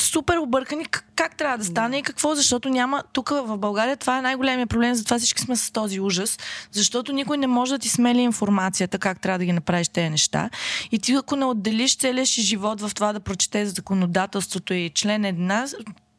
супер 0.00 0.36
объркани 0.36 0.84
как, 1.20 1.36
трябва 1.36 1.58
да 1.58 1.64
стане 1.64 1.98
и 1.98 2.02
какво, 2.02 2.34
защото 2.34 2.68
няма 2.68 3.02
тук 3.12 3.28
в 3.28 3.58
България 3.58 3.96
това 3.96 4.18
е 4.18 4.22
най-големия 4.22 4.66
проблем, 4.66 4.94
затова 4.94 5.18
всички 5.18 5.42
сме 5.42 5.56
с 5.56 5.72
този 5.72 6.00
ужас, 6.00 6.38
защото 6.72 7.12
никой 7.12 7.38
не 7.38 7.46
може 7.46 7.72
да 7.72 7.78
ти 7.78 7.88
смели 7.88 8.20
информацията 8.20 8.98
как 8.98 9.20
трябва 9.20 9.38
да 9.38 9.44
ги 9.44 9.52
направиш 9.52 9.88
тези 9.88 10.10
неща. 10.10 10.50
И 10.92 10.98
ти 10.98 11.12
ако 11.12 11.36
не 11.36 11.44
отделиш 11.44 11.96
целия 11.96 12.26
си 12.26 12.42
живот 12.42 12.80
в 12.80 12.90
това 12.94 13.12
да 13.12 13.20
прочетеш 13.20 13.68
законодателството 13.68 14.74
и 14.74 14.90
член 14.94 15.24
една, 15.24 15.66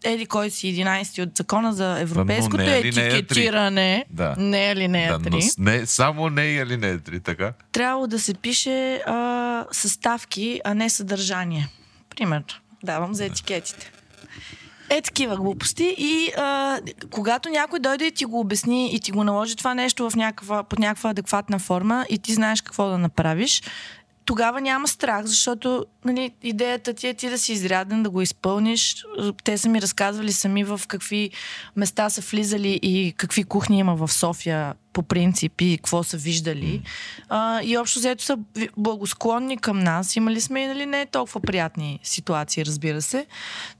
еди 0.04 0.26
кой 0.26 0.50
си 0.50 0.76
11 0.76 1.24
от 1.24 1.38
закона 1.38 1.74
за 1.74 2.00
европейското 2.00 2.58
не, 2.58 2.78
етикетиране. 2.78 4.06
Да. 4.10 4.36
Не 4.38 4.70
е 4.72 4.76
ли 4.76 4.88
не 4.88 5.06
е 5.06 5.10
3. 5.10 5.56
Да, 5.56 5.72
не, 5.72 5.86
само 5.86 6.30
не 6.30 6.56
е 6.56 6.66
ли 6.66 6.78
не 6.78 6.90
е 6.90 6.98
3, 6.98 7.24
така? 7.24 7.54
Трябва 7.72 8.08
да 8.08 8.20
се 8.20 8.34
пише 8.34 8.96
а, 8.96 9.66
съставки, 9.72 10.62
а 10.64 10.74
не 10.74 10.90
съдържание. 10.90 11.70
Примерно 12.10 12.46
давам 12.84 13.14
за 13.14 13.26
етикетите. 13.26 13.92
Е 14.92 15.02
такива 15.02 15.36
глупости. 15.36 15.96
И 15.98 16.32
а, 16.38 16.80
когато 17.12 17.50
някой 17.50 17.80
дойде 17.80 18.06
и 18.06 18.12
ти 18.12 18.26
го 18.26 18.40
обясни 18.40 18.96
и 18.96 19.00
ти 19.00 19.12
го 19.12 19.24
наложи 19.24 19.56
това 19.56 19.74
нещо 19.74 20.10
в 20.10 20.16
някаква, 20.16 20.64
под 20.64 20.80
някаква 20.80 21.10
адекватна 21.10 21.60
форма 21.60 22.06
и 22.10 22.18
ти 22.18 22.34
знаеш 22.34 22.62
какво 22.62 22.90
да 22.90 22.98
направиш, 22.98 23.62
тогава 24.26 24.62
няма 24.62 24.88
страх, 24.88 25.26
защото 25.26 25.86
нали, 26.06 26.32
идеята 26.44 26.94
ти 26.94 27.08
е 27.08 27.14
ти 27.14 27.30
да 27.30 27.38
си 27.38 27.54
изряден, 27.54 28.04
да 28.04 28.10
го 28.10 28.22
изпълниш. 28.22 29.06
Те 29.44 29.58
са 29.58 29.70
ми 29.70 29.82
разказвали 29.82 30.32
сами 30.32 30.64
в 30.64 30.82
какви 30.88 31.32
места 31.76 32.10
са 32.10 32.22
влизали 32.22 32.80
и 32.84 33.14
какви 33.18 33.44
кухни 33.44 33.80
има 33.80 33.96
в 33.96 34.12
София 34.12 34.74
по 34.94 35.04
принцип 35.04 35.62
и 35.62 35.78
какво 35.78 36.04
са 36.04 36.18
виждали. 36.18 36.82
А, 37.30 37.62
и 37.64 37.78
общо 37.78 38.00
взето 38.00 38.24
са 38.24 38.38
благосклонни 38.78 39.58
към 39.58 39.80
нас. 39.80 40.16
Имали 40.16 40.42
сме 40.42 40.62
и 40.62 40.68
нали, 40.68 40.86
не 40.86 41.06
толкова 41.06 41.40
приятни 41.40 42.00
ситуации, 42.04 42.66
разбира 42.66 43.02
се. 43.02 43.26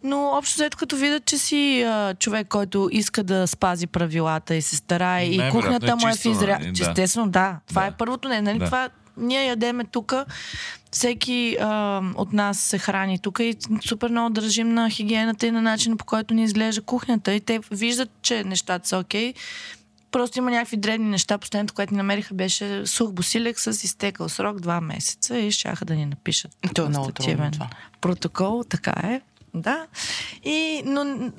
Но 0.04 0.32
общо 0.34 0.56
взето 0.56 0.78
като 0.78 0.96
видят, 0.96 1.26
че 1.26 1.38
си 1.38 1.82
а, 1.82 2.14
човек, 2.14 2.48
който 2.48 2.90
иска 2.92 3.24
да 3.24 3.48
спази 3.48 3.88
правилата 3.88 4.56
и 4.56 4.62
се 4.62 4.76
старае 4.76 5.26
и 5.26 5.52
кухнята 5.52 5.96
му 5.96 6.08
е 6.08 6.14
в 6.14 6.26
изряд. 6.26 6.60
Нали, 6.60 6.72
да. 6.72 6.90
Естествено, 6.90 7.30
да. 7.30 7.60
Това 7.68 7.82
да. 7.82 7.88
е 7.88 7.92
първото. 7.92 8.28
Не, 8.30 8.42
нали, 8.42 8.60
да. 8.60 8.66
това 8.66 8.90
ние 9.18 9.48
ядеме 9.48 9.84
тук, 9.84 10.14
всеки 10.92 11.58
а, 11.62 12.02
от 12.16 12.34
нас 12.34 12.60
се 12.60 12.78
храни 12.78 13.20
тук 13.20 13.40
и 13.40 13.56
супер 13.88 14.10
много 14.10 14.30
държим 14.30 14.74
на 14.74 14.90
хигиената 14.90 15.48
и 15.48 15.52
на 15.52 15.62
начина 15.62 15.98
по 15.98 16.06
който 16.06 16.34
ни 16.34 16.44
изглежда 16.44 16.82
кухнята. 16.82 17.34
И 17.34 17.40
те 17.40 17.60
виждат, 17.72 18.10
че 18.22 18.44
нещата 18.44 18.88
са 18.88 18.98
окей. 18.98 19.34
Просто 20.12 20.40
има 20.40 20.52
някакви 20.52 20.78
древни 20.78 21.10
неща. 21.10 21.38
Последното, 21.38 21.74
което 21.74 21.94
ни 21.94 21.98
намериха, 21.98 22.34
беше 22.34 22.88
сух 22.88 23.12
босилек 23.12 23.60
с 23.60 23.68
изтекал 23.68 24.30
срок 24.30 24.60
два 24.60 24.82
месеца 24.82 25.38
и 25.38 25.52
щяха 25.52 25.86
да 25.86 25.96
ни 25.96 26.06
напишат. 26.06 26.52
То 26.76 26.86
е 26.86 26.90
много 26.90 27.12
трудно 27.12 27.52
това. 27.52 27.70
Протокол, 28.02 28.64
така 28.70 28.94
е. 29.04 29.22
Да. 29.54 29.86
И, 30.44 30.82
но 30.86 31.30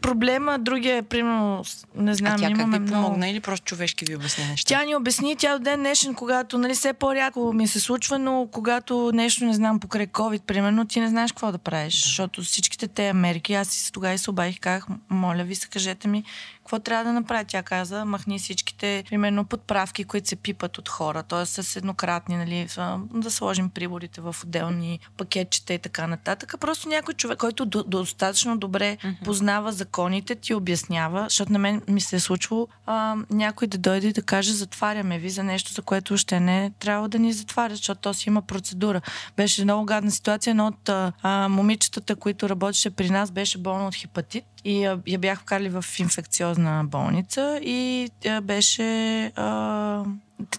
проблема, 0.00 0.58
другия 0.58 0.96
е, 0.96 1.02
примерно, 1.02 1.64
не 1.94 2.14
знам, 2.14 2.34
а 2.34 2.38
тя 2.38 2.50
имаме 2.50 2.78
как 2.78 2.86
ви 2.86 2.92
помогна 2.92 3.16
много... 3.16 3.30
или 3.30 3.40
просто 3.40 3.64
човешки 3.64 4.04
ви 4.04 4.16
обясни 4.16 4.44
неща? 4.44 4.68
Тя 4.68 4.84
ни 4.84 4.96
обясни, 4.96 5.36
тя 5.36 5.58
до 5.58 5.64
ден 5.64 5.80
днешен, 5.80 6.14
когато, 6.14 6.58
нали, 6.58 6.74
все 6.74 6.92
по-рядко 6.92 7.52
ми 7.52 7.68
се 7.68 7.80
случва, 7.80 8.18
но 8.18 8.48
когато 8.52 9.10
нещо, 9.14 9.44
не 9.44 9.54
знам, 9.54 9.80
покрай 9.80 10.06
COVID, 10.06 10.42
примерно, 10.42 10.86
ти 10.86 11.00
не 11.00 11.08
знаеш 11.08 11.32
какво 11.32 11.52
да 11.52 11.58
правиш, 11.58 12.00
да. 12.00 12.06
защото 12.06 12.42
всичките 12.42 12.88
те 12.88 13.08
Америки, 13.08 13.54
аз 13.54 13.68
си 13.68 13.92
тогава 13.92 14.14
и 14.14 14.18
се 14.18 14.30
обадих, 14.30 14.60
казах, 14.60 14.86
моля 15.10 15.42
ви 15.44 15.54
се, 15.54 15.68
кажете 15.68 16.08
ми, 16.08 16.24
какво 16.68 16.78
трябва 16.78 17.04
да 17.04 17.12
направя? 17.12 17.44
Тя 17.44 17.62
каза, 17.62 18.04
махни 18.04 18.38
всичките, 18.38 19.04
примерно, 19.08 19.44
подправки, 19.44 20.04
които 20.04 20.28
се 20.28 20.36
пипат 20.36 20.78
от 20.78 20.88
хора, 20.88 21.22
т.е. 21.22 21.46
с 21.46 21.76
еднократни, 21.76 22.36
нали, 22.36 22.68
да 23.14 23.30
сложим 23.30 23.70
приборите 23.70 24.20
в 24.20 24.36
отделни 24.42 25.00
пакетчета 25.16 25.74
и 25.74 25.78
така 25.78 26.06
нататък. 26.06 26.54
Просто 26.60 26.88
някой 26.88 27.14
човек, 27.14 27.38
който 27.38 27.66
до, 27.66 27.82
достатъчно 27.82 28.58
добре 28.58 28.96
mm-hmm. 28.96 29.24
познава 29.24 29.72
законите, 29.72 30.34
ти 30.34 30.54
обяснява, 30.54 31.22
защото 31.22 31.52
на 31.52 31.58
мен 31.58 31.82
ми 31.88 32.00
се 32.00 32.16
е 32.16 32.20
случило 32.20 32.68
а, 32.86 33.16
някой 33.30 33.68
да 33.68 33.78
дойде 33.78 34.06
и 34.08 34.12
да 34.12 34.22
каже, 34.22 34.52
затваряме 34.52 35.18
ви 35.18 35.30
за 35.30 35.42
нещо, 35.42 35.72
за 35.72 35.82
което 35.82 36.14
още 36.14 36.40
не 36.40 36.72
трябва 36.78 37.08
да 37.08 37.18
ни 37.18 37.32
затварят, 37.32 37.76
защото 37.76 38.00
то 38.00 38.14
си 38.14 38.28
има 38.28 38.42
процедура. 38.42 39.00
Беше 39.36 39.64
много 39.64 39.84
гадна 39.84 40.10
ситуация, 40.10 40.54
но 40.54 40.66
от 40.66 40.88
а, 40.88 41.48
момичетата, 41.48 42.16
които 42.16 42.48
работеше 42.48 42.90
при 42.90 43.10
нас, 43.10 43.30
беше 43.30 43.58
болна 43.58 43.88
от 43.88 43.94
хепатит 43.94 44.44
и 44.68 44.82
я, 44.82 44.98
я 45.06 45.18
бях 45.18 45.40
вкарали 45.40 45.68
в 45.68 45.84
инфекциозна 45.98 46.84
болница 46.84 47.60
и 47.62 48.10
тя 48.20 48.40
беше... 48.40 49.24
А, 49.36 50.04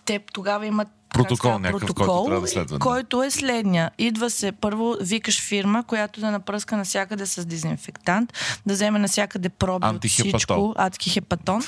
те 0.06 0.20
тогава 0.34 0.66
имат 0.66 0.88
протокол, 1.14 1.52
ска, 1.52 1.60
някакъв, 1.60 1.80
протокол, 1.80 2.06
който 2.06 2.26
трябва 2.26 2.42
да 2.42 2.48
следва. 2.48 2.80
Който 2.80 3.24
е 3.24 3.32
следния. 3.32 3.92
Идва 3.98 4.30
се, 4.30 4.52
първо 4.52 4.96
викаш 5.02 5.42
фирма, 5.42 5.84
която 5.84 6.20
да 6.20 6.32
напръска 6.32 6.78
навсякъде 6.78 7.26
с 7.26 7.46
дезинфектант, 7.46 8.34
да 8.66 8.74
вземе 8.74 9.00
навсякъде 9.00 9.50
проби 9.50 9.88
от 9.88 10.06
всичко, 10.06 10.74
антихепатон, 10.78 11.62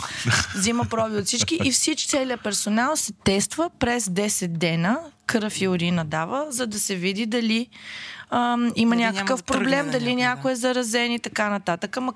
взима 0.55 0.85
проби 0.85 1.15
от 1.15 1.25
всички 1.25 1.59
и 1.63 1.71
всички, 1.71 2.09
целият 2.09 2.43
персонал 2.43 2.95
се 2.95 3.13
тества 3.23 3.69
през 3.79 4.05
10 4.05 4.47
дена, 4.47 4.99
кръв 5.25 5.61
и 5.61 5.67
урина 5.67 6.05
дава, 6.05 6.45
за 6.49 6.67
да 6.67 6.79
се 6.79 6.95
види 6.95 7.25
дали 7.25 7.67
ам, 8.31 8.71
има 8.75 8.95
дали 8.95 9.03
някакъв 9.03 9.43
проблем, 9.43 9.85
да 9.85 9.91
дали 9.91 10.15
някой 10.15 10.51
е 10.51 10.55
заразен 10.55 11.11
и 11.11 11.19
така 11.19 11.49
нататък. 11.49 11.97
Ама 11.97 12.13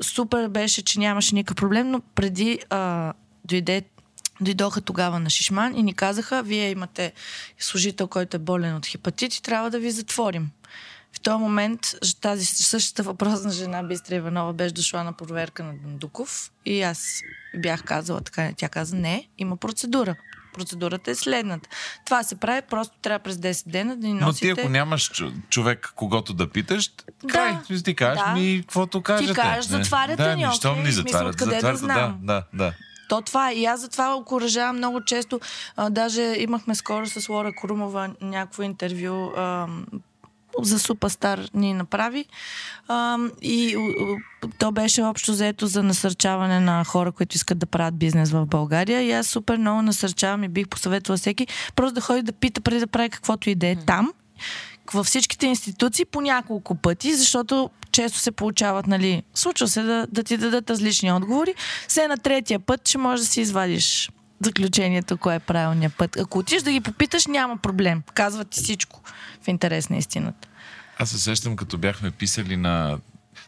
супер 0.00 0.48
беше, 0.48 0.82
че 0.82 0.98
нямаше 0.98 1.34
никакъв 1.34 1.56
проблем, 1.56 1.90
но 1.90 2.00
преди 2.00 2.58
а, 2.70 3.12
дойде 3.44 3.82
дойдоха 4.40 4.80
тогава 4.80 5.20
на 5.20 5.30
Шишман 5.30 5.76
и 5.76 5.82
ни 5.82 5.94
казаха, 5.94 6.42
вие 6.42 6.70
имате 6.70 7.12
служител, 7.58 8.08
който 8.08 8.36
е 8.36 8.40
болен 8.40 8.76
от 8.76 8.86
хепатит 8.86 9.34
и 9.34 9.42
трябва 9.42 9.70
да 9.70 9.78
ви 9.78 9.90
затворим. 9.90 10.50
В 11.12 11.20
този 11.20 11.38
момент 11.38 11.80
тази 12.20 12.44
същата 12.44 13.02
въпросна 13.02 13.50
жена 13.50 13.82
Бистра 13.82 14.14
Иванова 14.14 14.52
беше 14.52 14.74
дошла 14.74 15.04
на 15.04 15.12
проверка 15.12 15.64
на 15.64 15.74
Дандуков 15.74 16.52
и 16.66 16.82
аз 16.82 17.20
бях 17.56 17.84
казала 17.84 18.20
така, 18.20 18.52
тя 18.56 18.68
каза 18.68 18.96
не, 18.96 19.28
има 19.38 19.56
процедура. 19.56 20.16
Процедурата 20.54 21.10
е 21.10 21.14
следната. 21.14 21.68
Това 22.04 22.22
се 22.22 22.36
прави, 22.36 22.62
просто 22.70 22.96
трябва 23.02 23.18
през 23.18 23.36
10 23.36 23.70
дена 23.70 23.96
да 23.96 24.06
ни 24.06 24.12
носите... 24.12 24.48
Но 24.48 24.54
ти 24.54 24.60
ако 24.60 24.70
нямаш 24.70 25.12
човек, 25.48 25.92
когато 25.96 26.32
да 26.32 26.50
питаш, 26.50 26.90
край, 27.28 27.58
да, 27.70 27.82
ти 27.82 27.94
кажеш 27.94 28.24
да. 28.24 28.32
ми, 28.32 28.60
каквото 28.60 29.02
кажете. 29.02 29.32
Ти 29.32 29.40
кажеш, 29.40 29.64
затваряте 29.64 30.22
да, 30.22 30.36
ни, 30.36 30.46
окей, 30.46 30.82
ни 30.82 30.92
затварят, 30.92 31.34
откъде 31.34 31.50
затварят, 31.50 31.80
да 31.80 31.86
знам. 31.86 32.18
Да, 32.22 32.34
да, 32.52 32.64
да. 32.64 32.72
То 33.08 33.22
това 33.22 33.50
е. 33.50 33.54
И 33.54 33.64
аз 33.64 33.80
затова 33.80 34.14
окоръжавам 34.14 34.76
много 34.76 35.04
често. 35.04 35.40
А, 35.76 35.90
даже 35.90 36.22
имахме 36.22 36.74
скоро 36.74 37.06
с 37.06 37.28
Лора 37.28 37.52
Крумова 37.52 38.10
някакво 38.20 38.62
интервю 38.62 39.32
а, 39.36 39.66
за 40.62 40.78
Супастар 40.78 41.40
ни 41.54 41.74
направи. 41.74 42.24
А, 42.88 43.18
и 43.42 43.76
то 44.58 44.72
беше 44.72 45.02
общо 45.02 45.32
заето 45.32 45.66
за 45.66 45.82
насърчаване 45.82 46.60
на 46.60 46.84
хора, 46.84 47.12
които 47.12 47.36
искат 47.36 47.58
да 47.58 47.66
правят 47.66 47.98
бизнес 47.98 48.30
в 48.30 48.46
България. 48.46 49.02
И 49.02 49.12
аз 49.12 49.26
супер 49.26 49.56
много 49.56 49.82
насърчавам 49.82 50.44
и 50.44 50.48
бих 50.48 50.68
посъветвала 50.68 51.16
всеки 51.16 51.46
просто 51.76 51.94
да 51.94 52.00
ходи 52.00 52.22
да 52.22 52.32
пита 52.32 52.60
преди 52.60 52.80
да 52.80 52.86
прави 52.86 53.08
каквото 53.08 53.50
и 53.50 53.54
да 53.54 53.66
е 53.66 53.76
там 53.76 54.12
във 54.94 55.06
всичките 55.06 55.46
институции 55.46 56.04
по 56.04 56.20
няколко 56.20 56.74
пъти, 56.74 57.14
защото 57.14 57.70
често 57.92 58.18
се 58.18 58.30
получават, 58.30 58.86
нали, 58.86 59.22
случва 59.34 59.68
се 59.68 59.82
да, 59.82 60.06
да 60.12 60.22
ти 60.22 60.36
дадат 60.36 60.70
различни 60.70 61.12
отговори. 61.12 61.54
Все 61.88 62.08
на 62.08 62.16
третия 62.16 62.60
път 62.60 62.88
ще 62.88 62.98
можеш 62.98 63.26
да 63.26 63.32
си 63.32 63.40
извадиш 63.40 64.10
заключението, 64.40 65.16
кое 65.16 65.34
е 65.34 65.38
правилният 65.38 65.96
път. 65.96 66.16
Ако 66.16 66.38
отиш 66.38 66.62
да 66.62 66.72
ги 66.72 66.80
попиташ, 66.80 67.26
няма 67.26 67.56
проблем. 67.56 68.02
Казва 68.14 68.44
ти 68.44 68.60
всичко 68.62 69.00
в 69.42 69.48
интерес 69.48 69.90
на 69.90 69.96
истината. 69.96 70.48
Аз 70.98 71.10
се 71.10 71.18
сещам, 71.18 71.56
като 71.56 71.78
бяхме 71.78 72.10
писали 72.10 72.56
на 72.56 72.98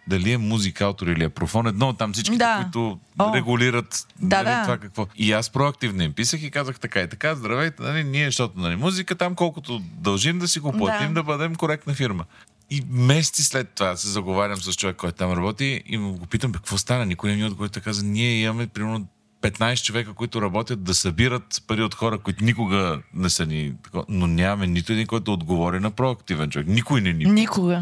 дали 0.07 0.33
е 0.33 0.39
музикалтор 0.39 1.07
или 1.07 1.25
е 1.25 1.29
профон, 1.29 1.67
едно 1.67 1.89
от 1.89 1.99
там 1.99 2.13
всички, 2.13 2.37
да. 2.37 2.61
които 2.63 2.99
О. 3.19 3.35
регулират 3.35 4.07
да, 4.21 4.37
нали, 4.37 4.57
да. 4.57 4.63
това 4.63 4.79
какво. 4.79 5.07
И 5.17 5.33
аз 5.33 5.51
проактивно 5.51 6.03
им 6.03 6.13
писах 6.13 6.43
и 6.43 6.51
казах 6.51 6.81
така 6.81 7.01
и 7.01 7.09
така, 7.09 7.35
здравейте, 7.35 7.83
нали, 7.83 8.05
ние, 8.05 8.25
защото 8.25 8.61
нали, 8.61 8.77
музика 8.77 9.15
там 9.15 9.35
колкото 9.35 9.83
дължим 9.93 10.39
да 10.39 10.49
си 10.49 10.61
го 10.61 10.73
платим, 10.73 11.09
да, 11.09 11.15
да 11.15 11.23
бъдем 11.23 11.55
коректна 11.55 11.95
фирма. 11.95 12.25
И 12.71 12.83
месеци 12.91 13.45
след 13.45 13.69
това 13.69 13.97
се 13.97 14.09
заговарям 14.09 14.63
с 14.63 14.73
човек, 14.73 14.97
който 14.97 15.19
там 15.19 15.33
работи 15.33 15.83
и 15.87 15.99
му 15.99 16.13
го 16.13 16.27
питам, 16.27 16.53
какво 16.53 16.79
стана? 16.79 17.07
Никой 17.07 17.31
не 17.31 17.37
ми 17.37 17.45
отговори. 17.45 17.71
Така 17.71 17.85
каза, 17.85 18.05
ние 18.05 18.41
имаме 18.41 18.67
примерно 18.67 19.07
15 19.43 19.85
човека, 19.85 20.13
които 20.13 20.43
работят 20.43 20.85
да 20.85 20.95
събират 20.95 21.63
пари 21.67 21.83
от 21.83 21.95
хора, 21.95 22.19
които 22.19 22.45
никога 22.45 22.99
не 23.15 23.31
са 23.31 23.47
ни... 23.47 23.75
Но 24.09 24.27
нямаме 24.27 24.67
нито 24.67 24.93
един, 24.93 25.07
който 25.07 25.33
отговори 25.33 25.81
на 25.81 25.91
проактивен 25.91 26.51
човек. 26.51 26.69
Никой 26.69 27.01
не 27.01 27.13
ни. 27.13 27.25
Никога. 27.25 27.81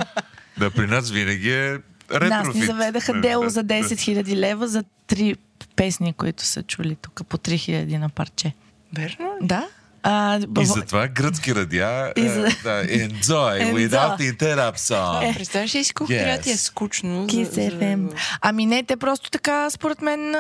Да, 0.58 0.70
при 0.70 0.86
нас 0.86 1.10
винаги 1.10 1.50
е 1.50 1.78
ретрофит. 2.10 2.46
Нас 2.46 2.54
ни 2.54 2.62
заведаха 2.62 3.20
дело 3.20 3.48
за 3.48 3.64
10 3.64 3.82
000 3.82 4.36
лева 4.36 4.68
за 4.68 4.84
три 5.06 5.36
песни, 5.76 6.12
които 6.12 6.44
са 6.44 6.62
чули 6.62 6.96
тук 7.02 7.22
по 7.28 7.38
3 7.38 7.54
000 7.54 7.98
на 7.98 8.08
парче. 8.08 8.52
Верно? 8.92 9.32
Да. 9.42 9.68
А, 10.02 10.38
и 10.60 10.66
затова 10.66 11.08
гръцки 11.08 11.54
радиа 11.54 12.12
и 12.16 12.28
за... 12.28 12.42
да, 12.42 12.84
enjoy 12.84 13.74
without 13.74 14.36
interruption. 14.36 15.30
Е, 15.30 15.34
представяш 15.34 15.74
ли 15.74 15.84
си 15.84 15.94
колко 15.94 16.12
yes. 16.12 16.42
ти 16.42 16.50
е 16.50 16.56
скучно? 16.56 17.26
Kiss 17.26 17.50
за, 17.50 17.60
FM. 17.60 18.12
Ами 18.40 18.66
не, 18.66 18.82
те 18.82 18.96
просто 18.96 19.30
така, 19.30 19.70
според 19.70 20.02
мен, 20.02 20.34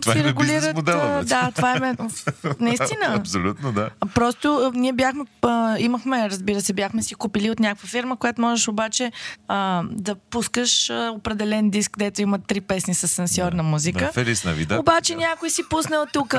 това 0.00 0.12
си 0.12 0.18
е 0.18 0.24
регулират. 0.24 0.76
Модела, 0.76 1.24
да, 1.24 1.50
това 1.56 1.76
е 1.76 1.80
наистина. 2.60 3.14
Абсолютно, 3.14 3.72
да. 3.72 3.90
Просто 4.14 4.72
ние 4.74 4.92
бяхме, 4.92 5.24
имахме, 5.78 6.30
разбира 6.30 6.60
се, 6.60 6.72
бяхме 6.72 7.02
си 7.02 7.14
купили 7.14 7.50
от 7.50 7.60
някаква 7.60 7.88
фирма, 7.88 8.16
която 8.16 8.40
можеш 8.40 8.68
обаче 8.68 9.12
а, 9.48 9.82
да 9.90 10.14
пускаш 10.14 10.90
определен 10.90 11.70
диск, 11.70 11.90
където 11.92 12.22
има 12.22 12.38
три 12.38 12.60
песни 12.60 12.94
с 12.94 13.08
сенсорна 13.08 13.62
музика. 13.62 14.04
Да, 14.04 14.12
Фелис 14.12 14.44
на 14.44 14.52
вида. 14.52 14.78
Обаче 14.80 15.14
някой 15.14 15.50
си 15.50 15.62
пуснал 15.70 16.06
тук 16.12 16.34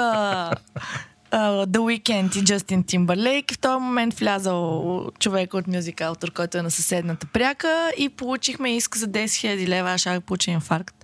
uh, 1.31 1.65
The 1.65 1.79
Weeknd 1.79 2.39
и 2.39 2.43
Джастин 2.43 2.83
Тимбърлейк. 2.83 3.53
В 3.53 3.59
този 3.59 3.81
момент 3.81 4.13
влязал 4.13 5.11
човек 5.19 5.53
от 5.53 5.65
Autor, 5.65 6.33
който 6.33 6.57
е 6.57 6.61
на 6.61 6.71
съседната 6.71 7.27
пряка 7.27 7.91
и 7.97 8.09
получихме 8.09 8.75
иск 8.75 8.97
за 8.97 9.07
10 9.07 9.25
000 9.25 9.67
лева. 9.67 9.91
Аз 9.91 10.01
ще 10.01 10.19
получа 10.19 10.51
инфаркт 10.51 10.95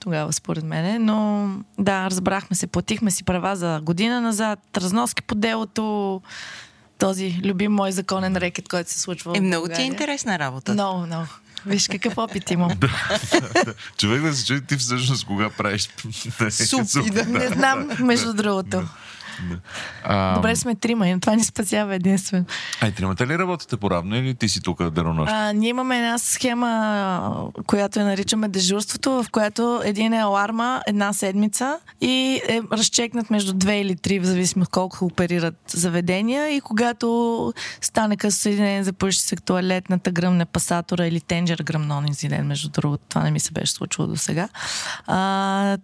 тогава, 0.00 0.32
според 0.32 0.64
мене. 0.64 0.98
Но 0.98 1.48
да, 1.78 2.10
разбрахме 2.10 2.56
се, 2.56 2.66
платихме 2.66 3.10
си 3.10 3.24
права 3.24 3.56
за 3.56 3.80
година 3.82 4.20
назад, 4.20 4.58
разноски 4.76 5.22
по 5.22 5.34
делото, 5.34 6.22
този 6.98 7.40
любим 7.44 7.72
мой 7.72 7.92
законен 7.92 8.36
рекет, 8.36 8.68
който 8.68 8.90
се 8.90 9.00
случва. 9.00 9.32
Е, 9.36 9.40
много 9.40 9.68
ти 9.68 9.82
е 9.82 9.84
интересна 9.84 10.38
работа. 10.38 10.72
Много, 10.72 11.06
много. 11.06 11.26
Виж 11.66 11.88
какъв 11.88 12.18
опит 12.18 12.50
имам. 12.50 12.70
Човек 13.98 14.22
да 14.22 14.34
се 14.34 14.46
чуди 14.46 14.66
ти 14.66 14.76
всъщност 14.76 15.26
кога 15.26 15.50
правиш 15.50 15.88
супи. 16.50 17.10
Да. 17.10 17.24
Не 17.24 17.48
знам, 17.48 17.90
между 18.00 18.34
другото. 18.34 18.82
А, 20.04 20.34
Добре 20.34 20.56
сме 20.56 20.74
трима 20.74 21.08
и 21.08 21.20
това 21.20 21.34
ни 21.34 21.44
спасява 21.44 21.94
единствено. 21.94 22.44
А 22.80 22.88
и 22.88 22.92
тримата 22.92 23.26
ли 23.26 23.38
работите 23.38 23.76
по-равно 23.76 24.16
или 24.16 24.34
ти 24.34 24.48
си 24.48 24.60
тук 24.62 24.90
денонощ? 24.90 25.32
А, 25.32 25.52
ние 25.52 25.68
имаме 25.68 25.98
една 25.98 26.18
схема, 26.18 27.50
която 27.66 27.98
я 27.98 28.04
наричаме 28.04 28.48
дежурството, 28.48 29.22
в 29.22 29.26
която 29.30 29.80
един 29.84 30.12
е 30.12 30.20
аларма 30.20 30.82
една 30.86 31.12
седмица 31.12 31.78
и 32.00 32.40
е 32.48 32.60
разчекнат 32.72 33.30
между 33.30 33.52
две 33.52 33.80
или 33.80 33.96
три, 33.96 34.18
в 34.18 34.24
зависимост 34.24 34.70
колко 34.70 35.04
оперират 35.04 35.54
заведения 35.66 36.48
и 36.48 36.60
когато 36.60 37.52
стане 37.80 38.16
късно 38.16 38.40
съединение, 38.40 38.84
запуши 38.84 39.18
се 39.18 39.36
туалетната, 39.36 40.10
гръмне 40.10 40.44
пасатора 40.44 41.06
или 41.06 41.20
тенджер 41.20 41.62
гръмно 41.64 42.02
инцидент, 42.08 42.46
между 42.46 42.68
другото. 42.68 43.04
Това 43.08 43.22
не 43.22 43.30
ми 43.30 43.40
се 43.40 43.52
беше 43.52 43.72
случило 43.72 44.08
до 44.08 44.16
сега. 44.16 44.48
А, 45.06 45.78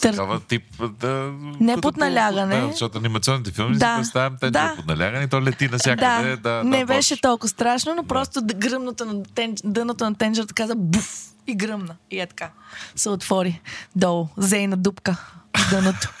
Такава 0.00 0.40
тип 0.40 0.62
да... 1.00 1.32
Не 1.60 1.80
под 1.80 1.96
налягане. 1.96 2.60
Да, 2.60 2.74
защото 2.78 2.98
анимационните 2.98 3.50
филми 3.50 3.76
да, 3.76 3.94
си 3.94 4.00
представям 4.00 4.36
те 4.40 4.50
да. 4.50 4.72
под 4.76 4.86
налягане 4.86 5.28
то 5.28 5.42
лети 5.42 5.68
навсякъде. 5.68 6.36
Да, 6.36 6.36
да, 6.36 6.64
не 6.64 6.78
да, 6.78 6.86
беше 6.86 7.14
бош. 7.14 7.20
толкова 7.20 7.48
страшно, 7.48 7.94
но 7.94 8.02
да. 8.02 8.08
просто 8.08 8.40
гръмното 8.44 9.04
на 9.04 9.22
тен, 9.34 9.54
дъното 9.64 10.04
на 10.04 10.14
тенджерата 10.14 10.54
каза 10.54 10.74
буф 10.76 11.28
и 11.46 11.54
гръмна. 11.54 11.94
И 12.10 12.20
е 12.20 12.26
така. 12.26 12.50
Се 12.96 13.08
отвори 13.10 13.60
долу. 13.96 14.28
Зейна 14.36 14.76
дупка 14.76 15.16
в 15.56 15.70
дъното. 15.70 16.12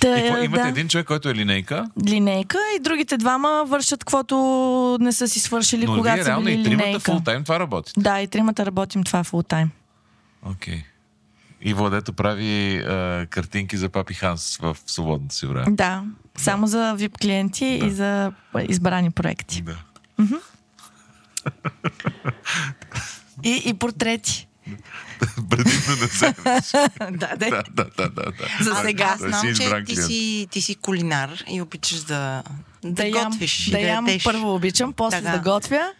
Та, 0.00 0.18
и 0.18 0.22
какво, 0.22 0.42
имате 0.42 0.62
да. 0.62 0.68
един 0.68 0.88
човек, 0.88 1.06
който 1.06 1.28
е 1.28 1.34
линейка? 1.34 1.86
Линейка 2.06 2.58
и 2.76 2.82
другите 2.82 3.16
двама 3.16 3.64
вършат 3.66 4.04
каквото 4.04 4.36
не 5.00 5.12
са 5.12 5.28
си 5.28 5.40
свършили, 5.40 5.86
Но 5.86 5.96
когато 5.96 6.24
са 6.24 6.40
били 6.40 6.60
и 6.60 6.64
тримата 6.64 6.86
линейка. 6.86 7.12
фултайм 7.12 7.44
това 7.44 7.60
работите? 7.60 8.00
Да, 8.00 8.20
и 8.20 8.28
тримата 8.28 8.66
работим 8.66 9.04
това 9.04 9.24
фултайм. 9.24 9.70
Окей. 10.42 10.74
Okay. 10.74 10.82
И 11.64 11.74
Владето 11.74 12.12
прави 12.12 12.78
а, 12.78 13.26
картинки 13.30 13.76
за 13.76 13.88
Папи 13.88 14.14
Ханс 14.14 14.56
в 14.56 14.76
свободното 14.86 15.34
си 15.34 15.46
време. 15.46 15.66
Да, 15.70 16.04
само 16.36 16.66
да. 16.66 16.70
за 16.70 16.96
VIP 16.98 17.18
клиенти 17.20 17.78
да. 17.80 17.86
и 17.86 17.90
за 17.90 18.32
избрани 18.68 19.10
проекти. 19.10 19.62
Да. 19.62 19.76
и, 23.42 23.62
и 23.66 23.74
портрети. 23.74 24.48
предимно 25.50 25.96
да 26.00 26.06
вземеш. 26.06 26.70
да, 27.18 27.36
де. 27.36 27.50
да, 27.50 27.62
да, 27.70 27.84
да, 27.96 28.08
да, 28.08 28.08
да. 28.08 28.64
За 28.64 28.74
сега. 28.74 29.04
Аз 29.04 29.20
Да 29.20 29.32
си 29.32 29.54
знам, 29.54 29.84
че 29.84 29.94
ти 29.94 29.96
си, 29.96 30.46
ти 30.50 30.62
си 30.62 30.74
кулинар 30.74 31.44
и 31.50 31.62
обичаш 31.62 31.98
да, 31.98 32.42
да, 32.84 33.06
ям, 33.06 33.30
готвиш. 33.30 33.68
и 33.68 33.70
да 33.70 33.80
ям 33.80 34.06
ядеш. 34.08 34.24
първо 34.24 34.54
обичам, 34.54 34.92
после 34.92 35.22
Така. 35.22 35.36
да 35.36 35.38
готвя. 35.38 35.92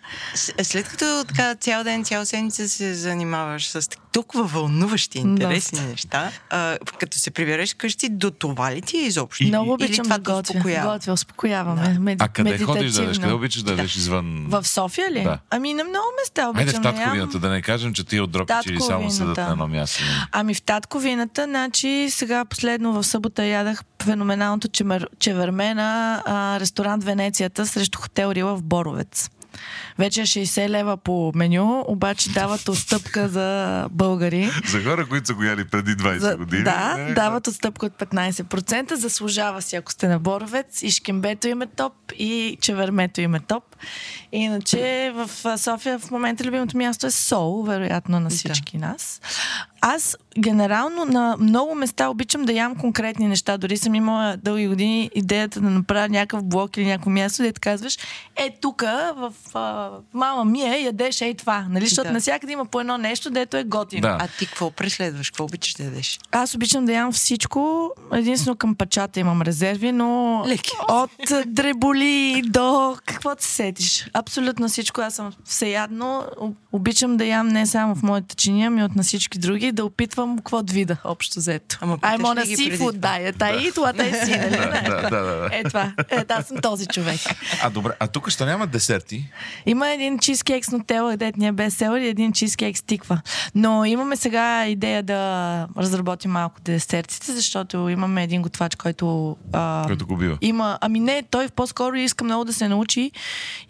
След 0.63 0.89
като 0.89 1.25
така 1.29 1.55
цял 1.55 1.85
ден, 1.85 2.05
цяла 2.05 2.27
седмица 2.27 2.69
се 2.69 2.95
занимаваш 2.95 3.67
с 3.67 3.89
толкова 4.13 4.45
вълнуващи, 4.45 5.19
интересни 5.19 5.81
неща, 5.81 6.31
а, 6.51 6.79
като 6.99 7.19
се 7.19 7.31
прибереш 7.31 7.75
къщи, 7.75 8.09
до 8.09 8.31
това 8.31 8.75
ли 8.75 8.83
ти 8.83 8.97
е 8.97 9.01
изобщо? 9.01 9.45
Много 9.45 9.73
обичам 9.73 10.07
да 10.09 10.19
готвя. 10.19 10.41
успокоява? 10.41 10.93
Готвя, 10.93 11.13
успокояваме. 11.13 11.95
Да. 11.95 12.01
Мед, 12.01 12.23
А 12.23 12.29
къде 12.29 12.59
ходиш 12.59 12.93
да 12.93 13.03
ядеш? 13.03 13.19
Къде 13.19 13.33
обичаш 13.33 13.63
да 13.63 13.71
ядеш 13.71 13.97
извън... 13.97 14.47
В 14.49 14.69
София 14.69 15.11
ли? 15.11 15.23
Да. 15.23 15.39
Ами 15.51 15.75
на 15.75 15.85
много 15.85 16.07
места 16.23 16.49
обичам 16.49 16.67
Айде 16.67 16.79
в 16.79 16.81
да 16.81 16.93
татковината, 16.93 17.39
да 17.39 17.49
не 17.49 17.63
кажем, 17.63 17.95
че 17.95 18.05
ти 18.05 18.21
от 18.21 18.31
дропичи 18.31 18.69
или 18.69 18.81
само 18.81 19.11
седат 19.15 19.37
на 19.37 19.51
едно 19.51 19.69
място. 19.69 20.03
Ами 20.33 20.55
в 20.55 20.63
татковината, 20.63 21.45
значи 21.45 22.07
сега 22.11 22.45
последно 22.45 22.93
в 22.93 23.05
събота 23.05 23.45
ядах 23.45 23.83
феноменалното 24.03 24.69
чевермена 25.19 26.23
а, 26.27 26.61
ресторант 26.61 27.05
Венецията 27.05 27.67
срещу 27.67 27.99
хотел 27.99 28.33
Рила 28.33 28.57
в 28.57 28.63
Боровец. 28.63 29.31
Вече 29.99 30.21
е 30.21 30.27
60 30.27 30.69
лева 30.69 30.97
по 30.97 31.33
меню, 31.35 31.85
обаче 31.89 32.31
дават 32.31 32.69
отстъпка 32.69 33.29
за 33.29 33.89
българи. 33.91 34.51
За 34.69 34.85
хора, 34.85 35.07
които 35.09 35.27
са 35.27 35.35
го 35.35 35.43
яли 35.43 35.65
преди 35.65 35.91
20 35.91 36.19
За, 36.19 36.37
години. 36.37 36.63
да, 36.63 36.97
е, 36.99 37.13
дават 37.13 37.47
отстъпка 37.47 37.87
от 37.87 37.93
15%. 37.93 38.95
Заслужава 38.95 39.63
си, 39.63 39.77
ако 39.77 39.93
сте 39.93 40.09
на 40.09 40.19
Боровец. 40.19 40.83
И 40.83 40.91
шкембето 40.91 41.49
им 41.49 41.63
е 41.63 41.67
топ, 41.67 41.93
и 42.19 42.59
чевермето 42.61 43.21
им 43.21 43.35
е 43.35 43.41
топ. 43.41 43.65
Иначе 44.33 45.13
в 45.15 45.59
София 45.59 45.99
в 45.99 46.11
момента 46.11 46.45
любимото 46.45 46.77
място 46.77 47.07
е 47.07 47.11
Сол, 47.11 47.63
вероятно 47.63 48.21
на 48.21 48.31
всички 48.31 48.79
нас. 48.79 49.21
Аз 49.81 50.17
генерално 50.39 51.05
на 51.05 51.37
много 51.41 51.75
места 51.75 52.09
обичам 52.09 52.45
да 52.45 52.53
ям 52.53 52.77
конкретни 52.77 53.29
неща. 53.29 53.59
Дори 53.59 53.77
съм 53.77 53.95
имала 53.95 54.37
дълги 54.37 54.69
години 54.69 55.11
идеята 55.15 55.61
да 55.61 55.71
направя 55.71 56.09
някакъв 56.09 56.45
блок 56.45 56.77
или 56.77 56.87
някакво 56.87 57.11
място, 57.11 57.43
да 57.43 57.53
казваш, 57.53 57.99
е 58.37 58.57
тук 58.61 58.83
в 59.17 59.33
а, 59.55 59.84
мама 60.15 60.45
ми 60.45 60.63
е, 60.63 60.79
ядеш 60.83 61.21
ей 61.21 61.35
това. 61.35 61.67
Нали? 61.71 61.87
Защото 61.87 62.07
Да. 62.09 62.13
навсякъде 62.13 62.53
има 62.53 62.65
по 62.67 62.81
едно 62.81 62.99
нещо, 62.99 63.31
дето 63.31 63.57
е 63.57 63.65
готино. 63.65 64.01
Да. 64.03 64.17
А 64.21 64.29
ти 64.39 64.47
какво 64.47 64.71
преследваш? 64.71 65.31
Какво 65.31 65.45
обичаш 65.45 65.75
да 65.75 65.85
ядеш? 65.85 66.19
Аз 66.33 66.55
обичам 66.55 66.85
да 66.85 66.93
ям 66.93 67.13
всичко. 67.13 67.91
Единствено 68.13 68.57
към 68.57 68.75
пачата 68.75 69.21
имам 69.21 69.43
резерви, 69.43 69.93
но 69.93 70.43
Леки. 70.47 70.71
от 70.89 71.11
дреболи 71.47 72.15
до 72.47 72.97
какво 73.07 73.31
се 73.39 73.49
сетиш. 73.49 74.09
Абсолютно 74.13 74.69
всичко. 74.69 75.01
Аз 75.01 75.15
съм 75.15 75.33
всеядно. 75.45 76.25
Обичам 76.73 77.17
да 77.17 77.25
ям 77.25 77.49
не 77.49 77.67
само 77.67 77.95
в 77.95 78.03
моята 78.03 78.35
чиния, 78.35 78.67
ами 78.67 78.85
от 78.85 78.97
на 78.97 79.03
всички 79.03 79.39
други, 79.39 79.73
да 79.73 79.85
опитвам 79.85 80.37
какво 80.37 80.63
да 80.63 80.73
вида, 80.73 80.97
общо 81.05 81.39
взето. 81.39 81.79
Ама 81.81 81.99
I'm 81.99 82.21
on 82.21 82.45
a 82.45 82.57
seafood 82.57 82.79
това? 82.95 83.19
diet. 83.49 83.75
Това 83.75 83.93
те 83.93 84.25
си, 84.25 84.31
нали? 84.31 84.57
Да, 84.85 85.03
да, 85.03 85.11
да, 85.11 85.37
да. 85.41 85.49
Е 85.53 85.63
това. 85.65 85.93
Е, 86.11 86.25
аз 86.29 86.47
съм 86.47 86.57
този 86.57 86.87
човек. 86.87 87.21
А 87.63 87.71
добре, 87.71 87.93
а 88.01 88.07
тук 88.07 88.31
ще 88.31 88.45
няма 88.45 88.67
десерти. 88.67 89.25
Има 89.75 89.89
един 89.89 90.19
чизкейк 90.19 90.65
с 90.65 90.71
нутела, 90.71 91.11
където 91.11 91.39
ни 91.39 91.47
е 91.47 91.53
бестселър 91.53 92.01
и 92.01 92.07
един 92.09 92.33
чизкейк 92.33 92.79
с 92.79 92.83
тиква. 92.83 93.21
Но 93.55 93.85
имаме 93.85 94.17
сега 94.17 94.67
идея 94.67 95.03
да 95.03 95.21
разработим 95.79 96.31
малко 96.31 96.61
десертите, 96.61 97.33
защото 97.33 97.89
имаме 97.89 98.23
един 98.23 98.43
готвач, 98.43 98.75
който... 98.75 99.37
А, 99.53 99.85
Който 99.87 100.07
го 100.07 100.17
бива. 100.17 100.39
Има... 100.41 100.79
Ами 100.81 101.01
не, 101.01 101.23
той 101.31 101.49
по-скоро 101.49 101.97
иска 101.97 102.25
много 102.25 102.45
да 102.45 102.53
се 102.53 102.69
научи 102.69 103.11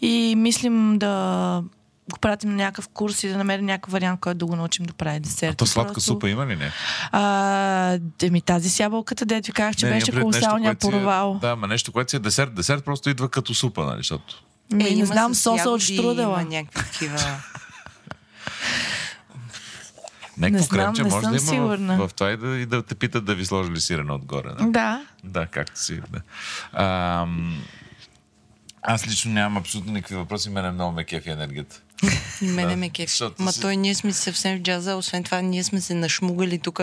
и 0.01 0.35
мислим 0.37 0.97
да 0.97 1.63
го 2.11 2.19
пратим 2.19 2.49
на 2.49 2.55
някакъв 2.55 2.87
курс 2.87 3.23
и 3.23 3.27
да 3.27 3.37
намерим 3.37 3.65
някакъв 3.65 3.91
вариант, 3.91 4.19
който 4.19 4.37
да 4.37 4.45
го 4.45 4.55
научим 4.55 4.85
да 4.85 4.93
прави 4.93 5.19
десерти. 5.19 5.53
А 5.53 5.55
то 5.55 5.65
сладка 5.65 5.93
Просто- 5.93 6.13
супа 6.13 6.29
има 6.29 6.47
ли 6.47 6.55
не? 6.55 6.71
А, 7.11 7.99
еми 8.23 8.41
тази 8.41 8.69
с 8.69 8.79
ябълката, 8.79 9.25
дето 9.25 9.45
ви 9.47 9.53
казах, 9.53 9.75
че 9.75 9.85
Не, 9.85 9.91
беше 9.91 10.11
колосалния 10.11 10.75
си 10.81 10.87
е- 10.87 10.91
провал. 10.91 11.37
Да, 11.41 11.55
ма 11.55 11.67
нещо, 11.67 11.91
което 11.91 12.09
си 12.09 12.15
е 12.15 12.19
десерт. 12.19 12.55
Десерт 12.55 12.85
просто 12.85 13.09
идва 13.09 13.29
като 13.29 13.53
супа, 13.53 13.85
нали? 13.85 13.97
Защото 13.97 14.43
Ми, 14.71 14.83
не 14.83 14.89
Е, 14.89 14.93
има 14.93 15.05
знам 15.05 15.35
соса 15.35 15.69
от 15.69 15.81
штрудела. 15.81 16.41
Има 16.41 16.49
някакви 16.51 16.83
такива... 16.83 17.17
някакво 20.37 20.63
Не 20.65 20.67
кремче 20.69 21.03
не 21.03 21.09
може 21.09 21.23
да 21.23 21.31
има 21.31 21.39
сигурна. 21.39 21.97
в, 21.97 22.07
в 22.07 22.13
това 22.13 22.31
и 22.31 22.37
да, 22.37 22.47
и 22.49 22.65
да 22.65 22.83
те 22.83 22.95
питат 22.95 23.25
да 23.25 23.35
ви 23.35 23.45
сложили 23.45 23.81
сирена 23.81 24.15
отгоре. 24.15 24.49
Да, 24.49 24.65
Да. 24.65 25.05
да 25.23 25.45
както 25.45 25.79
си. 25.79 26.01
Да. 26.09 26.21
Ам, 26.75 27.63
аз 28.81 29.07
лично 29.07 29.31
нямам 29.31 29.57
абсолютно 29.57 29.93
никакви 29.93 30.15
въпроси. 30.15 30.49
Мене 30.49 30.71
много 30.71 30.91
ме 30.91 31.03
кефи 31.03 31.29
енергията. 31.29 31.81
И 32.41 32.45
мене 32.45 32.69
Да, 32.69 32.77
ме 32.77 32.89
кефи. 32.89 33.23
Ма 33.39 33.51
си- 33.51 33.61
той 33.61 33.77
ние 33.77 33.95
сме 33.95 34.13
съвсем 34.13 34.57
в 34.57 34.61
джаза. 34.61 34.95
Освен 34.95 35.23
това, 35.23 35.41
ние 35.41 35.63
сме 35.63 35.81
се 35.81 35.93
нашмугали 35.93 36.59
тук 36.59 36.79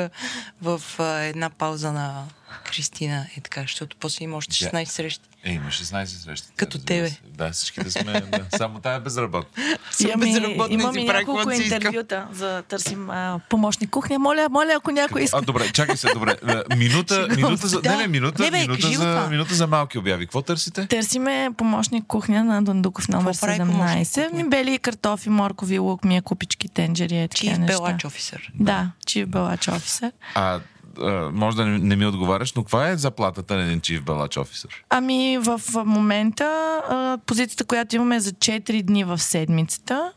в 0.62 0.82
а, 0.98 1.04
една 1.04 1.50
пауза 1.50 1.92
на 1.92 2.24
Кристина. 2.64 3.26
Е 3.36 3.40
така, 3.40 3.60
защото 3.60 3.96
после 4.00 4.24
има 4.24 4.36
още 4.36 4.52
16 4.52 4.84
срещи. 4.84 5.24
Е, 5.44 5.52
има 5.52 5.68
16 5.70 6.04
срещи. 6.04 6.48
Като 6.56 6.78
разбира 6.78 6.96
тебе. 6.96 7.08
се. 7.08 7.20
Да, 7.26 7.50
всичките 7.50 7.90
сме. 7.90 8.20
Да. 8.20 8.56
Само 8.56 8.80
тая 8.80 8.96
е 8.96 9.00
безработна. 9.00 9.64
Имаме, 10.00 10.26
и 10.28 10.74
имаме 10.74 11.00
си 11.00 11.06
няколко 11.06 11.50
интервюта 11.50 12.26
за 12.32 12.62
търсим 12.68 13.10
а, 13.10 13.40
помощник 13.48 13.90
кухня. 13.90 14.18
Моля, 14.18 14.48
моля, 14.50 14.72
ако 14.76 14.90
някой 14.90 15.22
иска. 15.22 15.38
А, 15.38 15.42
добре, 15.42 15.72
чакай 15.72 15.96
се, 15.96 16.08
добре. 16.14 16.36
Е, 16.48 16.76
Минута, 16.76 17.28
минута 17.36 17.66
за... 17.66 17.80
се. 17.82 17.88
Не, 17.88 17.96
не, 17.96 18.06
минута, 18.06 18.42
Не, 18.42 18.50
бе, 18.50 18.60
минута, 18.60 18.86
за, 18.88 18.94
това. 18.94 19.28
минута 19.28 19.54
за 19.54 19.66
малки 19.66 19.98
обяви. 19.98 20.26
Какво 20.26 20.42
търсите? 20.42 20.86
Търсиме 20.86 21.50
помощник 21.58 22.04
кухня 22.06 22.44
на 22.44 22.62
Дондуков 22.62 23.08
номер 23.08 23.32
Какво 23.32 23.46
прави 23.46 23.58
помощник 23.58 24.06
17. 24.06 24.24
кухня? 24.24 24.42
Ми 24.42 24.48
бели 24.48 24.78
картофи, 24.78 25.28
моркови, 25.28 25.78
лук, 25.78 26.04
мия 26.04 26.22
купички, 26.22 26.68
тенджери, 26.68 27.18
е 27.18 27.28
Чиев 27.28 27.58
белач 27.58 28.04
офисър. 28.04 28.52
Да, 28.54 28.90
чиев 29.06 29.28
белач 29.28 29.68
офисър. 29.68 30.12
А, 30.34 30.60
може 31.32 31.56
да 31.56 31.64
не, 31.66 31.78
не 31.78 31.96
ми 31.96 32.06
отговаряш, 32.06 32.52
но 32.52 32.62
каква 32.62 32.88
е 32.88 32.96
заплатата 32.96 33.56
на 33.56 33.62
един 33.62 33.80
чиф 33.80 34.02
белач 34.02 34.36
офисър? 34.36 34.84
Ами 34.90 35.38
в 35.38 35.60
момента 35.84 36.44
а, 36.88 37.18
позицията, 37.26 37.64
която 37.64 37.96
имаме 37.96 38.16
е 38.16 38.20
за 38.20 38.32
4 38.32 38.82
дни 38.82 39.04
в 39.04 39.18
седмицата, 39.18 40.12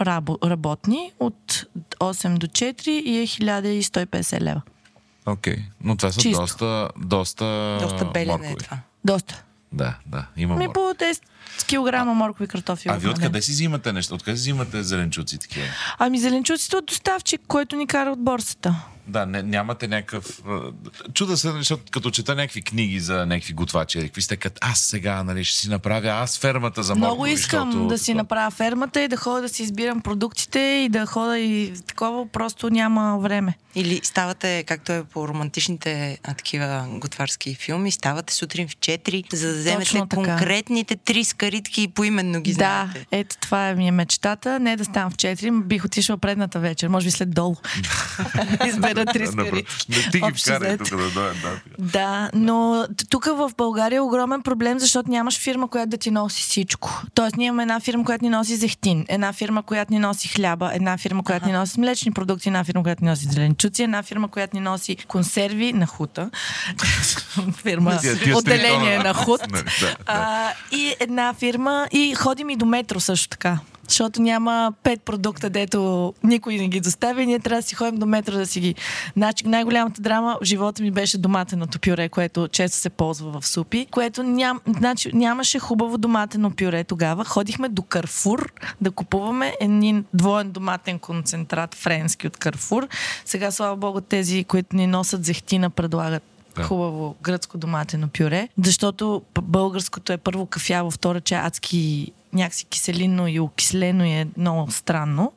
рабо, 0.00 0.38
работни, 0.44 1.12
от 1.20 1.64
8 2.00 2.38
до 2.38 2.46
4 2.46 2.88
и 2.88 3.18
е 3.18 3.26
1150 3.26 4.40
лева. 4.40 4.62
Окей, 5.26 5.56
но 5.80 5.96
това 5.96 6.12
са 6.12 6.20
Чисто. 6.20 6.40
доста, 6.40 6.88
доста, 6.96 7.78
Доста 7.82 8.04
белене 8.04 8.50
е 8.50 8.56
това. 8.56 8.78
Доста. 9.04 9.42
Да, 9.72 9.94
да, 10.06 10.26
има 10.36 10.56
Ми 10.56 10.66
моркови. 10.66 10.94
по 10.98 11.04
10 11.04 11.20
килограма 11.66 12.14
моркови 12.14 12.46
картофи. 12.48 12.88
А 12.88 12.94
в 12.94 13.02
ви 13.02 13.08
откъде 13.08 13.42
си 13.42 13.52
взимате 13.52 13.92
нещо? 13.92 14.14
Откъде 14.14 14.36
си 14.36 14.40
взимате 14.40 14.82
зеленчуци 14.82 15.38
такива? 15.38 15.66
Ами 15.98 16.18
зеленчуците 16.18 16.76
от 16.76 16.86
доставчик, 16.86 17.40
който 17.48 17.76
ни 17.76 17.86
кара 17.86 18.10
от 18.10 18.18
борсата. 18.20 18.74
Да, 19.10 19.26
не, 19.26 19.42
нямате 19.42 19.88
някакъв... 19.88 20.42
Чуда 21.14 21.36
се, 21.36 21.52
защото 21.52 21.82
като 21.90 22.10
чета 22.10 22.34
някакви 22.34 22.62
книги 22.62 23.00
за 23.00 23.26
някакви 23.26 23.52
готвачи, 23.52 24.00
какви 24.00 24.22
сте 24.22 24.36
като 24.36 24.58
аз 24.60 24.78
сега, 24.78 25.22
нали, 25.22 25.44
ще 25.44 25.56
си 25.56 25.68
направя 25.68 26.08
аз 26.08 26.38
фермата 26.38 26.82
за 26.82 26.94
моркови. 26.94 27.06
Много 27.06 27.26
искам 27.26 27.70
защото- 27.70 27.88
да 27.88 27.98
си 27.98 28.14
направя 28.14 28.50
фермата 28.50 29.02
и 29.02 29.08
да 29.08 29.16
ходя 29.16 29.42
да 29.42 29.48
си 29.48 29.62
избирам 29.62 30.00
продуктите 30.00 30.60
и 30.60 30.88
да 30.88 31.06
хода 31.06 31.38
и 31.38 31.72
такова, 31.86 32.26
просто 32.26 32.70
няма 32.70 33.18
време. 33.18 33.54
Или 33.74 34.00
ставате, 34.02 34.64
както 34.66 34.92
е 34.92 35.04
по 35.04 35.28
романтичните 35.28 36.18
а, 36.24 36.34
такива 36.34 36.86
готварски 36.90 37.54
филми, 37.54 37.90
ставате 37.90 38.34
сутрин 38.34 38.68
в 38.68 38.76
4, 38.76 39.34
за 39.34 39.52
да 39.52 39.58
вземете 39.58 40.02
конкретните 40.14 40.96
три 40.96 41.24
скаритки 41.24 41.82
и 41.82 41.88
поименно 41.88 42.40
ги 42.40 42.50
да, 42.50 42.56
знаете. 42.56 43.06
ето 43.10 43.36
това 43.40 43.68
е 43.68 43.74
ми 43.74 43.88
е 43.88 43.90
мечтата. 43.90 44.60
Не 44.60 44.76
да 44.76 44.84
ставам 44.84 45.10
в 45.10 45.14
4, 45.14 45.62
бих 45.62 45.84
отишла 45.84 46.18
предната 46.18 46.60
вечер, 46.60 46.88
може 46.88 47.04
би 47.04 47.10
след 47.10 47.30
долу. 47.30 47.56
Избера 48.66 48.99
три 49.04 49.24
Да, 49.24 49.26
скари. 49.32 49.64
Не 49.88 50.10
ти 50.10 50.20
ги 50.20 50.32
вкарай 50.40 50.78
тук 50.78 50.88
да 50.88 51.10
дойдат. 51.10 51.36
Да, 51.78 52.30
но 52.34 52.86
тук 53.10 53.24
в 53.24 53.50
България 53.56 53.96
е 53.96 54.00
огромен 54.00 54.42
проблем, 54.42 54.78
защото 54.78 55.10
нямаш 55.10 55.38
фирма, 55.38 55.68
която 55.68 55.90
да 55.90 55.96
ти 55.96 56.10
носи 56.10 56.42
всичко. 56.42 57.02
Тоест, 57.14 57.36
ние 57.36 57.46
имаме 57.46 57.62
една 57.62 57.80
фирма, 57.80 58.04
която 58.04 58.24
ни 58.24 58.30
носи 58.30 58.56
зехтин, 58.56 59.04
една 59.08 59.32
фирма, 59.32 59.62
която 59.62 59.92
ни 59.92 59.98
носи 59.98 60.28
хляба, 60.28 60.70
една 60.74 60.98
фирма, 60.98 61.24
която 61.24 61.46
ни 61.46 61.52
носи 61.52 61.80
млечни 61.80 62.12
продукти, 62.12 62.48
една 62.48 62.64
фирма, 62.64 62.82
която 62.82 63.04
ни 63.04 63.10
носи 63.10 63.26
зеленчуци, 63.30 63.82
една 63.82 64.02
фирма, 64.02 64.28
която 64.28 64.56
ни 64.56 64.60
носи 64.60 64.96
консерви 65.08 65.72
на 65.72 65.86
хута. 65.86 66.30
фирма, 67.62 67.98
отделение 68.36 68.98
на 68.98 69.14
худ. 69.14 69.40
Нали, 69.50 69.62
да, 69.80 69.86
да. 69.86 69.96
А, 70.06 70.52
и 70.72 70.94
една 71.00 71.34
фирма, 71.34 71.88
и 71.92 72.14
ходим 72.14 72.50
и 72.50 72.56
до 72.56 72.66
метро 72.66 73.00
също 73.00 73.28
така. 73.28 73.58
Защото 73.88 74.22
няма 74.22 74.72
пет 74.82 75.02
продукта, 75.02 75.50
дето 75.50 76.14
никой 76.24 76.56
не 76.56 76.68
ги 76.68 76.80
доставя. 76.80 77.22
и 77.22 77.26
Ние 77.26 77.38
трябва 77.38 77.60
да 77.60 77.66
си 77.66 77.74
ходим 77.74 77.98
до 77.98 78.06
метро 78.06 78.32
да 78.32 78.46
си 78.46 78.60
ги. 78.60 78.74
Значи, 79.16 79.48
най-голямата 79.48 80.02
драма 80.02 80.38
в 80.42 80.44
живота 80.44 80.82
ми 80.82 80.90
беше 80.90 81.18
доматеното 81.18 81.78
пюре, 81.80 82.08
което 82.08 82.48
често 82.48 82.78
се 82.78 82.90
ползва 82.90 83.40
в 83.40 83.46
супи, 83.46 83.86
което 83.90 84.22
ням, 84.22 84.60
значи, 84.78 85.10
нямаше 85.14 85.58
хубаво 85.58 85.98
доматено 85.98 86.50
пюре 86.50 86.84
тогава. 86.84 87.24
Ходихме 87.24 87.68
до 87.68 87.82
Карфур 87.82 88.52
да 88.80 88.90
купуваме 88.90 89.54
един 89.60 90.04
двоен 90.14 90.50
доматен 90.50 90.98
концентрат 90.98 91.74
френски 91.74 92.26
от 92.26 92.36
Карфур. 92.36 92.88
Сега, 93.24 93.50
слава 93.50 93.76
богу, 93.76 94.00
тези, 94.00 94.44
които 94.44 94.76
ни 94.76 94.86
носят 94.86 95.24
зехтина, 95.24 95.70
предлагат 95.70 96.22
Да. 96.56 96.62
хубаво 96.62 97.16
гръцко 97.22 97.58
доматено 97.58 98.08
пюре, 98.08 98.48
защото 98.64 99.22
българското 99.42 100.12
е 100.12 100.16
първо 100.16 100.46
кафяво, 100.46 100.90
второ, 100.90 101.20
че 101.20 101.34
е 101.34 101.38
адски 101.38 102.12
някакси 102.32 102.64
киселинно 102.64 103.28
и 103.28 103.40
окислено 103.40 104.04
и 104.04 104.10
е 104.10 104.26
много 104.36 104.70
странно. 104.70 105.32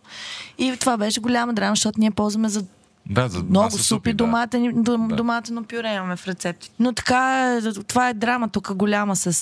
И 0.57 0.77
това 0.79 0.97
беше 0.97 1.19
голяма 1.19 1.53
драма, 1.53 1.75
защото 1.75 1.99
ние 1.99 2.11
ползваме 2.11 2.49
за 2.49 2.65
Да, 3.09 3.29
за 3.29 3.43
много 3.43 3.65
маса 3.65 3.83
супи, 3.83 4.13
да. 4.13 4.17
доматен, 4.17 4.83
дом, 4.83 5.07
Да. 5.07 5.15
доматено 5.15 5.63
пюре 5.63 5.93
имаме 5.95 6.15
в 6.15 6.27
рецепти. 6.27 6.71
Но 6.79 6.93
така, 6.93 7.53
е, 7.65 7.83
това 7.87 8.09
е 8.09 8.13
драма 8.13 8.49
тук 8.49 8.73
голяма. 8.73 9.15
С, 9.15 9.33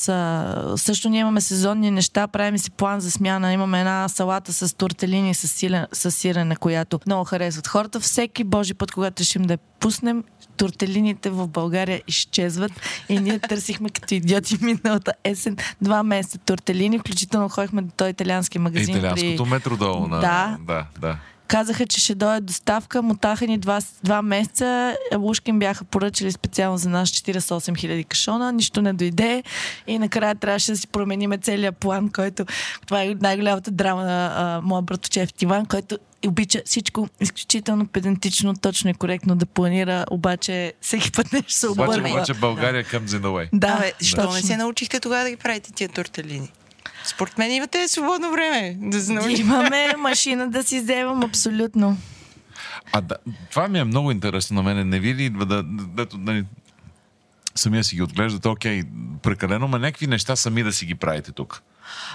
също 0.78 1.10
ние 1.10 1.20
имаме 1.20 1.42
сезонни 1.42 1.92
неща, 1.92 2.28
правим 2.28 2.58
си 2.58 2.72
план 2.72 3.00
за 3.00 3.12
смяна. 3.12 3.54
Имаме 3.54 3.80
една 3.80 4.08
салата 4.10 4.54
с 4.54 4.76
тортелини 4.78 5.34
с, 5.34 5.48
сирене, 5.48 5.88
с 5.94 6.12
сирене, 6.12 6.56
която 6.56 7.00
много 7.06 7.24
харесват 7.24 7.68
хората. 7.68 8.00
Всеки 8.00 8.44
божи 8.44 8.74
път, 8.74 8.92
когато 8.92 9.20
решим 9.20 9.42
да 9.42 9.54
я 9.54 9.60
пуснем, 9.80 10.24
тортелините 10.58 11.30
в 11.30 11.48
България 11.48 12.02
изчезват 12.08 12.72
и 13.10 13.20
ние 13.20 13.40
търсихме 13.50 13.90
като 13.90 14.14
идиоти 14.14 14.58
миналата 14.62 15.14
есен 15.24 15.58
два 15.82 16.04
месеца 16.04 16.38
тортелини, 16.38 17.00
включително 17.00 17.50
ходихме 17.50 17.82
до 17.82 17.92
този 17.98 18.10
италиански 18.10 18.60
магазин. 18.60 18.98
Италианското 18.98 19.44
при... 19.44 19.50
метро 19.50 19.78
долу 19.78 20.08
на... 20.08 20.20
Да. 20.20 20.58
да, 20.68 20.86
да. 21.00 21.18
Казаха, 21.52 21.88
че 21.88 22.00
ще 22.00 22.16
дойде 22.16 22.42
доставка, 22.42 23.02
мотаха 23.02 23.48
ни 23.48 23.58
два, 23.58 23.80
два 24.04 24.22
месеца. 24.22 24.96
Ушкин 25.20 25.60
бяха 25.60 25.84
поръчали 25.84 26.32
специално 26.32 26.78
за 26.78 26.90
нас 26.90 27.10
48 27.10 27.78
хиляди 27.78 28.04
кашона, 28.04 28.52
нищо 28.52 28.82
не 28.82 28.94
дойде 28.94 29.44
и 29.88 30.00
накрая 30.00 30.36
трябваше 30.36 30.72
да 30.72 30.78
си 30.78 30.88
промениме 30.88 31.38
целият 31.38 31.78
план, 31.78 32.10
който 32.10 32.46
това 32.88 33.04
е 33.04 33.16
най-голямата 33.22 33.72
драма 33.72 34.04
на 34.04 34.34
а, 34.36 34.62
моя 34.62 34.82
братовчев 34.82 35.34
Тиван, 35.34 35.66
който 35.66 35.98
обича 36.28 36.62
всичко 36.66 37.08
изключително 37.22 37.88
педантично, 37.88 38.54
точно 38.54 38.90
и 38.90 38.94
коректно 38.94 39.36
да 39.36 39.46
планира, 39.46 40.06
обаче 40.12 40.74
всеки 40.82 41.12
път 41.12 41.34
нещо 41.34 41.54
се 41.54 41.68
Обаче, 41.68 42.00
обърва. 42.00 42.10
обаче 42.10 42.34
България 42.34 42.84
comes 42.84 43.08
in 43.08 43.22
the 43.22 43.28
way. 43.28 43.50
Да, 43.54 43.68
Абе, 43.68 43.94
що 44.02 44.32
не 44.32 44.42
се 44.42 44.58
научихте 44.58 45.00
тогава 45.00 45.24
да 45.24 45.30
ги 45.30 45.36
правите 45.36 45.72
тия 45.72 45.90
тортелини? 45.90 46.52
Според 47.04 47.38
мен 47.38 47.52
имате 47.52 47.88
свободно 47.88 48.32
време 48.32 48.78
да 48.80 49.02
се 49.02 49.14
научите. 49.14 49.42
Имаме 49.42 49.94
машина 49.98 50.50
да 50.50 50.64
си 50.64 50.80
вземам 50.80 51.24
абсолютно. 51.24 51.98
А 52.94 53.02
да, 53.02 53.16
това 53.52 53.68
ми 53.68 53.80
е 53.80 53.84
много 53.84 54.12
интересно 54.12 54.56
на 54.56 54.64
мене. 54.64 54.84
Не 54.84 55.00
ви 55.00 55.16
ли 55.16 55.24
идва 55.24 55.46
да, 55.46 55.64
да, 55.64 56.06
да, 56.06 56.18
да 56.18 56.44
самия 57.56 57.84
си 57.84 57.96
ги 57.96 58.02
отглеждате, 58.02 58.48
окей, 58.48 58.84
прекалено, 59.24 59.68
ма 59.68 59.80
някакви 59.80 60.08
неща 60.08 60.36
сами 60.36 60.64
да 60.64 60.74
си 60.74 60.86
ги 60.86 60.96
правите 60.96 61.32
тук. 61.32 61.64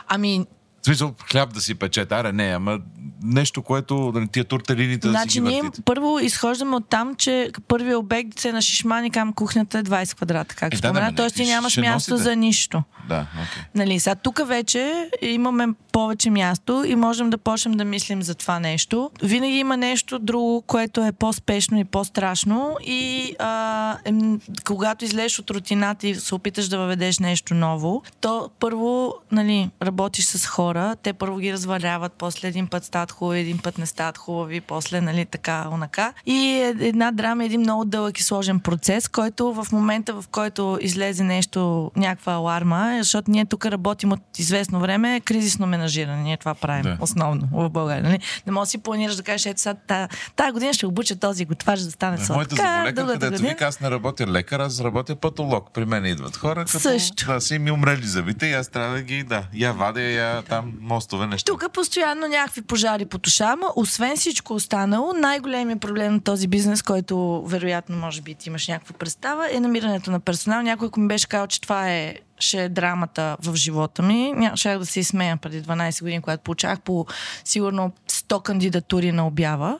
Ами, 0.09 0.47
смисъл, 0.87 1.14
хляб 1.30 1.55
да 1.55 1.61
си 1.61 1.74
печете, 1.74 2.14
аре 2.14 2.32
не, 2.32 2.45
ама 2.45 2.78
нещо, 3.22 3.62
което, 3.62 4.12
нали, 4.14 4.28
тия 4.28 4.45
туртелините 4.45 5.07
да 5.07 5.11
Значи 5.11 5.30
си 5.30 5.41
ги 5.41 5.49
ние 5.49 5.62
въртите. 5.62 5.82
първо 5.84 6.18
изхождаме 6.18 6.76
от 6.76 6.89
там, 6.89 7.14
че 7.14 7.51
първият 7.68 7.99
обект 7.99 8.39
се 8.39 8.53
на 8.53 8.62
Шишмани, 8.62 9.11
към 9.11 9.32
кухнята 9.32 9.78
е 9.78 9.82
20 9.82 10.16
квадрата, 10.16 10.55
както 10.55 10.76
Е, 10.76 10.80
да, 10.80 10.82
да, 10.82 10.89
спомена. 10.89 11.11
бе, 11.11 11.16
Тоест 11.16 11.37
ти 11.37 11.45
нямаш 11.45 11.76
място 11.76 11.93
носите. 12.14 12.28
за 12.30 12.37
нищо. 12.37 12.82
Да, 13.09 13.26
окей. 13.34 13.62
Нали, 13.74 14.01
сега 14.01 14.14
тук 14.14 14.49
вече 14.49 15.11
имаме 15.22 15.66
повече 15.93 16.30
място 16.30 16.84
и 16.87 16.97
можем 16.97 17.30
да 17.30 17.39
почнем 17.39 17.74
да 17.74 17.84
мислим 17.84 18.22
за 18.22 18.34
това 18.34 18.59
нещо. 18.61 19.11
Винаги 19.22 19.57
има 19.57 19.76
нещо 19.76 20.18
друго, 20.18 20.62
което 20.62 21.05
е 21.05 21.12
по-спешно 21.12 21.78
и 21.78 21.84
по-страшно 21.84 22.76
и 22.87 23.34
а, 23.39 23.97
е, 24.05 24.12
когато 24.64 25.05
излезеш 25.05 25.39
от 25.39 25.51
рутината 25.51 26.07
и 26.09 26.14
се 26.14 26.34
опиташ 26.34 26.68
да 26.68 26.78
въведеш 26.78 27.18
нещо 27.18 27.55
ново, 27.55 28.03
то 28.20 28.51
първо 28.61 29.14
нали, 29.32 29.70
работиш 29.82 30.24
с 30.24 30.47
хора, 30.47 30.76
те 31.03 31.12
първо 31.12 31.37
ги 31.37 31.53
разваляват, 31.53 32.12
после 32.18 32.49
един 32.49 32.66
път 32.66 32.85
стават 32.85 33.12
хубави, 33.12 33.41
един 33.41 33.59
път 33.59 33.79
не 33.79 33.87
стават 33.87 34.18
хубави, 34.18 34.61
после 34.61 35.01
нали, 35.01 35.24
така, 35.24 35.68
онака. 35.72 36.12
И 36.27 36.35
е- 36.37 36.87
една 36.87 37.12
драма 37.12 37.43
е 37.43 37.47
един 37.47 37.61
много 37.61 37.85
дълъг 37.85 38.18
и 38.18 38.22
сложен 38.22 38.61
процес, 38.61 39.09
който 39.09 39.53
в 39.55 39.66
момента, 39.72 40.14
в 40.14 40.24
който 40.31 40.79
излезе 40.81 41.24
нещо, 41.24 41.91
някаква 41.97 42.33
аларма, 42.33 42.95
защото 42.99 43.31
ние 43.31 43.45
тук 43.47 43.66
работим 43.66 44.12
от 44.12 44.39
известно 44.39 44.81
време, 44.81 45.20
кризисно 45.20 45.66
менажиране. 45.66 46.22
Ние 46.22 46.37
това 46.37 46.55
правим 46.55 46.83
Да. 46.83 46.97
основно 47.01 47.49
в 47.53 47.70
България. 47.70 48.03
Нали? 48.03 48.18
Не 48.47 48.53
можеш 48.53 48.66
да 48.66 48.70
си 48.70 48.79
планираш 48.79 49.16
да 49.16 49.22
кажеш, 49.22 49.47
ето 49.47 49.61
сега 49.61 49.74
та, 49.87 50.09
тази 50.37 50.53
година 50.53 50.72
ще 50.72 50.87
обуча 50.87 51.16
този 51.16 51.45
готвач 51.45 51.81
да 51.81 51.91
стане 51.91 52.18
моята 52.29 52.57
сладка, 52.57 52.72
заболекар, 52.72 52.93
другата 52.93 53.18
където 53.20 53.43
вика, 53.43 53.64
аз 53.66 53.81
не 53.81 53.91
работя 53.91 54.27
лекар, 54.27 54.61
аз 54.61 54.81
работя 54.81 55.16
патолог. 55.16 55.70
При 55.74 55.85
мен 55.85 56.05
идват 56.05 56.37
хора, 56.37 56.64
като 56.64 56.79
Също. 56.81 57.27
да, 57.27 57.41
са 57.41 57.55
им 57.55 57.72
умрели 57.72 58.07
зъбите 58.07 58.47
и 58.47 58.53
аз 58.53 58.68
трябва 58.68 58.95
да 58.95 59.03
ги, 59.03 59.22
да, 59.22 59.45
я 59.55 59.72
вадя, 59.72 60.01
я 60.03 60.43
там 60.57 60.72
мостове 60.80 61.26
неща. 61.26 61.52
Тук 61.52 61.72
постоянно 61.72 62.28
някакви 62.28 62.62
пожари 62.62 63.04
по 63.04 63.18
туша, 63.18 63.44
ама 63.44 63.66
освен 63.76 64.16
всичко 64.16 64.54
останало, 64.54 65.12
най-големият 65.12 65.80
проблем 65.80 66.12
на 66.12 66.20
този 66.20 66.48
бизнес, 66.48 66.82
който 66.82 67.42
вероятно 67.46 67.96
може 67.96 68.22
би 68.22 68.34
ти 68.34 68.48
имаш 68.48 68.68
някаква 68.68 68.94
представа, 68.98 69.48
е 69.50 69.61
намирането 69.61 70.11
на 70.11 70.20
персонал. 70.20 70.62
Някой, 70.62 70.88
ако 70.88 71.00
ми 71.00 71.09
беше 71.09 71.28
казал, 71.28 71.46
че 71.46 71.61
това 71.61 71.90
е 71.90 72.14
ще 72.38 72.64
е 72.64 72.68
драмата 72.68 73.36
в 73.42 73.54
живота 73.54 74.02
ми. 74.02 74.34
Щях 74.54 74.78
да 74.78 74.86
се 74.86 75.00
изсмея 75.00 75.36
преди 75.36 75.62
12 75.62 76.00
години, 76.00 76.22
когато 76.22 76.42
получах 76.42 76.80
по 76.80 77.07
сигурно 77.44 77.92
100 78.11 78.42
кандидатури 78.42 79.12
на 79.12 79.26
обява. 79.26 79.78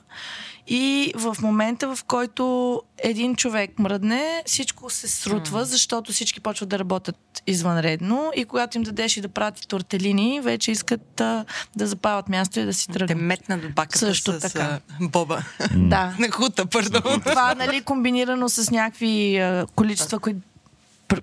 И 0.69 1.13
в 1.15 1.37
момента, 1.41 1.95
в 1.95 2.03
който 2.03 2.81
един 2.97 3.35
човек 3.35 3.79
мръдне, 3.79 4.43
всичко 4.45 4.89
се 4.89 5.07
срутва, 5.07 5.65
защото 5.65 6.11
всички 6.11 6.39
почват 6.39 6.69
да 6.69 6.79
работят 6.79 7.15
извънредно 7.47 8.31
и 8.35 8.45
когато 8.45 8.77
им 8.77 8.83
дадеш 8.83 9.17
и 9.17 9.21
да 9.21 9.27
прати 9.27 9.67
тортелини, 9.67 10.41
вече 10.41 10.71
искат 10.71 11.21
а, 11.21 11.45
да 11.75 11.87
запават 11.87 12.29
място 12.29 12.59
и 12.59 12.65
да 12.65 12.73
си 12.73 12.87
Те 12.87 12.93
тръгнат. 12.93 13.21
метна 13.21 13.57
до 13.57 13.69
баката 13.69 13.97
Също 13.99 14.31
с 14.33 14.39
така. 14.39 14.79
а, 15.01 15.07
боба. 15.07 15.43
Да. 15.75 16.15
На 16.19 16.31
хута, 16.31 16.65
пардон. 16.65 17.21
Това, 17.21 17.55
нали, 17.55 17.81
комбинирано 17.81 18.49
с 18.49 18.71
някакви 18.71 19.37
а, 19.37 19.65
количества, 19.75 20.19
които 20.19 20.39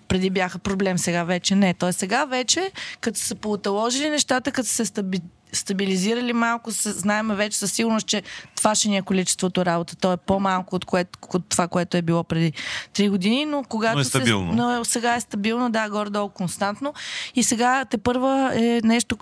преди 0.08 0.30
бяха 0.30 0.58
проблем, 0.58 0.98
сега 0.98 1.24
вече 1.24 1.54
не. 1.54 1.74
Тоест 1.74 1.98
сега 1.98 2.24
вече, 2.24 2.70
като 3.00 3.18
са 3.18 3.24
се 3.24 3.34
пооталожили 3.34 4.10
нещата, 4.10 4.52
като 4.52 4.68
са 4.68 4.74
се 4.74 4.84
стаби, 4.84 5.20
стабилизирали 5.52 6.32
малко, 6.32 6.70
знаем 6.70 7.28
вече 7.28 7.58
със 7.58 7.72
сигурност, 7.72 8.06
че 8.06 8.22
това 8.56 8.74
ще 8.74 8.88
ни 8.88 8.96
е 8.96 9.02
количеството 9.02 9.66
работа. 9.66 9.96
То 9.96 10.12
е 10.12 10.16
по-малко 10.16 10.76
от, 10.76 10.84
което, 10.84 11.18
от 11.34 11.48
това, 11.48 11.68
което 11.68 11.96
е 11.96 12.02
било 12.02 12.24
преди 12.24 12.52
3 12.94 13.10
години, 13.10 13.44
но 13.46 13.64
когато 13.68 13.94
Но 13.94 14.00
е 14.00 14.04
стабилно. 14.04 14.52
Се, 14.52 14.56
но 14.56 14.80
е- 14.80 14.84
сега 14.84 15.14
е 15.14 15.20
стабилно, 15.20 15.70
да, 15.70 15.90
горе-долу 15.90 16.28
константно. 16.28 16.94
И 17.34 17.42
сега 17.42 17.84
те 17.84 17.98
първа 17.98 18.52
е 18.54 18.80
нещо, 18.84 19.16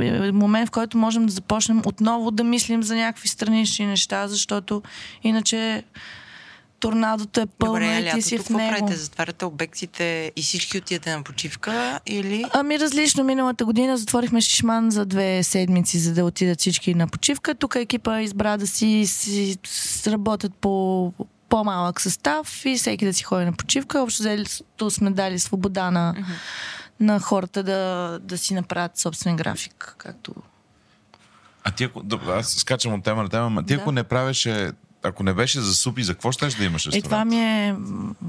е 0.00 0.32
момент, 0.32 0.68
в 0.68 0.72
който 0.72 0.98
можем 0.98 1.26
да 1.26 1.32
започнем 1.32 1.82
отново 1.86 2.30
да 2.30 2.44
мислим 2.44 2.82
за 2.82 2.96
някакви 2.96 3.28
странични 3.28 3.86
неща, 3.86 4.28
защото 4.28 4.82
иначе 5.22 5.82
торнадото 6.80 7.40
е 7.40 7.46
пълно 7.46 7.74
Добре, 7.74 7.98
и 7.98 8.10
ти 8.14 8.22
си 8.22 8.38
в 8.38 8.50
него. 8.50 8.76
правите? 8.76 8.96
Затваряте 8.96 9.44
обектите 9.44 10.32
и 10.36 10.42
всички 10.42 10.78
отидете 10.78 11.16
на 11.16 11.22
почивка 11.22 12.00
или... 12.06 12.44
Ами 12.52 12.78
различно. 12.78 13.24
Миналата 13.24 13.64
година 13.64 13.96
затворихме 13.96 14.40
Шишман 14.40 14.90
за 14.90 15.06
две 15.06 15.42
седмици, 15.42 15.98
за 15.98 16.14
да 16.14 16.24
отидат 16.24 16.60
всички 16.60 16.94
на 16.94 17.08
почивка. 17.08 17.54
Тук 17.54 17.74
екипа 17.76 18.20
избра 18.20 18.56
да 18.56 18.66
си, 18.66 19.02
си 19.06 19.56
работят 20.06 20.54
по 20.54 21.12
по-малък 21.48 22.00
състав 22.00 22.62
и 22.66 22.76
всеки 22.76 23.04
да 23.04 23.12
си 23.12 23.22
ходи 23.24 23.44
на 23.44 23.52
почивка. 23.52 24.00
Общо 24.00 24.22
взето 24.22 24.90
сме 24.90 25.10
дали 25.10 25.38
свобода 25.38 25.90
на, 25.90 26.14
на 27.00 27.20
хората 27.20 27.62
да, 27.62 28.18
да 28.22 28.38
си 28.38 28.54
направят 28.54 28.98
собствен 28.98 29.36
график, 29.36 29.94
както 29.98 30.34
А 31.64 31.70
ти 31.70 31.84
ако, 31.84 32.02
добре, 32.02 32.32
аз 32.32 32.48
скачам 32.48 32.94
от 32.94 33.04
тема 33.04 33.22
на 33.22 33.28
тема, 33.28 33.46
ама 33.46 33.62
ти 33.66 33.74
Да. 33.74 33.80
ако 33.80 33.92
не 33.92 34.02
правеше, 34.02 34.70
ако 35.06 35.22
не 35.22 35.34
беше 35.34 35.60
за 35.60 35.74
супи, 35.74 36.02
за 36.02 36.12
какво 36.14 36.32
щеш 36.32 36.54
да 36.54 36.64
имаш 36.64 36.86
Е, 36.86 36.88
ресторант? 36.88 37.04
това 37.04 37.24
ми 37.24 37.36
е... 37.40 37.74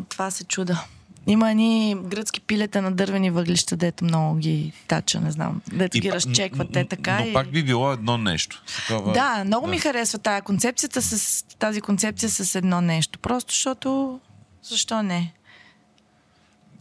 Това 0.09 0.31
се 0.31 0.43
чуда. 0.43 0.83
Има 1.27 1.51
едни 1.51 1.95
гръцки 2.03 2.41
пилета 2.41 2.81
на 2.81 2.91
дървени 2.91 3.29
въглища, 3.29 3.75
дето 3.77 4.03
много 4.03 4.35
ги 4.37 4.73
тача, 4.87 5.21
не 5.21 5.31
знам. 5.31 5.61
Дето 5.71 5.97
И 5.97 6.01
ги 6.01 6.11
разчекват 6.11 6.71
те 6.73 6.85
така. 6.85 7.19
Но 7.19 7.25
и... 7.25 7.33
пак 7.33 7.51
би 7.51 7.63
било 7.63 7.91
едно 7.91 8.17
нещо. 8.17 8.63
Такова... 8.87 9.13
Да, 9.13 9.43
много 9.45 9.65
да. 9.65 9.71
ми 9.71 9.79
харесва 9.79 10.19
тая 10.19 10.41
концепцията 10.41 11.01
с 11.01 11.43
тази 11.59 11.81
концепция 11.81 12.29
с 12.29 12.55
едно 12.55 12.81
нещо. 12.81 13.19
Просто 13.19 13.51
защото 13.53 14.19
защо 14.63 15.03
не? 15.03 15.33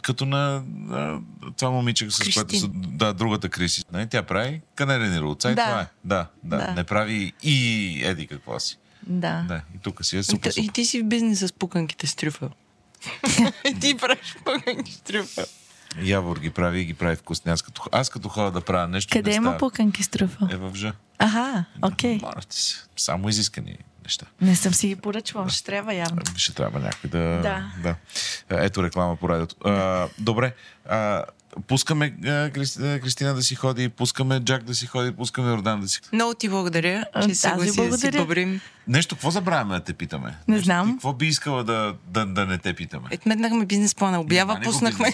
Като 0.02 0.26
на, 0.26 0.62
на 0.68 1.20
това 1.56 1.70
момиче, 1.70 2.10
с 2.10 2.18
което 2.34 2.46
Кристин. 2.48 2.60
с, 2.60 2.88
да, 2.88 3.12
другата 3.12 3.48
Криси. 3.48 3.84
Не, 3.92 4.06
тя 4.06 4.22
прави 4.22 4.60
канелени 4.74 5.20
рулца 5.20 5.50
и 5.50 5.54
Да. 5.54 5.64
това 5.64 5.80
е. 5.80 5.86
Да, 6.04 6.26
да, 6.44 6.56
Да. 6.56 6.72
Не 6.72 6.84
прави 6.84 7.32
и 7.42 8.00
еди 8.04 8.26
какво 8.26 8.58
си. 8.60 8.78
Да. 9.06 9.44
Да, 9.48 9.60
и 9.74 9.78
тук 9.78 10.04
си 10.04 10.16
е 10.16 10.22
супер. 10.22 10.50
И 10.50 10.52
супер. 10.52 10.72
ти 10.72 10.84
си 10.84 11.00
в 11.00 11.04
бизнеса 11.04 11.48
с 11.48 11.52
пуканките 11.52 12.06
с 12.06 12.14
трюфел. 12.14 12.50
И 13.70 13.80
ти 13.80 13.96
правиш 13.96 14.36
пуканки 14.44 14.92
с 14.92 15.00
трюфел. 15.00 15.44
Явор 16.02 16.38
ги 16.38 16.50
прави 16.50 16.80
и 16.80 16.84
ги 16.84 16.94
прави 16.94 17.16
вкусни. 17.16 17.52
Аз 17.52 17.62
като, 17.62 17.82
аз 17.92 18.10
като 18.10 18.28
ходя 18.28 18.50
да 18.50 18.60
правя 18.60 18.88
нещо, 18.88 19.12
Къде 19.12 19.30
не 19.30 19.36
има 19.36 19.44
става. 19.48 19.58
пуканки 19.58 20.02
с 20.02 20.08
трюфел? 20.08 20.48
Е 20.50 20.56
в 20.56 20.74
Ж. 20.74 20.92
Аха, 21.18 21.64
окей. 21.82 22.20
Се. 22.50 22.76
Само 22.96 23.28
изискани 23.28 23.78
неща. 24.04 24.26
Не 24.40 24.56
съм 24.56 24.74
си 24.74 24.88
ги 24.88 24.96
поръчвала, 24.96 25.48
ще 25.48 25.64
трябва 25.64 25.94
явно. 25.94 26.22
Ще 26.36 26.54
трябва 26.54 26.80
някой 26.80 27.10
да... 27.10 27.40
Да. 27.42 27.70
да. 27.82 27.96
Ето 28.50 28.82
реклама 28.82 29.16
по 29.16 29.28
радиото. 29.28 29.56
А, 29.64 30.08
добре. 30.18 30.54
А, 30.88 31.24
пускаме 31.60 32.14
а, 32.26 32.50
Кристина, 32.50 33.00
Кристина 33.00 33.34
да 33.34 33.42
си 33.42 33.54
ходи, 33.54 33.88
пускаме 33.88 34.40
Джак 34.40 34.62
да 34.62 34.74
си 34.74 34.86
ходи, 34.86 35.12
пускаме 35.12 35.50
Йордан 35.50 35.80
да 35.80 35.88
си 35.88 36.00
Много 36.12 36.34
ти 36.34 36.48
благодаря, 36.48 37.04
че 37.16 37.22
се 37.22 37.28
ви 37.28 37.34
съгласи 37.34 37.88
да 37.90 37.98
си 37.98 38.10
бъбрим. 38.10 38.60
Нещо, 38.88 39.14
какво 39.14 39.30
забравяме 39.30 39.74
да 39.74 39.80
те 39.80 39.92
питаме? 39.92 40.34
Не 40.48 40.54
Нещо, 40.54 40.64
знам. 40.64 40.86
ти 40.86 40.92
Какво 40.92 41.12
би 41.12 41.26
искала 41.26 41.64
да, 41.64 41.94
да, 42.06 42.26
да 42.26 42.46
не 42.46 42.58
те 42.58 42.72
питаме? 42.74 43.08
Ето 43.10 43.28
метнахме 43.28 43.66
бизнес 43.66 43.94
плана. 43.94 44.20
Обява 44.20 44.54
го 44.54 44.60
пуснахме. 44.62 45.12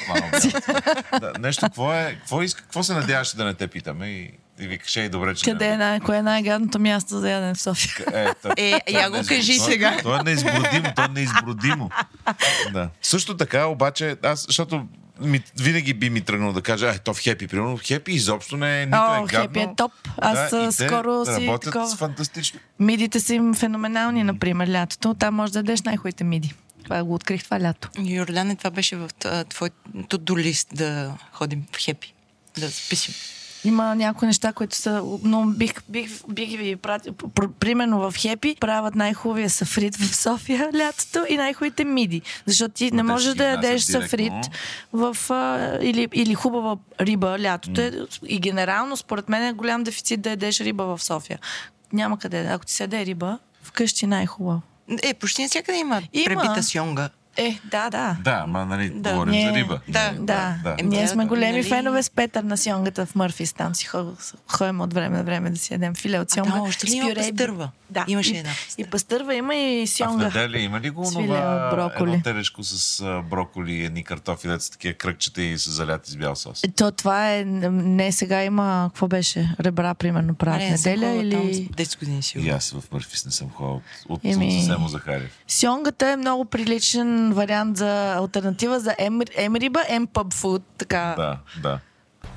да, 1.12 1.32
нещо, 1.40 1.60
какво, 1.62 1.92
е, 1.92 2.16
какво, 2.18 2.42
иска, 2.42 2.62
какво 2.62 2.82
се 2.82 2.94
надяваше 2.94 3.36
да 3.36 3.44
не 3.44 3.54
те 3.54 3.66
питаме 3.66 4.06
и, 4.08 4.30
и 4.60 4.66
викаш, 4.66 4.96
ей, 4.96 5.08
добре, 5.08 5.34
че 5.34 5.44
Къде 5.44 5.68
не 5.68 5.74
е 5.74 5.76
най- 5.78 6.00
кое 6.00 6.16
е 6.16 6.22
най-гадното 6.22 6.78
място 6.78 7.18
за 7.18 7.30
ядене 7.30 7.54
в 7.54 7.60
София? 7.60 8.06
Е, 8.14 8.34
то- 8.34 8.52
Е, 8.56 8.80
то 8.86 8.92
я 8.92 9.10
го 9.10 9.16
кажи 9.28 9.58
то- 9.58 9.64
сега. 9.64 9.96
То 10.02 10.16
е 10.16 10.22
неизбродимо, 10.22 10.92
то 10.96 11.02
е 11.02 11.08
неизбродимо. 11.08 11.90
Да. 12.72 12.88
Също 13.02 13.36
така, 13.36 13.66
обаче, 13.66 14.16
аз, 14.22 14.44
защото 14.46 14.86
ми, 15.22 15.42
винаги 15.60 15.94
би 15.94 16.10
ми 16.10 16.20
тръгнало 16.20 16.52
да 16.52 16.62
кажа, 16.62 16.86
ай, 16.86 16.98
то 16.98 17.14
в 17.14 17.20
хепи, 17.20 17.46
примерно. 17.46 17.78
Хепи 17.84 18.12
изобщо 18.12 18.56
не 18.56 18.82
е 18.82 18.86
нито 18.86 18.98
О, 18.98 19.16
е 19.16 19.26
гадно. 19.26 19.40
Хепи 19.40 19.60
е 19.60 19.68
топ. 19.76 19.92
Аз, 20.18 20.50
да, 20.50 20.72
скоро 20.72 21.24
си 21.24 21.46
работят 21.46 21.72
такова. 21.72 21.96
фантастично. 21.96 22.60
Мидите 22.78 23.20
са 23.20 23.34
им 23.34 23.54
феноменални, 23.54 24.24
например, 24.24 24.68
лятото. 24.68 25.14
Там 25.14 25.34
може 25.34 25.52
да 25.52 25.58
ядеш 25.58 25.82
най-хубавите 25.82 26.24
миди. 26.24 26.54
Това 26.84 27.04
го 27.04 27.14
открих 27.14 27.44
това 27.44 27.60
лято. 27.60 27.88
Йордане, 27.98 28.56
това 28.56 28.70
беше 28.70 28.96
в 28.96 29.10
твоето 29.48 30.18
до 30.18 30.38
лист 30.38 30.68
да 30.72 31.12
ходим 31.32 31.64
в 31.72 31.78
хепи. 31.78 32.14
Да 32.58 32.70
списим. 32.70 33.14
Има 33.64 33.94
някои 33.94 34.26
неща, 34.26 34.52
които 34.52 34.76
са... 34.76 35.02
Но 35.22 35.46
бих, 35.46 35.74
бих, 35.88 36.26
бих 36.28 36.58
ви 36.58 36.76
пратил... 36.76 37.12
пр- 37.12 37.52
Примерно 37.52 38.10
в 38.10 38.14
Хепи 38.18 38.56
правят 38.60 38.94
най-хубавия 38.94 39.50
сафрит 39.50 39.96
в 39.96 40.16
София 40.16 40.70
лятото 40.76 41.24
и 41.28 41.36
най-хубавите 41.36 41.84
миди. 41.84 42.22
Защото 42.46 42.74
ти 42.74 42.84
не 42.84 42.96
те 42.96 43.02
можеш 43.02 43.30
си 43.30 43.36
да 43.36 43.44
ядеш 43.44 43.82
сафрит 43.82 44.32
в, 44.92 45.16
а, 45.30 45.78
или, 45.82 46.08
или 46.12 46.34
хубава 46.34 46.76
риба 47.00 47.36
лятото. 47.40 47.80
Е, 47.80 47.92
и 48.26 48.40
генерално, 48.40 48.96
според 48.96 49.28
мен 49.28 49.46
е 49.46 49.52
голям 49.52 49.82
дефицит 49.82 50.20
да 50.20 50.30
ядеш 50.30 50.60
риба 50.60 50.84
в 50.84 51.04
София. 51.04 51.38
Няма 51.92 52.18
къде. 52.18 52.46
Ако 52.46 52.66
ти 52.66 52.72
се 52.72 52.82
яде 52.82 53.06
риба, 53.06 53.38
вкъщи 53.62 54.06
най-хубаво. 54.06 54.60
Е, 55.02 55.14
почти 55.14 55.42
навсякъде 55.42 55.78
има, 55.78 56.02
Има. 56.12 56.24
пребита 56.24 56.62
сьонга. 56.62 57.08
Е, 57.36 57.58
да, 57.64 57.90
да. 57.90 58.16
Да, 58.20 58.44
ма, 58.46 58.66
нали, 58.66 58.90
Да. 58.90 59.12
говорим 59.12 59.30
Ние- 59.30 59.46
за 59.46 59.54
риба. 59.54 59.80
Да, 59.88 60.12
Да, 60.12 60.54
да. 60.64 60.76
Еми, 60.78 60.88
ние 60.88 61.02
да, 61.02 61.08
сме 61.08 61.24
големи 61.26 61.52
нали- 61.52 61.62
фенове 61.64 62.02
с 62.02 62.10
Петър 62.10 62.42
на 62.42 62.56
сьонгата 62.56 63.06
в 63.06 63.14
Мърфис. 63.14 63.52
Там 63.52 63.74
си 63.74 63.86
хо- 63.86 64.12
ходим 64.48 64.80
от 64.80 64.94
време 64.94 65.16
на 65.16 65.24
време 65.24 65.50
да 65.50 65.56
си 65.56 65.72
ядем 65.72 65.94
филе 65.94 66.18
от 66.18 66.28
А 66.30 66.34
сьонга. 66.34 66.50
там 66.50 66.60
още 66.60 66.86
ли 66.86 66.92
има 66.92 67.10
и- 67.10 67.14
пастърва? 67.14 67.70
Да. 67.90 68.04
Имаше 68.08 68.34
и, 68.34 68.36
една 68.36 68.50
И 68.50 68.54
пастърва. 68.56 68.90
пастърва 68.90 69.34
има 69.34 69.54
и 69.54 69.86
А 70.00 70.08
в 70.08 70.16
неделя 70.16 70.58
има 70.58 70.80
ли 70.80 70.90
го 70.90 71.02
онова, 71.08 71.38
от 71.64 71.70
броколи. 71.72 72.10
едно 72.10 72.22
телешко 72.22 72.62
с 72.62 73.00
а, 73.02 73.22
броколи 73.22 73.72
и 73.72 73.84
едни 73.84 74.04
картофи, 74.04 74.48
деца 74.48 74.72
такива 74.72 74.94
кръгчета 74.94 75.42
и 75.42 75.58
са 75.58 75.70
заляти 75.70 76.10
с 76.10 76.16
бял 76.16 76.36
сос? 76.36 76.64
Е, 76.64 76.68
То 76.68 76.90
това 76.90 77.30
е... 77.30 77.44
Не, 77.44 78.12
сега 78.12 78.44
има... 78.44 78.62
Какво 78.88 79.08
беше? 79.08 79.54
Ребра, 79.60 79.94
примерно, 79.94 80.34
правят 80.34 80.60
неделя 80.62 81.00
там 81.00 81.20
или... 81.20 81.68
10 81.68 81.98
години 81.98 82.18
И 82.18 82.22
сигурно. 82.22 82.54
аз 82.54 82.70
в 82.72 82.92
Мърфис 82.92 83.26
не 83.26 83.32
съм 83.32 83.50
ходил 83.50 83.74
от, 83.74 83.82
от, 84.08 84.24
Еми- 84.24 84.74
от 84.76 84.90
Захарев. 84.90 85.30
Сьонгата 85.48 86.08
е 86.08 86.16
много 86.16 86.44
приличен 86.44 87.21
вариант 87.30 87.76
за 87.76 88.14
альтернатива 88.14 88.80
за 88.80 88.94
ем, 88.98 89.20
ем 89.36 89.56
риба, 89.56 89.80
ем 89.88 90.06
пъб 90.06 90.34
фуд. 90.34 90.62
Така. 90.78 91.14
Да, 91.16 91.38
да. 91.62 91.78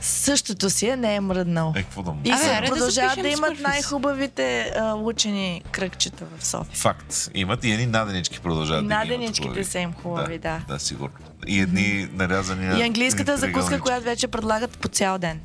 Същото 0.01 0.69
си 0.69 0.87
е, 0.87 0.95
не 0.95 1.15
е 1.15 1.19
мръднал. 1.21 1.73
Е, 1.75 1.83
какво 1.83 2.03
да 2.03 2.11
му? 2.11 2.21
И 2.23 2.31
Абе, 2.31 2.39
се 2.39 2.61
да 2.61 2.67
продължават 2.67 3.21
да, 3.21 3.27
имат 3.27 3.59
най-хубавите 3.59 4.73
а, 4.77 4.93
учени 4.93 5.61
кръгчета 5.71 6.25
в 6.37 6.45
София. 6.47 6.75
Факт. 6.75 7.29
Имат 7.33 7.63
и 7.63 7.71
едни 7.71 7.85
наденички 7.85 8.39
продължават 8.39 8.87
да 8.87 8.95
наденичките 8.95 9.47
хубави. 9.47 9.63
са 9.63 9.79
им 9.79 9.93
хубави, 9.93 10.37
да. 10.37 10.59
Да, 10.67 10.79
сигурно. 10.79 11.15
И 11.47 11.59
едни 11.59 12.07
нарязани 12.13 12.79
И 12.79 12.83
английската 12.83 13.37
закуска, 13.37 13.79
която 13.79 14.03
вече 14.05 14.27
предлагат 14.27 14.77
по 14.77 14.87
цял 14.87 15.17
ден. 15.17 15.39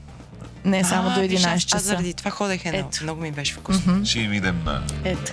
Не 0.65 0.85
само 0.85 1.11
А, 1.11 1.15
до 1.15 1.21
виж, 1.21 1.33
аз- 1.35 1.41
11 1.43 1.55
Аз 1.55 1.63
часа. 1.63 1.85
заради 1.85 2.15
това 2.15 2.31
ходех 2.31 2.65
едно. 2.65 2.79
Ето. 2.79 2.99
Много 3.03 3.21
ми 3.21 3.33
беше 3.33 3.55
вкусно. 3.55 4.05
Ще 4.05 4.19
им 4.21 4.33
идем 4.33 4.63
на... 4.65 4.83
Ето. 5.05 5.33